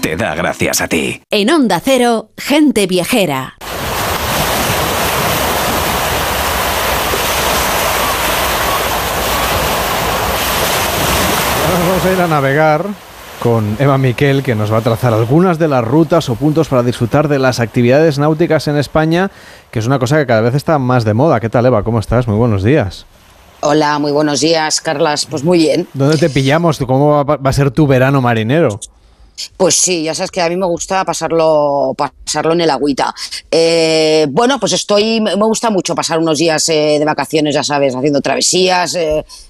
[0.00, 1.20] te da gracias a ti.
[1.30, 3.54] En Onda Cero, gente viajera.
[11.62, 12.86] Ahora nos vamos a ir a navegar
[13.40, 16.82] con Eva Miquel, que nos va a trazar algunas de las rutas o puntos para
[16.82, 19.30] disfrutar de las actividades náuticas en España,
[19.70, 21.40] que es una cosa que cada vez está más de moda.
[21.40, 21.82] ¿Qué tal, Eva?
[21.82, 22.26] ¿Cómo estás?
[22.26, 23.04] Muy buenos días.
[23.60, 25.26] Hola, muy buenos días, Carlas.
[25.26, 25.86] Pues muy bien.
[25.92, 26.78] ¿Dónde te pillamos?
[26.78, 28.80] ¿Cómo va a ser tu verano marinero?
[29.56, 33.14] Pues sí, ya sabes que a mí me gusta pasarlo, pasarlo en el agüita.
[33.50, 37.94] Eh, bueno, pues estoy, me gusta mucho pasar unos días eh, de vacaciones, ya sabes,
[37.94, 38.96] haciendo travesías,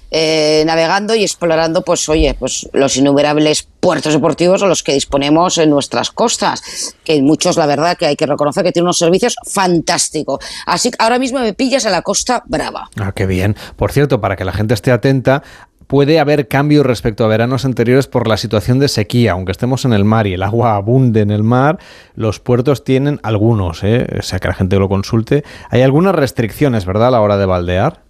[0.09, 5.57] eh, navegando y explorando, pues oye, pues los innumerables puertos deportivos a los que disponemos
[5.57, 9.35] en nuestras costas, que muchos, la verdad, que hay que reconocer que tienen unos servicios
[9.45, 10.43] fantásticos.
[10.65, 12.89] Así que ahora mismo me pillas a la Costa Brava.
[12.97, 13.55] Ah, qué bien.
[13.75, 15.43] Por cierto, para que la gente esté atenta,
[15.87, 19.31] puede haber cambios respecto a veranos anteriores por la situación de sequía.
[19.31, 21.79] Aunque estemos en el mar y el agua abunde en el mar,
[22.15, 24.05] los puertos tienen algunos, ¿eh?
[24.19, 25.43] o sea que la gente lo consulte.
[25.69, 28.06] Hay algunas restricciones, ¿verdad?, a la hora de baldear.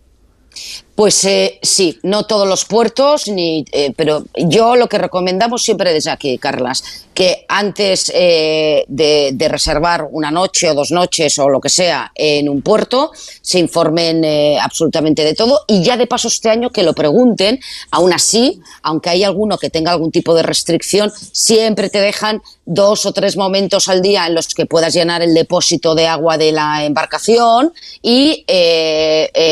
[0.98, 5.94] Pues eh, sí, no todos los puertos, ni, eh, pero yo lo que recomendamos siempre
[5.94, 11.50] desde aquí, Carlas, que antes eh, de, de reservar una noche o dos noches o
[11.50, 13.12] lo que sea en un puerto,
[13.42, 17.60] se informen eh, absolutamente de todo y ya de paso este año que lo pregunten,
[17.92, 23.06] aún así, aunque hay alguno que tenga algún tipo de restricción, siempre te dejan dos
[23.06, 26.52] o tres momentos al día en los que puedas llenar el depósito de agua de
[26.52, 27.72] la embarcación
[28.02, 28.44] y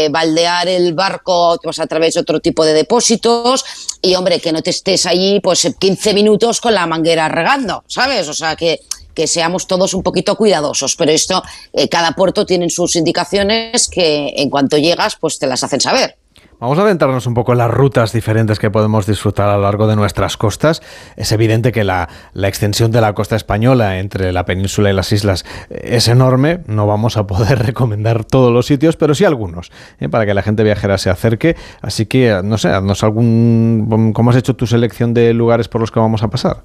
[0.09, 3.63] baldear el barco pues, a través de otro tipo de depósitos
[4.01, 8.27] y hombre, que no te estés allí pues 15 minutos con la manguera regando, ¿sabes?
[8.27, 8.79] O sea que
[9.15, 11.41] que seamos todos un poquito cuidadosos, pero esto,
[11.73, 16.17] eh, cada puerto tiene sus indicaciones que en cuanto llegas, pues te las hacen saber.
[16.57, 19.87] Vamos a adentrarnos un poco en las rutas diferentes que podemos disfrutar a lo largo
[19.87, 20.81] de nuestras costas.
[21.17, 25.43] Es evidente que la, extensión de la costa española entre la península y las islas
[25.69, 26.59] es enorme.
[26.67, 29.69] No vamos a poder recomendar todos los sitios, pero sí algunos,
[29.99, 30.07] ¿eh?
[30.07, 31.57] para que la gente viajera se acerque.
[31.81, 34.13] Así que, no sé, haznos algún...
[34.15, 36.63] ¿Cómo has hecho tu selección de lugares por los que vamos a pasar?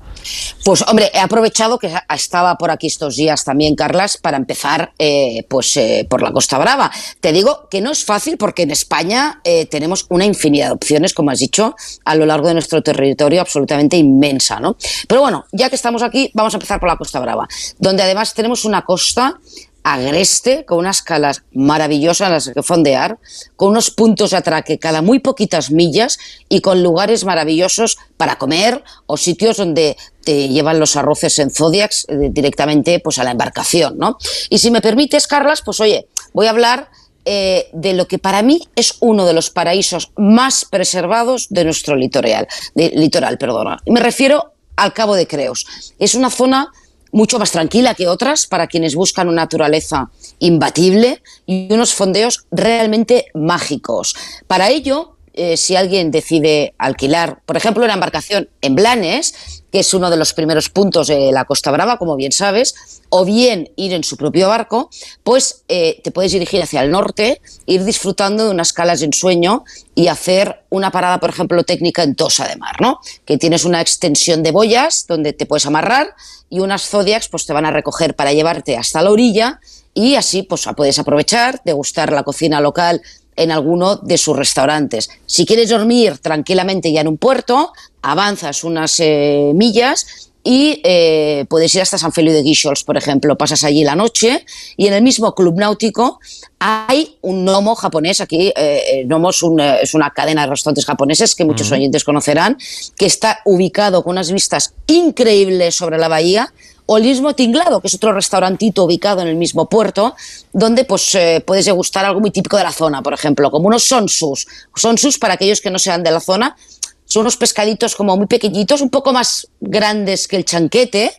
[0.65, 5.45] Pues, hombre, he aprovechado que estaba por aquí estos días también, Carlas, para empezar eh,
[5.49, 6.93] pues, eh, por la Costa Brava.
[7.21, 9.41] Te digo que no es fácil porque en España
[9.81, 11.75] tenemos una infinidad de opciones, como has dicho,
[12.05, 14.77] a lo largo de nuestro territorio absolutamente inmensa, ¿no?
[15.09, 17.49] Pero bueno, ya que estamos aquí, vamos a empezar por la Costa Brava,
[17.79, 19.41] donde además tenemos una costa
[19.83, 23.19] agreste, con unas calas maravillosas en las que fondear,
[23.57, 26.19] con unos puntos de atraque cada muy poquitas millas
[26.51, 32.05] y con lugares maravillosos para comer o sitios donde te llevan los arroces en Zodiacs
[32.11, 34.19] eh, directamente pues a la embarcación, ¿no?
[34.51, 36.91] Y si me permites, Carlas, pues oye, voy a hablar
[37.25, 41.97] eh, de lo que para mí es uno de los paraísos más preservados de nuestro
[41.97, 42.49] litoral.
[42.75, 43.79] De, litoral perdona.
[43.87, 45.67] Me refiero al Cabo de Creos.
[45.99, 46.73] Es una zona
[47.13, 53.27] mucho más tranquila que otras para quienes buscan una naturaleza imbatible y unos fondeos realmente
[53.35, 54.15] mágicos.
[54.47, 59.95] Para ello, eh, si alguien decide alquilar, por ejemplo, una embarcación en Blanes, que es
[59.95, 63.93] uno de los primeros puntos de la Costa Brava, como bien sabes, o bien ir
[63.93, 64.91] en su propio barco,
[65.23, 69.65] pues eh, te puedes dirigir hacia el norte, ir disfrutando de unas calas de ensueño
[69.95, 72.99] y hacer una parada, por ejemplo, técnica en Tosa de Mar, ¿no?
[73.25, 76.15] Que tienes una extensión de boyas donde te puedes amarrar
[76.49, 79.61] y unas zodiacs pues te van a recoger para llevarte hasta la orilla
[79.95, 83.03] y así pues puedes aprovechar, degustar la cocina local
[83.37, 85.11] en alguno de sus restaurantes.
[85.27, 91.75] Si quieres dormir tranquilamente ya en un puerto, avanzas unas eh, millas y eh, puedes
[91.75, 93.37] ir hasta San Feliu de Guíxols, por ejemplo.
[93.37, 94.45] Pasas allí la noche
[94.77, 96.19] y en el mismo club náutico
[96.59, 98.21] hay un Nomo japonés.
[98.21, 101.77] Aquí, eh, Nomo es, un, es, una cadena de restaurantes japoneses que muchos uh -huh.
[101.77, 102.57] oyentes conocerán,
[102.97, 106.53] que está ubicado con unas vistas increíbles sobre la bahía.
[106.93, 110.17] O el Tinglado, que es otro restaurantito ubicado en el mismo puerto,
[110.53, 113.85] donde pues, eh, puedes degustar algo muy típico de la zona, por ejemplo, como unos
[113.85, 114.49] sonsus.
[114.75, 116.57] Sonsus, para aquellos que no sean de la zona,
[117.05, 121.13] son unos pescaditos como muy pequeñitos, un poco más grandes que el chanquete,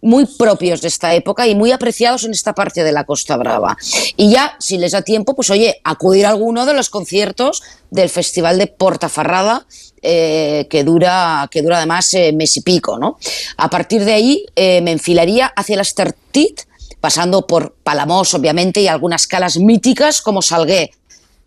[0.00, 3.76] muy propios de esta época y muy apreciados en esta parte de la Costa Brava.
[4.16, 8.08] Y ya, si les da tiempo, pues oye, acudir a alguno de los conciertos del
[8.08, 9.66] Festival de Portaferrada,
[10.02, 12.98] eh, que, dura, que dura además eh, mes y pico.
[12.98, 13.18] ¿no?
[13.56, 16.62] A partir de ahí eh, me enfilaría hacia la Estartit,
[17.00, 20.92] pasando por Palamós, obviamente, y algunas calas míticas como Salgué,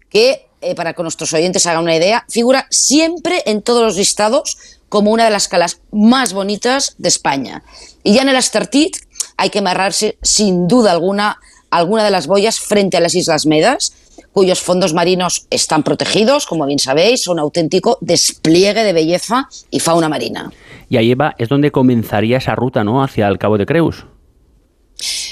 [0.09, 4.57] que para que nuestros oyentes hagan una idea, figura siempre en todos los listados
[4.89, 7.63] como una de las calas más bonitas de España.
[8.03, 8.97] Y ya en el Estartit
[9.37, 11.39] hay que amarrarse sin duda alguna
[11.71, 13.93] alguna de las boyas frente a las Islas Medas,
[14.31, 19.79] cuyos fondos marinos están protegidos, como bien sabéis, son un auténtico despliegue de belleza y
[19.79, 20.51] fauna marina.
[20.89, 23.03] Y ahí Eva, es donde comenzaría esa ruta, ¿no?
[23.03, 24.05] Hacia el Cabo de Creus.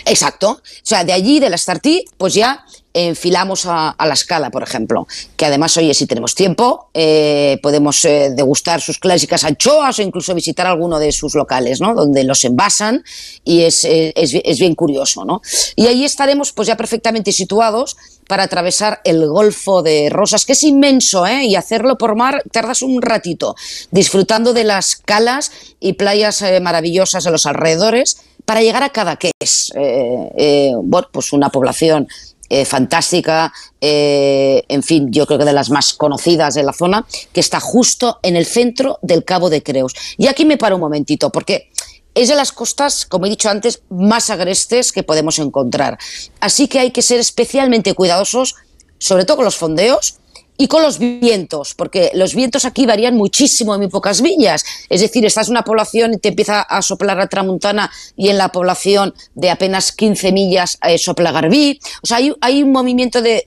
[0.06, 0.52] Exacto.
[0.52, 5.08] O sea, de allí, del Estartí, pues ya enfilamos a, la escala, por ejemplo.
[5.36, 10.34] Que además, oye, si tenemos tiempo, eh, podemos eh, degustar sus clásicas anchoas o incluso
[10.34, 11.94] visitar alguno de sus locales, ¿no?
[11.94, 13.04] Donde los envasan
[13.44, 15.42] y es, eh, es, es, bien curioso, ¿no?
[15.76, 17.98] Y ahí estaremos pues ya perfectamente situados
[18.28, 21.46] para atravesar el Golfo de Rosas, que es inmenso, ¿eh?
[21.46, 23.56] Y hacerlo por mar tardas un ratito,
[23.92, 28.18] disfrutando de las calas y playas maravillosas de los alrededores
[28.50, 32.08] para llegar a Cadaqués, eh, bueno, pues una población
[32.50, 37.06] eh, fantástica, eh, en fin, yo creo que de las más conocidas de la zona,
[37.32, 39.94] que está justo en el centro del Cabo de Creus.
[40.18, 41.70] Y aquí me paro un momentito, porque
[42.16, 46.00] es de las costas, como he dicho antes, más agrestes que podemos encontrar.
[46.40, 48.56] Así que hay que ser especialmente cuidadosos,
[48.98, 50.19] sobre todo con los fondeos,
[50.62, 54.66] y con los vientos, porque los vientos aquí varían muchísimo en muy pocas villas.
[54.90, 58.38] Es decir, estás en una población y te empieza a soplar la tramuntana y en
[58.38, 61.80] la población de apenas 15 millas eh, sopla garbí.
[62.04, 63.42] O sea, hay, un movimiento de,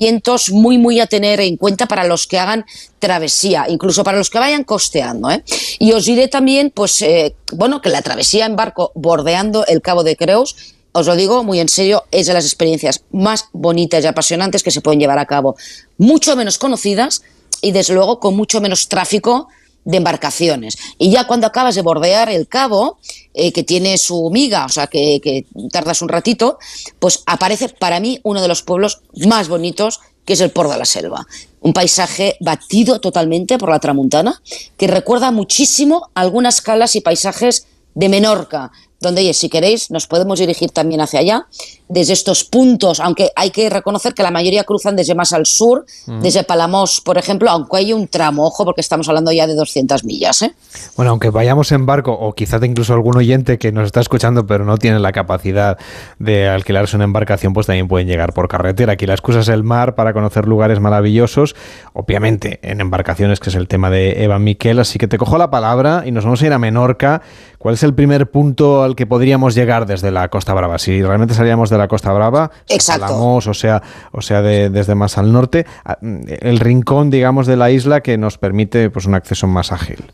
[0.00, 2.66] vientos muy, muy a tener en cuenta para los que hagan
[2.98, 5.30] travesía, incluso para los que vayan costeando.
[5.30, 5.44] ¿eh?
[5.78, 10.02] Y os diré también, pues, eh, bueno, que la travesía en barco bordeando el Cabo
[10.02, 14.06] de Creus os lo digo muy en serio, es de las experiencias más bonitas y
[14.06, 15.54] apasionantes que se pueden llevar a cabo.
[15.98, 17.20] Mucho menos conocidas
[17.60, 19.48] y desde luego con mucho menos tráfico
[19.84, 20.78] de embarcaciones.
[20.96, 22.98] Y ya cuando acabas de bordear el cabo,
[23.34, 26.58] eh, que tiene su miga, o sea, que, tardas un ratito,
[26.98, 30.78] pues aparece para mí uno de los pueblos más bonitos, que es el Port de
[30.78, 31.26] la Selva.
[31.60, 34.40] Un paisaje batido totalmente por la tramuntana,
[34.78, 40.38] que recuerda muchísimo algunas calas y paisajes de Menorca, donde, oye, si queréis, nos podemos
[40.38, 41.48] dirigir también hacia allá,
[41.88, 45.86] desde estos puntos, aunque hay que reconocer que la mayoría cruzan desde más al sur,
[46.06, 46.20] mm.
[46.20, 50.04] desde Palamos, por ejemplo, aunque hay un tramo, ojo, porque estamos hablando ya de 200
[50.04, 50.42] millas.
[50.42, 50.54] ¿eh?
[50.96, 54.64] Bueno, aunque vayamos en barco, o quizás incluso algún oyente que nos está escuchando, pero
[54.64, 55.78] no tiene la capacidad
[56.18, 58.94] de alquilarse una embarcación, pues también pueden llegar por carretera.
[58.94, 61.54] Aquí la excusa es el mar para conocer lugares maravillosos,
[61.92, 65.50] obviamente en embarcaciones, que es el tema de Eva Miquel, así que te cojo la
[65.50, 67.22] palabra y nos vamos a ir a Menorca.
[67.58, 70.78] ¿Cuál es el primer punto al que podríamos llegar desde la Costa Brava?
[70.78, 72.50] Si realmente salíamos de la Costa Brava.
[72.86, 73.82] Palamos, o sea,
[74.12, 75.66] o sea de, desde más al norte,
[76.00, 80.04] el rincón, digamos, de la isla que nos permite pues, un acceso más ágil.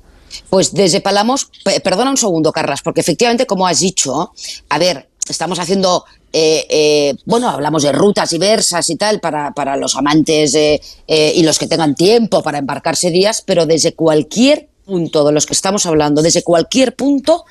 [0.49, 1.51] Pues desde Palamos,
[1.85, 4.33] perdona un segundo, Carlas, porque efectivamente, como has dicho,
[4.69, 9.77] a ver, estamos haciendo eh, eh, bueno, hablamos de rutas diversas y tal para, para
[9.77, 15.25] los amantes eh, y los que tengan tiempo para embarcarse días, pero desde cualquier punto
[15.25, 17.45] de los que estamos hablando, desde cualquier punto,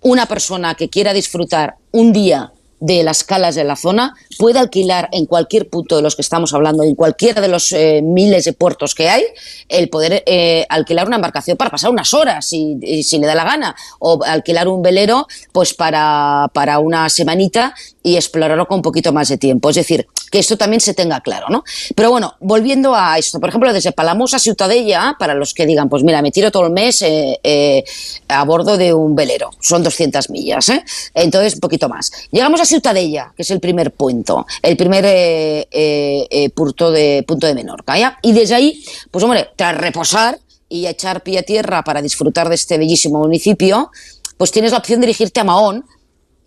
[0.00, 2.52] una persona que quiera disfrutar un día
[2.82, 6.52] de las calas de la zona puede alquilar en cualquier punto de los que estamos
[6.52, 9.22] hablando, en cualquiera de los eh, miles de puertos que hay,
[9.68, 13.44] el poder eh, alquilar una embarcación para pasar unas horas, si, si, le da la
[13.44, 17.72] gana, o alquilar un velero pues para, para una semanita
[18.02, 19.70] y explorarlo con un poquito más de tiempo.
[19.70, 21.62] Es decir, que esto también se tenga claro, ¿no?
[21.94, 25.88] Pero bueno, volviendo a esto, por ejemplo, desde Palamós a Ciutadella, para los que digan,
[25.88, 27.84] pues mira, me tiro todo el mes eh, eh,
[28.28, 30.82] a bordo de un velero, son 200 millas, ¿eh?
[31.14, 32.10] Entonces, un poquito más.
[32.30, 37.54] Llegamos a Ciutadella, que es el primer punto, el primer eh, punto, de, punto de
[37.54, 38.18] Menorca, ¿ya?
[38.22, 40.38] Y desde ahí, pues hombre, tras reposar
[40.68, 43.90] y echar pie a tierra para disfrutar de este bellísimo municipio,
[44.38, 45.84] pues tienes la opción de dirigirte a Mahón,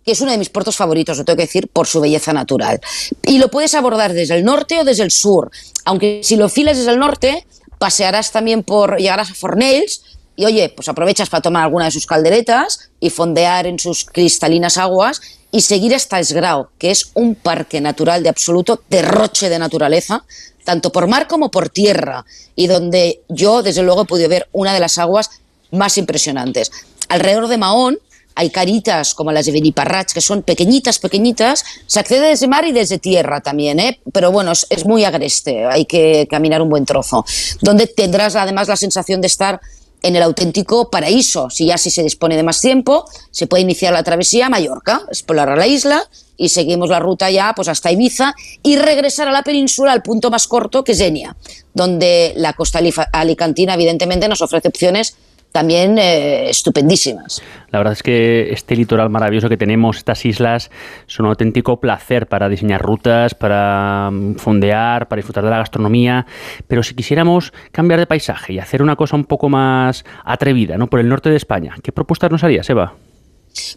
[0.06, 2.80] que es uno de mis puertos favoritos, lo tengo que decir, por su belleza natural.
[3.24, 5.50] Y lo puedes abordar desde el norte o desde el sur,
[5.84, 7.44] aunque si lo filas desde el norte,
[7.78, 10.02] pasearás también por, llegarás a Fornells,
[10.36, 14.76] y oye, pues aprovechas para tomar alguna de sus calderetas y fondear en sus cristalinas
[14.78, 15.20] aguas
[15.50, 20.24] y seguir hasta Esgrao, que es un parque natural de absoluto derroche de naturaleza,
[20.62, 22.24] tanto por mar como por tierra,
[22.54, 25.30] y donde yo, desde luego, he podido ver una de las aguas
[25.72, 26.70] más impresionantes.
[27.08, 27.98] Alrededor de Mahón
[28.36, 31.64] hay caritas como las de Beniparrach, que son pequeñitas, pequeñitas.
[31.86, 33.98] Se accede desde mar y desde tierra también, ¿eh?
[34.12, 37.24] pero bueno, es, muy agreste, hay que caminar un buen trozo.
[37.62, 39.60] Donde tendrás además la sensación de estar
[40.02, 41.48] en el auténtico paraíso.
[41.48, 45.02] Si ya si se dispone de más tiempo, se puede iniciar la travesía a Mallorca,
[45.08, 46.04] explorar la isla
[46.36, 50.30] y seguimos la ruta ya pues hasta Ibiza y regresar a la península al punto
[50.30, 51.34] más corto que es Enia,
[51.72, 52.80] donde la costa
[53.12, 55.16] alicantina evidentemente nos ofrece opciones
[55.56, 57.42] también eh, estupendísimas.
[57.70, 60.70] La verdad es que este litoral maravilloso que tenemos, estas islas,
[61.06, 66.26] son un auténtico placer para diseñar rutas, para mm, fondear, para disfrutar de la gastronomía.
[66.68, 70.88] Pero si quisiéramos cambiar de paisaje y hacer una cosa un poco más atrevida, ¿no?
[70.88, 72.92] Por el norte de España, ¿qué propuestas nos harías, Eva?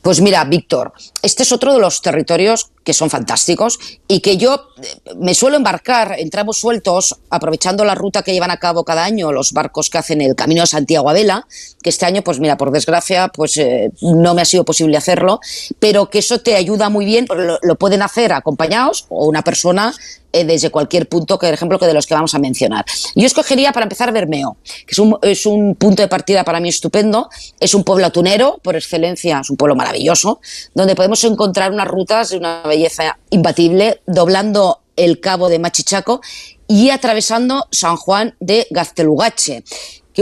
[0.01, 3.77] Pues mira, Víctor, este es otro de los territorios que son fantásticos
[4.07, 8.51] y que yo eh, me suelo embarcar en tramos sueltos, aprovechando la ruta que llevan
[8.51, 11.47] a cabo cada año los barcos que hacen el Camino de Santiago a Vela,
[11.83, 15.39] que este año, pues mira, por desgracia, pues eh, no me ha sido posible hacerlo,
[15.79, 19.93] pero que eso te ayuda muy bien, lo, lo pueden hacer acompañados o una persona
[20.31, 22.85] eh, desde cualquier punto, que, por ejemplo, que de los que vamos a mencionar.
[23.15, 26.69] Yo escogería para empezar Bermeo, que es un, es un punto de partida para mí
[26.69, 27.29] estupendo.
[27.59, 30.39] Es un pueblo atunero, por excelencia, es un pueblo maravilloso,
[30.73, 36.21] donde podemos encontrar unas rutas de una belleza imbatible, doblando el cabo de Machichaco
[36.67, 39.63] y atravesando San Juan de Gaztelugache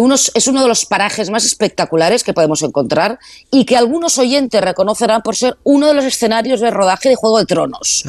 [0.01, 3.19] que es uno de los parajes más espectaculares que podemos encontrar
[3.51, 7.39] y que algunos oyentes reconocerán por ser uno de los escenarios de rodaje de Juego
[7.39, 8.03] de Tronos.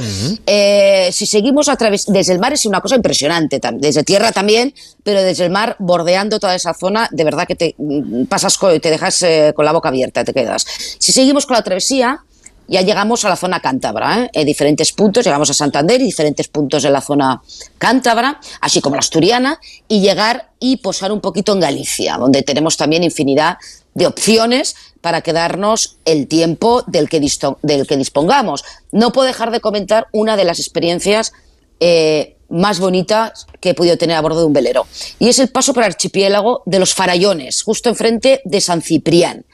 [0.47, 4.75] Eh, si seguimos a través desde el mar es una cosa impresionante, desde tierra también,
[5.03, 8.79] pero desde el mar bordeando toda esa zona, de verdad que te mm, pasas co-
[8.81, 10.67] te dejas eh, con la boca abierta, te quedas.
[10.99, 12.25] Si seguimos con la travesía,
[12.69, 14.31] ya llegamos a la zona cántabra, ¿eh?
[14.33, 17.43] en diferentes puntos, llegamos a Santander y diferentes puntos de la zona
[17.79, 19.59] cántabra, así como la asturiana,
[19.89, 23.57] y llegar y posar un poquito en Galicia, donde tenemos también infinidad
[23.95, 27.21] de opciones para quedarnos el tiempo del que,
[27.63, 28.65] del que dispongamos.
[28.93, 31.33] No puedo dejar de comentar una de las experiencias
[31.81, 34.87] eh, más bonitas que he podido tener a bordo de un velero,
[35.19, 39.45] y es el paso por el archipiélago de los Farallones, justo enfrente de San Ciprián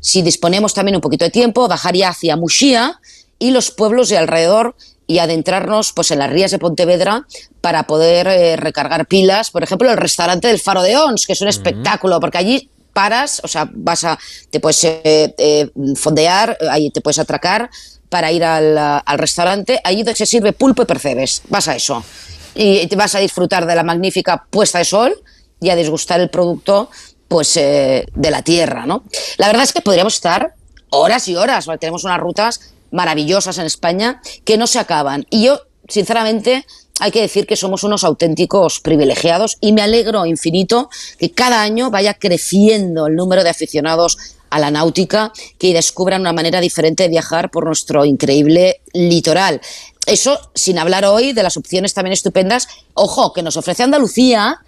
[0.00, 3.00] si disponemos también un poquito de tiempo, bajaría hacia Muxía
[3.38, 4.76] y los pueblos de alrededor
[5.06, 7.26] y adentrarnos pues en las rías de Pontevedra
[7.60, 9.50] para poder eh, recargar pilas.
[9.50, 13.40] Por ejemplo, el restaurante del Faro de Ons, que es un espectáculo, porque allí paras,
[13.42, 14.18] o sea, vas a,
[14.50, 17.70] te puedes eh, eh, fondear, ahí te puedes atracar
[18.08, 22.04] para ir al, al restaurante, allí se sirve pulpo y percebes, vas a eso.
[22.54, 25.22] Y te vas a disfrutar de la magnífica puesta de sol
[25.60, 26.90] y a disgustar el producto
[27.28, 29.04] pues eh, de la tierra, ¿no?
[29.36, 30.54] La verdad es que podríamos estar
[30.90, 35.26] horas y horas, tenemos unas rutas maravillosas en España que no se acaban.
[35.30, 36.64] Y yo, sinceramente,
[37.00, 40.88] hay que decir que somos unos auténticos privilegiados y me alegro infinito
[41.18, 44.18] que cada año vaya creciendo el número de aficionados
[44.50, 49.60] a la náutica que descubran una manera diferente de viajar por nuestro increíble litoral.
[50.06, 54.62] Eso sin hablar hoy de las opciones también estupendas, ojo, que nos ofrece Andalucía,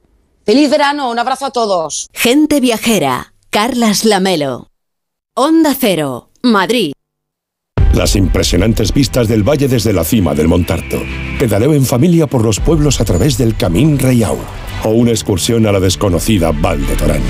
[0.45, 2.07] Feliz verano, un abrazo a todos.
[2.14, 4.68] Gente viajera, Carlas Lamelo.
[5.36, 6.94] Onda Cero, Madrid.
[7.94, 11.02] Las impresionantes vistas del valle desde la cima del Montarto.
[11.38, 14.38] Pedaleo en familia por los pueblos a través del Camín Reiau.
[14.84, 17.22] O una excursión a la desconocida Val de Torán.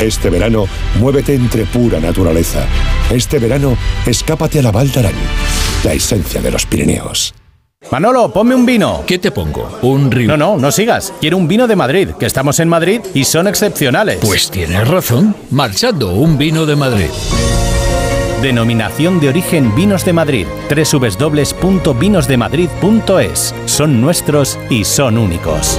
[0.00, 0.66] Este verano,
[0.98, 2.64] muévete entre pura naturaleza.
[3.10, 5.12] Este verano, escápate a la Val d'Aran,
[5.84, 7.34] la esencia de los Pirineos.
[7.90, 9.02] Manolo, ponme un vino.
[9.06, 9.78] ¿Qué te pongo?
[9.82, 10.28] Un río.
[10.28, 11.12] No, no, no sigas.
[11.20, 14.18] Quiero un vino de Madrid, que estamos en Madrid y son excepcionales.
[14.20, 15.34] Pues tienes razón.
[15.50, 17.08] Marchando, un vino de Madrid.
[18.42, 20.46] Denominación de origen Vinos de Madrid.
[20.70, 23.54] www.vinosdemadrid.es.
[23.66, 25.78] Son nuestros y son únicos.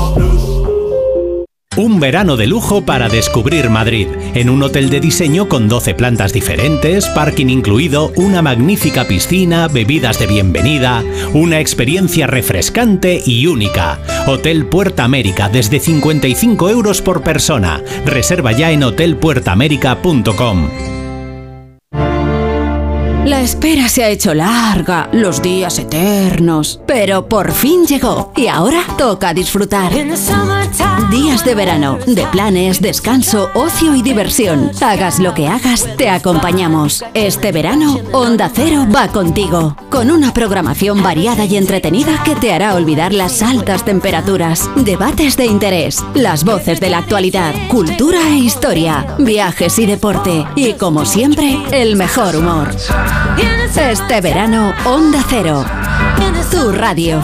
[1.77, 6.33] Un verano de lujo para descubrir Madrid, en un hotel de diseño con 12 plantas
[6.33, 11.01] diferentes, parking incluido, una magnífica piscina, bebidas de bienvenida,
[11.33, 13.99] una experiencia refrescante y única.
[14.27, 17.81] Hotel Puerta América desde 55 euros por persona.
[18.05, 21.00] Reserva ya en hotelpuertaamerica.com.
[23.31, 28.83] La espera se ha hecho larga, los días eternos, pero por fin llegó y ahora
[28.97, 29.93] toca disfrutar.
[31.09, 34.71] Días de verano, de planes, descanso, ocio y diversión.
[34.81, 37.05] Hagas lo que hagas, te acompañamos.
[37.13, 42.75] Este verano, Onda Cero va contigo, con una programación variada y entretenida que te hará
[42.75, 49.15] olvidar las altas temperaturas, debates de interés, las voces de la actualidad, cultura e historia,
[49.19, 52.75] viajes y deporte, y como siempre, el mejor humor.
[53.91, 55.65] Este verano, Onda Cero.
[56.49, 57.21] Tu radio.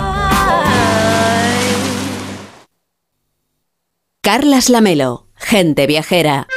[4.21, 6.47] Carlas Lamelo, gente viajera.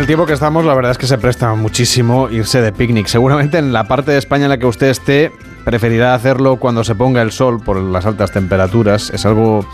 [0.00, 3.06] El tiempo que estamos, la verdad es que se presta muchísimo irse de picnic.
[3.06, 5.30] Seguramente en la parte de España en la que usted esté,
[5.62, 9.10] preferirá hacerlo cuando se ponga el sol por las altas temperaturas.
[9.10, 9.66] Es algo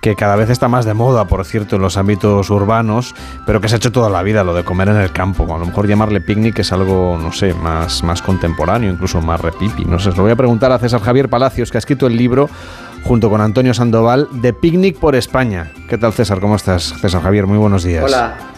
[0.00, 3.68] que cada vez está más de moda, por cierto, en los ámbitos urbanos, pero que
[3.68, 5.52] se ha hecho toda la vida, lo de comer en el campo.
[5.52, 9.84] A lo mejor llamarle picnic es algo, no sé, más, más contemporáneo, incluso más repipi.
[9.84, 12.16] No sé, se lo voy a preguntar a César Javier Palacios, que ha escrito el
[12.16, 12.48] libro
[13.02, 15.72] junto con Antonio Sandoval de Picnic por España.
[15.88, 16.38] ¿Qué tal, César?
[16.38, 16.94] ¿Cómo estás?
[17.00, 18.04] César Javier, muy buenos días.
[18.04, 18.52] Hola.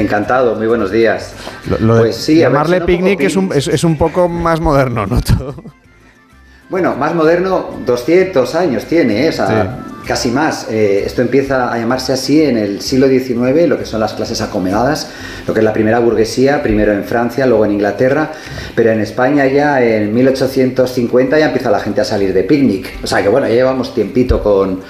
[0.00, 1.32] Encantado, muy buenos días.
[1.68, 4.60] Lo, lo de Pues sí, ver, llamarle picnic es un, es, es un poco más
[4.60, 5.20] moderno, ¿no?
[5.38, 5.54] Todo.
[6.70, 9.30] Bueno, más moderno, 200 años tiene, ¿eh?
[9.30, 10.66] O sea, casi más.
[10.70, 14.42] Eh, esto empieza a llamarse así en el siglo XIX, lo que son las clases
[14.42, 15.08] acomodadas,
[15.46, 18.32] lo que es la primera burguesía, primero en Francia, luego en Inglaterra,
[18.74, 22.98] pero en España ya en 1850 ya empieza la gente a salir de picnic.
[23.02, 24.80] O sea que bueno, ya llevamos tiempito con,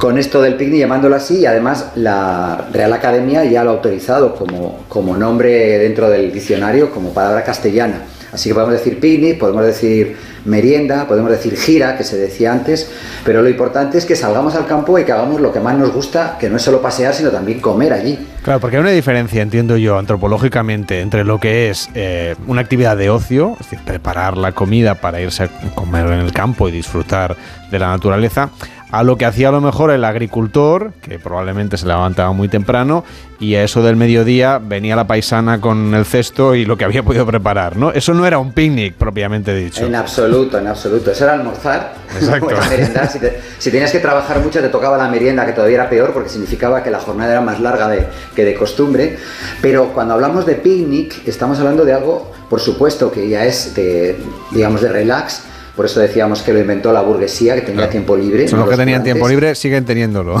[0.00, 4.34] con esto del picnic llamándolo así y además la Real Academia ya lo ha autorizado
[4.34, 8.06] como, como nombre dentro del diccionario, como palabra castellana.
[8.32, 10.16] Así que podemos decir picnic, podemos decir
[10.46, 12.90] merienda, podemos decir gira, que se decía antes,
[13.26, 15.92] pero lo importante es que salgamos al campo y que hagamos lo que más nos
[15.92, 18.18] gusta, que no es solo pasear, sino también comer allí.
[18.42, 22.96] Claro, porque hay una diferencia, entiendo yo, antropológicamente, entre lo que es eh, una actividad
[22.96, 26.72] de ocio, es decir, preparar la comida para irse a comer en el campo y
[26.72, 27.36] disfrutar
[27.70, 28.48] de la naturaleza,
[28.90, 33.04] a lo que hacía a lo mejor el agricultor, que probablemente se levantaba muy temprano,
[33.38, 37.02] y a eso del mediodía venía la paisana con el cesto y lo que había
[37.04, 37.92] podido preparar, ¿no?
[37.92, 39.86] Eso no era un picnic propiamente dicho.
[39.86, 41.12] En absoluto, en absoluto.
[41.12, 41.94] Eso era almorzar.
[42.14, 42.48] Exacto.
[42.68, 43.08] merendar.
[43.08, 46.12] Si, te- si tenías que trabajar mucho, te tocaba la merienda, que todavía era peor
[46.12, 49.16] porque significaba que la jornada era más larga de- que de costumbre.
[49.60, 54.16] Pero cuando hablamos de picnic, estamos hablando de algo, por supuesto, que ya es de,
[54.52, 55.42] digamos, de relax,
[55.76, 58.46] por eso decíamos que lo inventó la burguesía, que tenía tiempo libre.
[58.48, 60.38] Son los que tenían tiempo libre, siguen teniéndolo.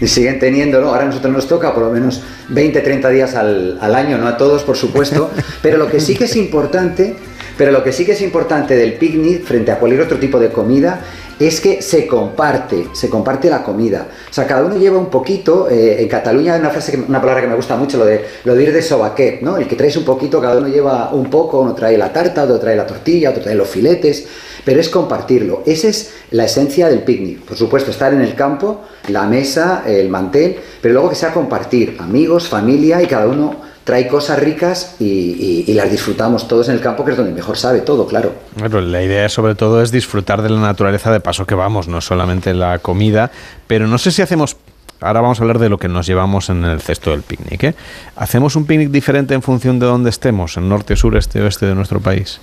[0.00, 0.88] Y siguen teniéndolo.
[0.88, 4.26] Ahora a nosotros nos toca por lo menos 20, 30 días al, al año, no
[4.26, 5.30] a todos, por supuesto.
[5.62, 7.14] Pero lo que sí que es importante,
[7.56, 10.48] pero lo que sí que es importante del picnic frente a cualquier otro tipo de
[10.48, 11.00] comida
[11.46, 14.08] es que se comparte, se comparte la comida.
[14.30, 15.68] O sea, cada uno lleva un poquito.
[15.70, 18.54] eh, en Cataluña hay una frase, una palabra que me gusta mucho, lo de, lo
[18.54, 19.56] de ir de sobaquet, ¿no?
[19.56, 22.58] El que traes un poquito, cada uno lleva un poco, uno trae la tarta, otro
[22.58, 24.26] trae la tortilla, otro trae los filetes,
[24.64, 25.62] pero es compartirlo.
[25.66, 27.40] Esa es la esencia del picnic.
[27.40, 31.96] Por supuesto, estar en el campo, la mesa, el mantel, pero luego que sea compartir,
[31.98, 37.04] amigos, familia y cada uno trae cosas ricas y, las disfrutamos todos en el campo,
[37.04, 38.34] que es donde mejor sabe todo, claro.
[38.56, 42.00] Bueno, la idea sobre todo es disfrutar de la naturaleza de paso que vamos, no
[42.00, 43.30] solamente la comida,
[43.66, 44.56] pero no sé si hacemos...
[45.00, 47.64] Ahora vamos a hablar de lo que nos llevamos en el cesto del picnic.
[47.64, 47.74] ¿eh?
[48.14, 51.74] ¿Hacemos un picnic diferente en función de dónde estemos, en norte, sur, este, oeste de
[51.74, 52.38] nuestro país?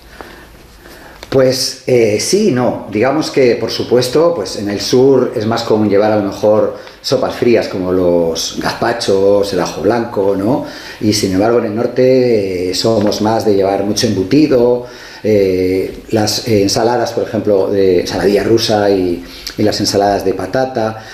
[1.30, 2.88] Pues eh, sí no.
[2.90, 6.76] Digamos que, por supuesto, pues en el sur es más común llevar a lo mejor
[7.00, 10.66] sopas frías como los gazpachos, el ajo blanco, ¿no?
[11.00, 14.86] Y sin embargo en el norte eh, somos más de llevar mucho embutido,
[15.22, 19.24] eh, las ensaladas, por ejemplo, de ensaladilla rusa y,
[19.58, 21.04] las ensaladas de patata.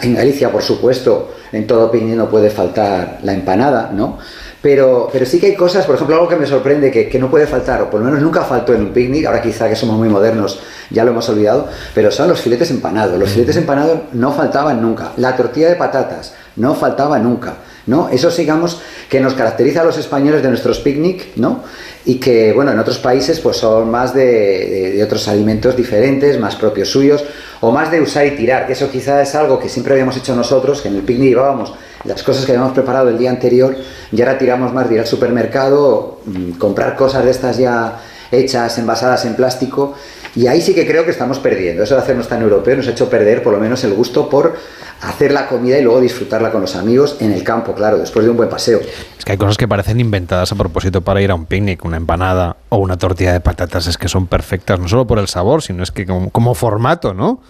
[0.00, 4.18] En Galicia, por supuesto, en todo no puede faltar la empanada, ¿no?
[4.62, 7.28] Pero, pero sí que hay cosas, por ejemplo, algo que me sorprende que, que no
[7.28, 9.96] puede faltar, o por lo menos nunca faltó en un picnic, ahora quizá que somos
[9.96, 10.60] muy modernos
[10.92, 13.18] ya lo hemos olvidado, pero son los filetes empanados.
[13.18, 15.12] Los filetes empanados no faltaban nunca.
[15.16, 17.54] La tortilla de patatas no faltaba nunca.
[17.86, 18.08] ¿No?
[18.08, 21.62] Eso, digamos, que nos caracteriza a los españoles de nuestros picnic, ¿no?
[22.04, 26.88] Y que, bueno, en otros países pues son más de, otros alimentos diferentes, más propios
[26.88, 27.24] suyos,
[27.60, 30.34] o más de usar y tirar, que eso quizá es algo que siempre habíamos hecho
[30.34, 31.72] nosotros, que en el picnic llevábamos
[32.04, 33.76] las cosas que habíamos preparado el día anterior
[34.10, 38.00] y ahora tiramos más de ir al supermercado, mm, comprar cosas de estas ya
[38.32, 39.94] hechas, envasadas en plástico,
[40.34, 41.82] y ahí sí que creo que estamos perdiendo.
[41.82, 44.54] Eso de hacernos tan europeo nos ha hecho perder por lo menos el gusto por
[45.02, 48.30] hacer la comida y luego disfrutarla con los amigos en el campo, claro, después de
[48.30, 48.80] un buen paseo.
[49.18, 51.96] Es que hay cosas que parecen inventadas a propósito para ir a un picnic, una
[51.96, 55.62] empanada o una tortilla de patatas, es que son perfectas, no solo por el sabor,
[55.62, 57.42] sino es que como, como formato, ¿no?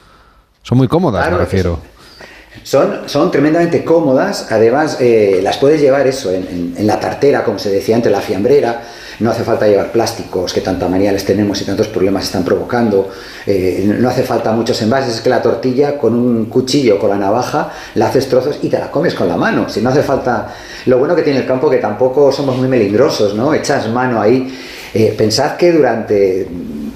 [0.63, 1.79] Son muy cómodas, Claro, me refiero.
[2.65, 7.45] Son, son tremendamente cómodas, además eh, las puedes llevar eso en, en- en la tartera,
[7.45, 8.83] como se decía antes, la fiambrera,
[9.21, 13.11] no hace falta llevar plásticos que tanta manía les tenemos y tantos problemas están provocando,
[13.47, 17.17] eh, no hace falta muchos envases, es que la tortilla con un cuchillo, con la
[17.17, 20.55] navaja, la haces trozos y te la comes con la mano, si no hace falta...
[20.87, 23.55] Lo bueno que tiene el campo que tampoco somos muy melindrosos, ¿no?
[23.55, 24.53] Echas mano ahí.
[24.95, 26.47] Eh, pensad que durante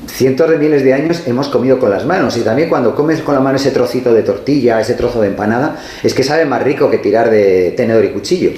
[0.07, 3.35] cientos de miles de años hemos comido con las manos y también cuando comes con
[3.35, 6.91] la mano ese trocito de tortilla, ese trozo de empanada, es que sabe más rico
[6.91, 8.51] que tirar de tenedor y cuchillo.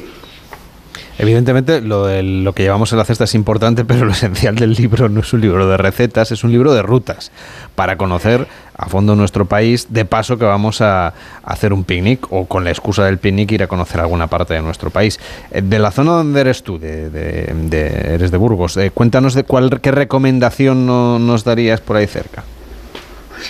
[1.20, 4.72] Evidentemente, lo, del- lo que llevamos en la cesta es importante, pero lo esencial del
[4.74, 7.32] libro no es un libro de recetas, es un libro de rutas
[7.74, 8.46] para conocer
[8.76, 11.12] a fondo nuestro país, de paso que vamos a, a
[11.42, 14.62] hacer un picnic o con la excusa del picnic ir a conocer alguna parte de
[14.62, 15.18] nuestro país.
[15.50, 19.34] Eh, De la zona donde eres tú, de, de- de- eres de Burgos, eh, cuéntanos
[19.34, 22.44] de cuál, qué recomendación no- nos darías por ahí cerca.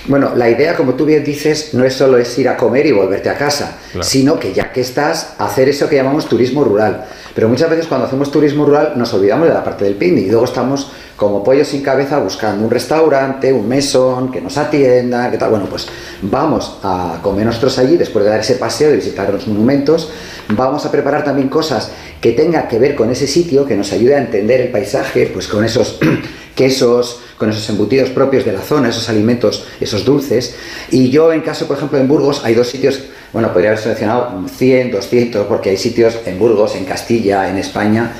[0.07, 2.93] Bueno, la idea, como tú bien dices, no es solo es ir a comer y
[2.93, 4.03] volverte a casa, Claro.
[4.07, 7.05] sino que ya que estás, hacer eso que llamamos turismo rural.
[7.35, 10.31] Pero muchas veces cuando hacemos turismo rural nos olvidamos de la parte del picnic y
[10.31, 15.39] luego estamos como pollos sin cabeza buscando un restaurante, un mesón, que nos atienda, que
[15.39, 15.51] tal.
[15.51, 15.87] Bueno, pues
[16.23, 20.11] vamos a comer nosotros allí después de dar ese paseo, de visitar los monumentos.
[20.51, 21.91] Vamos a preparar también cosas
[22.21, 25.47] que tengan que ver con ese sitio, que nos ayude a entender el paisaje, pues
[25.49, 25.99] con esos
[26.63, 30.57] quesos, con esos embutidos propios de la zona, esos alimentos, esos dulces.
[30.91, 33.01] Y yo, en caso, por ejemplo, en Burgos, hay dos sitios,
[33.33, 38.11] bueno, podría haber seleccionado 100, 200, porque hay sitios en Burgos, en Castilla, en España,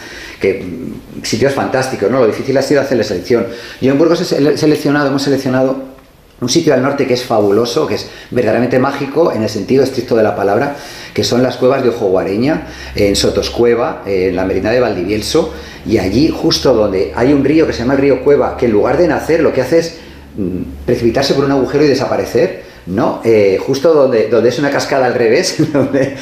[0.41, 2.21] que mm, sitios fantásticos, ¿no?
[2.21, 3.47] Lo difícil ha sido hacer la selección.
[3.81, 5.98] Yo en Burgos he sele- seleccionado, hemos seleccionado
[6.41, 10.15] un sitio al norte que es fabuloso, que es verdaderamente mágico en el sentido estricto
[10.15, 10.77] de la palabra,
[11.13, 15.53] que son las cuevas de Ojo Guareña, en Sotoscueva, en la Merindad de Valdivielso,
[15.85, 18.73] y allí justo donde hay un río que se llama el río Cueva, que en
[18.73, 19.97] lugar de nacer lo que hace es
[20.37, 23.21] mm, precipitarse por un agujero y desaparecer, ¿no?
[23.25, 26.17] Eh, justo donde, donde es una cascada al revés, donde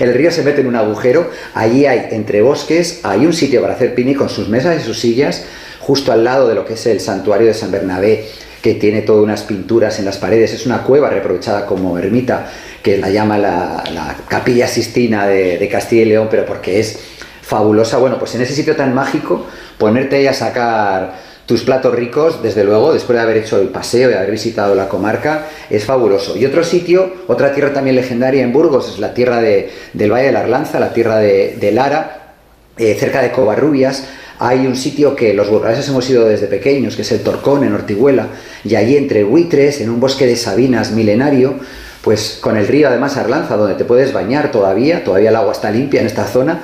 [0.00, 3.74] el río se mete en un agujero, allí hay entre bosques, hay un sitio para
[3.74, 5.44] hacer picnic con sus mesas y sus sillas,
[5.80, 8.28] justo al lado de lo que es el santuario de San Bernabé,
[8.62, 12.50] que tiene todas unas pinturas en las paredes, es una cueva reaprovechada como ermita,
[12.82, 16.98] que la llama la, la Capilla Sistina de, Castilla y León, pero porque es
[17.42, 17.98] fabulosa.
[17.98, 19.46] Bueno, pues en ese sitio tan mágico,
[19.78, 24.08] ponerte ahí a sacar tus platos ricos, desde luego, después de haber hecho el paseo,
[24.10, 26.36] de haber visitado la comarca, es fabuloso.
[26.36, 30.26] Y otro sitio, otra tierra también legendaria en Burgos, es la tierra de- del Valle
[30.26, 32.34] de la Arlanza, la tierra de, de Lara,
[32.76, 34.04] eh, cerca de Covarrubias.
[34.40, 37.74] Hay un sitio que los burgaleses hemos ido desde pequeños, que es el Torcón, en
[37.74, 38.28] Ortiguela,
[38.64, 41.54] y allí entre buitres, en un bosque de sabinas milenario,
[42.02, 45.70] pues con el río además Arlanza, donde te puedes bañar todavía, todavía el agua está
[45.70, 46.62] limpia en esta zona,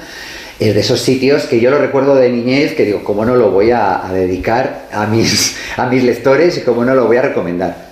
[0.60, 3.50] es de esos sitios que yo lo recuerdo de niñez, que digo, ¿cómo no lo
[3.50, 7.22] voy a, a dedicar a mis, a mis lectores y cómo no lo voy a
[7.22, 7.83] recomendar?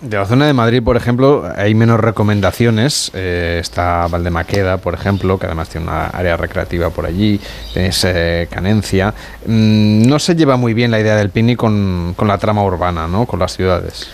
[0.00, 3.10] De la zona de Madrid, por ejemplo, hay menos recomendaciones.
[3.12, 7.38] Eh, está Valdemaqueda, por ejemplo, que además tiene una área recreativa por allí.
[7.74, 9.12] Tienes eh, Canencia.
[9.44, 13.06] Mm, no se lleva muy bien la idea del picnic con, con la trama urbana,
[13.08, 13.26] ¿no?
[13.26, 14.08] Con las ciudades.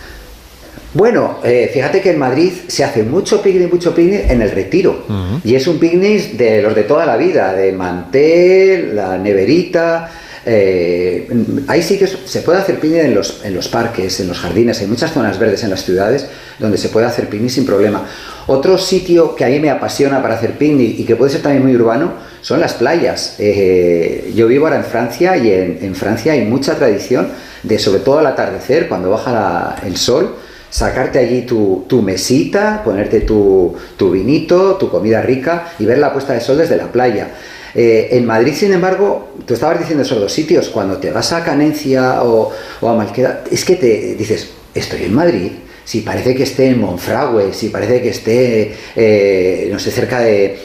[0.92, 5.04] Bueno, eh, fíjate que en Madrid se hace mucho picnic, mucho picnic en el retiro.
[5.44, 10.10] Y es un picnic de los de toda la vida, de mantel, la neverita.
[10.48, 11.28] Eh,
[11.66, 14.86] hay sitios, se puede hacer picnic en los, en los parques, en los jardines, hay
[14.86, 16.28] muchas zonas verdes en las ciudades
[16.60, 18.06] donde se puede hacer picnic sin problema.
[18.46, 21.64] Otro sitio que a mí me apasiona para hacer picnic y que puede ser también
[21.64, 22.12] muy urbano
[22.42, 23.34] son las playas.
[23.40, 27.28] Eh, yo vivo ahora en Francia y en, Francia hay mucha tradición
[27.64, 30.36] de, sobre todo al atardecer, cuando baja el sol,
[30.70, 36.12] sacarte allí tu, tu mesita, ponerte tu, tu vinito, tu comida rica y ver la
[36.12, 37.30] puesta de sol desde la playa.
[37.78, 41.44] Eh, en Madrid, sin embargo, tú estabas diciendo esos dos sitios, cuando te vas a
[41.44, 42.50] Canencia o,
[42.80, 45.52] a Malqueda, es que te dices, estoy en Madrid,
[45.84, 50.58] si parece que esté en Monfragüe, si parece que esté, eh, no sé, cerca de,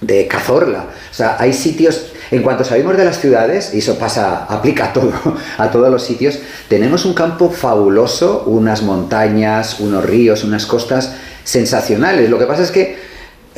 [0.00, 0.86] de Cazorla.
[1.10, 4.92] O sea, hay sitios, en cuanto salimos de las ciudades, y eso pasa, aplica a
[4.94, 5.12] todo,
[5.58, 6.38] a todos los sitios,
[6.70, 11.14] tenemos un campo fabuloso, unas montañas, unos ríos, unas costas
[11.44, 12.30] sensacionales.
[12.30, 13.07] Lo que pasa es que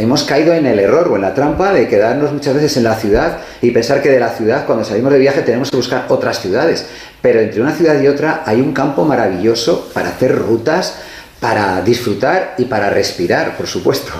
[0.00, 2.94] hemos caído en el error o en la trampa de quedarnos muchas veces en la
[2.94, 6.40] ciudad y pensar que de la ciudad, cuando salimos de viaje, tenemos que buscar otras
[6.40, 6.86] ciudades.
[7.20, 10.98] Pero entre una ciudad y otra hay un campo maravilloso para hacer rutas,
[11.38, 14.12] para disfrutar y para respirar, por supuesto.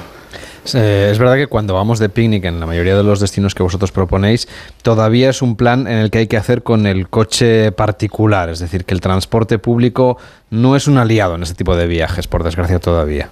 [0.74, 3.62] Eh, es verdad que cuando vamos de picnic en la mayoría de los destinos que
[3.62, 4.47] vosotros proponéis,
[4.82, 8.59] todavía es un plan en el que hay que hacer con el coche particular, es
[8.59, 10.19] decir, que el transporte público
[10.51, 13.31] no es un aliado en ese tipo de viajes, por desgracia todavía.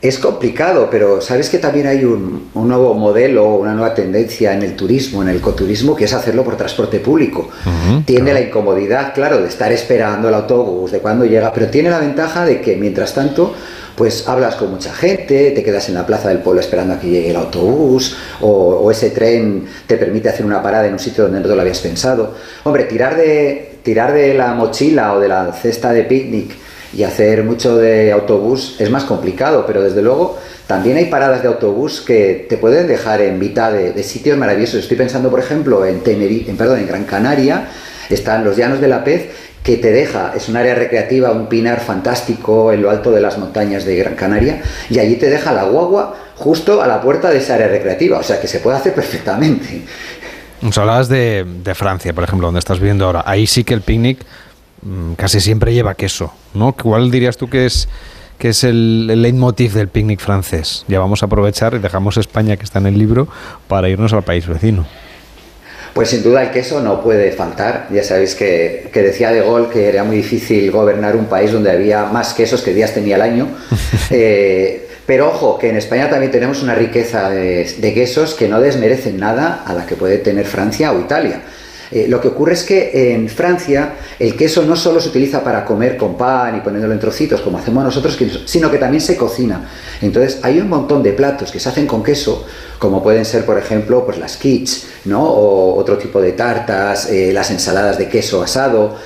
[0.00, 4.62] Es complicado, pero sabes que también hay un, un nuevo modelo, una nueva tendencia en
[4.62, 7.48] el turismo, en el ecoturismo, que es hacerlo por transporte público.
[8.04, 11.98] Tiene la incomodidad, claro, de estar esperando el autobús, de cuándo llega, pero tiene la
[11.98, 13.52] ventaja de que mientras tanto,
[13.96, 17.08] pues hablas con mucha gente, te quedas en la plaza del pueblo esperando a que
[17.08, 21.24] llegue el autobús, o, o ese tren te permite hacer una parada en un sitio
[21.24, 22.34] donde no te lo habías pensado.
[22.62, 27.44] Hombre, tirar de, tirar de la mochila o de la cesta de picnic y hacer
[27.44, 32.46] mucho de autobús es más complicado, pero desde luego también hay paradas de autobús que
[32.48, 34.80] te pueden dejar en mitad de, sitios maravillosos.
[34.80, 37.68] Estoy pensando, por ejemplo, en Tenerife, en, perdón, en Gran Canaria,
[38.08, 39.30] están los Llanos de la Pez,
[39.62, 43.38] que te deja, es un área recreativa, un pinar fantástico en lo alto de las
[43.38, 47.38] montañas de Gran Canaria, y allí te deja la guagua justo a la puerta de
[47.38, 49.82] esa área recreativa, o sea que se puede hacer perfectamente.
[50.60, 53.22] Nos hablabas de, de Francia, por ejemplo, donde estás viviendo ahora.
[53.26, 54.18] Ahí sí que el picnic
[55.16, 56.72] casi siempre lleva queso, ¿no?
[56.72, 57.88] ¿Cuál dirías tú que es,
[58.38, 60.84] que es el, el leitmotiv del picnic francés?
[60.88, 63.28] Ya vamos a aprovechar y dejamos España, que está en el libro,
[63.66, 64.86] para irnos al país vecino.
[65.94, 67.88] Pues sin duda el queso no puede faltar.
[67.90, 71.72] Ya sabéis que, que decía De Gaulle que era muy difícil gobernar un país donde
[71.72, 73.48] había más quesos que días tenía el año.
[74.10, 78.60] Eh, pero ojo, que en España también tenemos una riqueza de, de quesos que no
[78.60, 81.42] desmerecen nada a la que puede tener Francia o Italia.
[81.90, 85.64] Eh, lo que ocurre es que en Francia el queso no solo se utiliza para
[85.64, 89.68] comer con pan y poniéndolo en trocitos como hacemos nosotros, sino que también se cocina.
[90.02, 92.44] Entonces hay un montón de platos que se hacen con queso,
[92.78, 95.24] como pueden ser, por ejemplo, pues las quiches, ¿no?
[95.24, 98.96] O otro tipo de tartas, eh, las ensaladas de queso asado.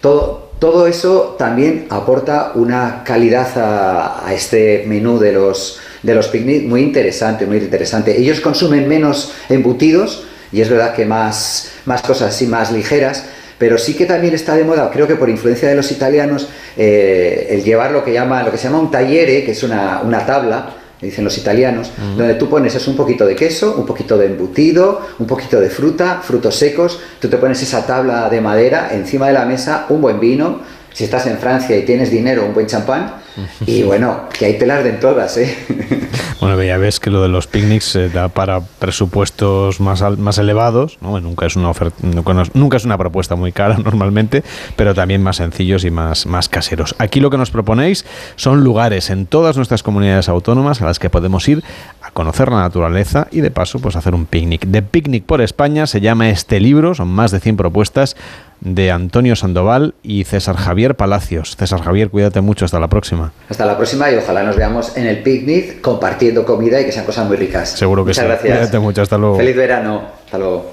[0.00, 6.28] Todo, todo eso también aporta una calidad a, a este menú de los, de los
[6.28, 8.18] picnic muy interesante, muy interesante.
[8.18, 13.24] Ellos consumen menos embutidos y es verdad que más, más cosas así, más ligeras,
[13.58, 17.48] pero sí que también está de moda, creo que por influencia de los italianos, eh,
[17.50, 20.26] el llevar lo que, llama, lo que se llama un tagliere, que es una, una
[20.26, 24.26] tabla, dicen los italianos, donde tú pones eso, un poquito de queso, un poquito de
[24.26, 29.26] embutido, un poquito de fruta, frutos secos, tú te pones esa tabla de madera encima
[29.26, 30.60] de la mesa, un buen vino,
[30.96, 33.16] si estás en Francia y tienes dinero, un buen champán,
[33.66, 35.54] y bueno, que ahí te las den todas, ¿eh?
[36.38, 38.60] Bueno, ya ves que lo de los picnics eh, da para
[39.06, 41.18] presupuestos más, al- más elevados, ¿no?
[41.20, 44.42] nunca, es una oferta, nunca, no es- nunca es una propuesta muy cara normalmente,
[44.76, 46.94] pero también más sencillos y más, más caseros.
[46.98, 48.04] Aquí lo que nos proponéis
[48.36, 51.62] son lugares en todas nuestras comunidades autónomas a las que podemos ir
[52.02, 54.66] a conocer la naturaleza y de paso pues hacer un picnic.
[54.66, 58.16] De Picnic por España se llama este libro, son más de 100 propuestas
[58.60, 61.56] de Antonio Sandoval y César Javier Palacios.
[61.56, 63.32] César Javier, cuídate mucho, hasta la próxima.
[63.48, 67.04] Hasta la próxima y ojalá nos veamos en el picnic compartiendo comida y que sean
[67.04, 67.70] cosas muy ricas.
[67.70, 68.28] Seguro que Muchas sí.
[68.28, 68.58] gracias.
[68.58, 69.36] Cuídate mucho, hasta luego.
[69.36, 70.02] Feliz verano.
[70.24, 70.72] Hasta luego.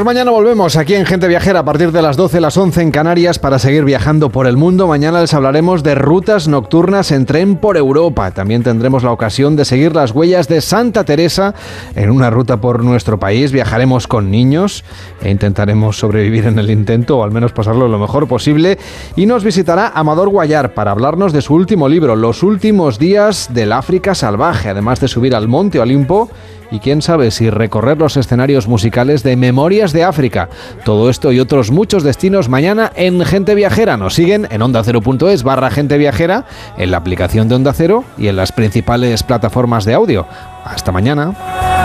[0.00, 2.90] Pues mañana volvemos aquí en Gente Viajera a partir de las 12, las 11 en
[2.90, 4.86] Canarias para seguir viajando por el mundo.
[4.86, 8.30] Mañana les hablaremos de rutas nocturnas en tren por Europa.
[8.30, 11.54] También tendremos la ocasión de seguir las huellas de Santa Teresa
[11.94, 13.52] en una ruta por nuestro país.
[13.52, 14.84] Viajaremos con niños
[15.20, 18.78] e intentaremos sobrevivir en el intento o al menos pasarlo lo mejor posible.
[19.16, 23.70] Y nos visitará Amador Guayar para hablarnos de su último libro, Los últimos días del
[23.70, 26.30] África salvaje, además de subir al Monte Olimpo
[26.70, 30.48] y quién sabe si recorrer los escenarios musicales de Memorias de África.
[30.84, 33.96] Todo esto y otros muchos destinos mañana en Gente Viajera.
[33.96, 36.44] Nos siguen en ondacero.es barra Gente Viajera,
[36.76, 40.26] en la aplicación de Onda Cero y en las principales plataformas de audio.
[40.64, 41.80] Hasta mañana.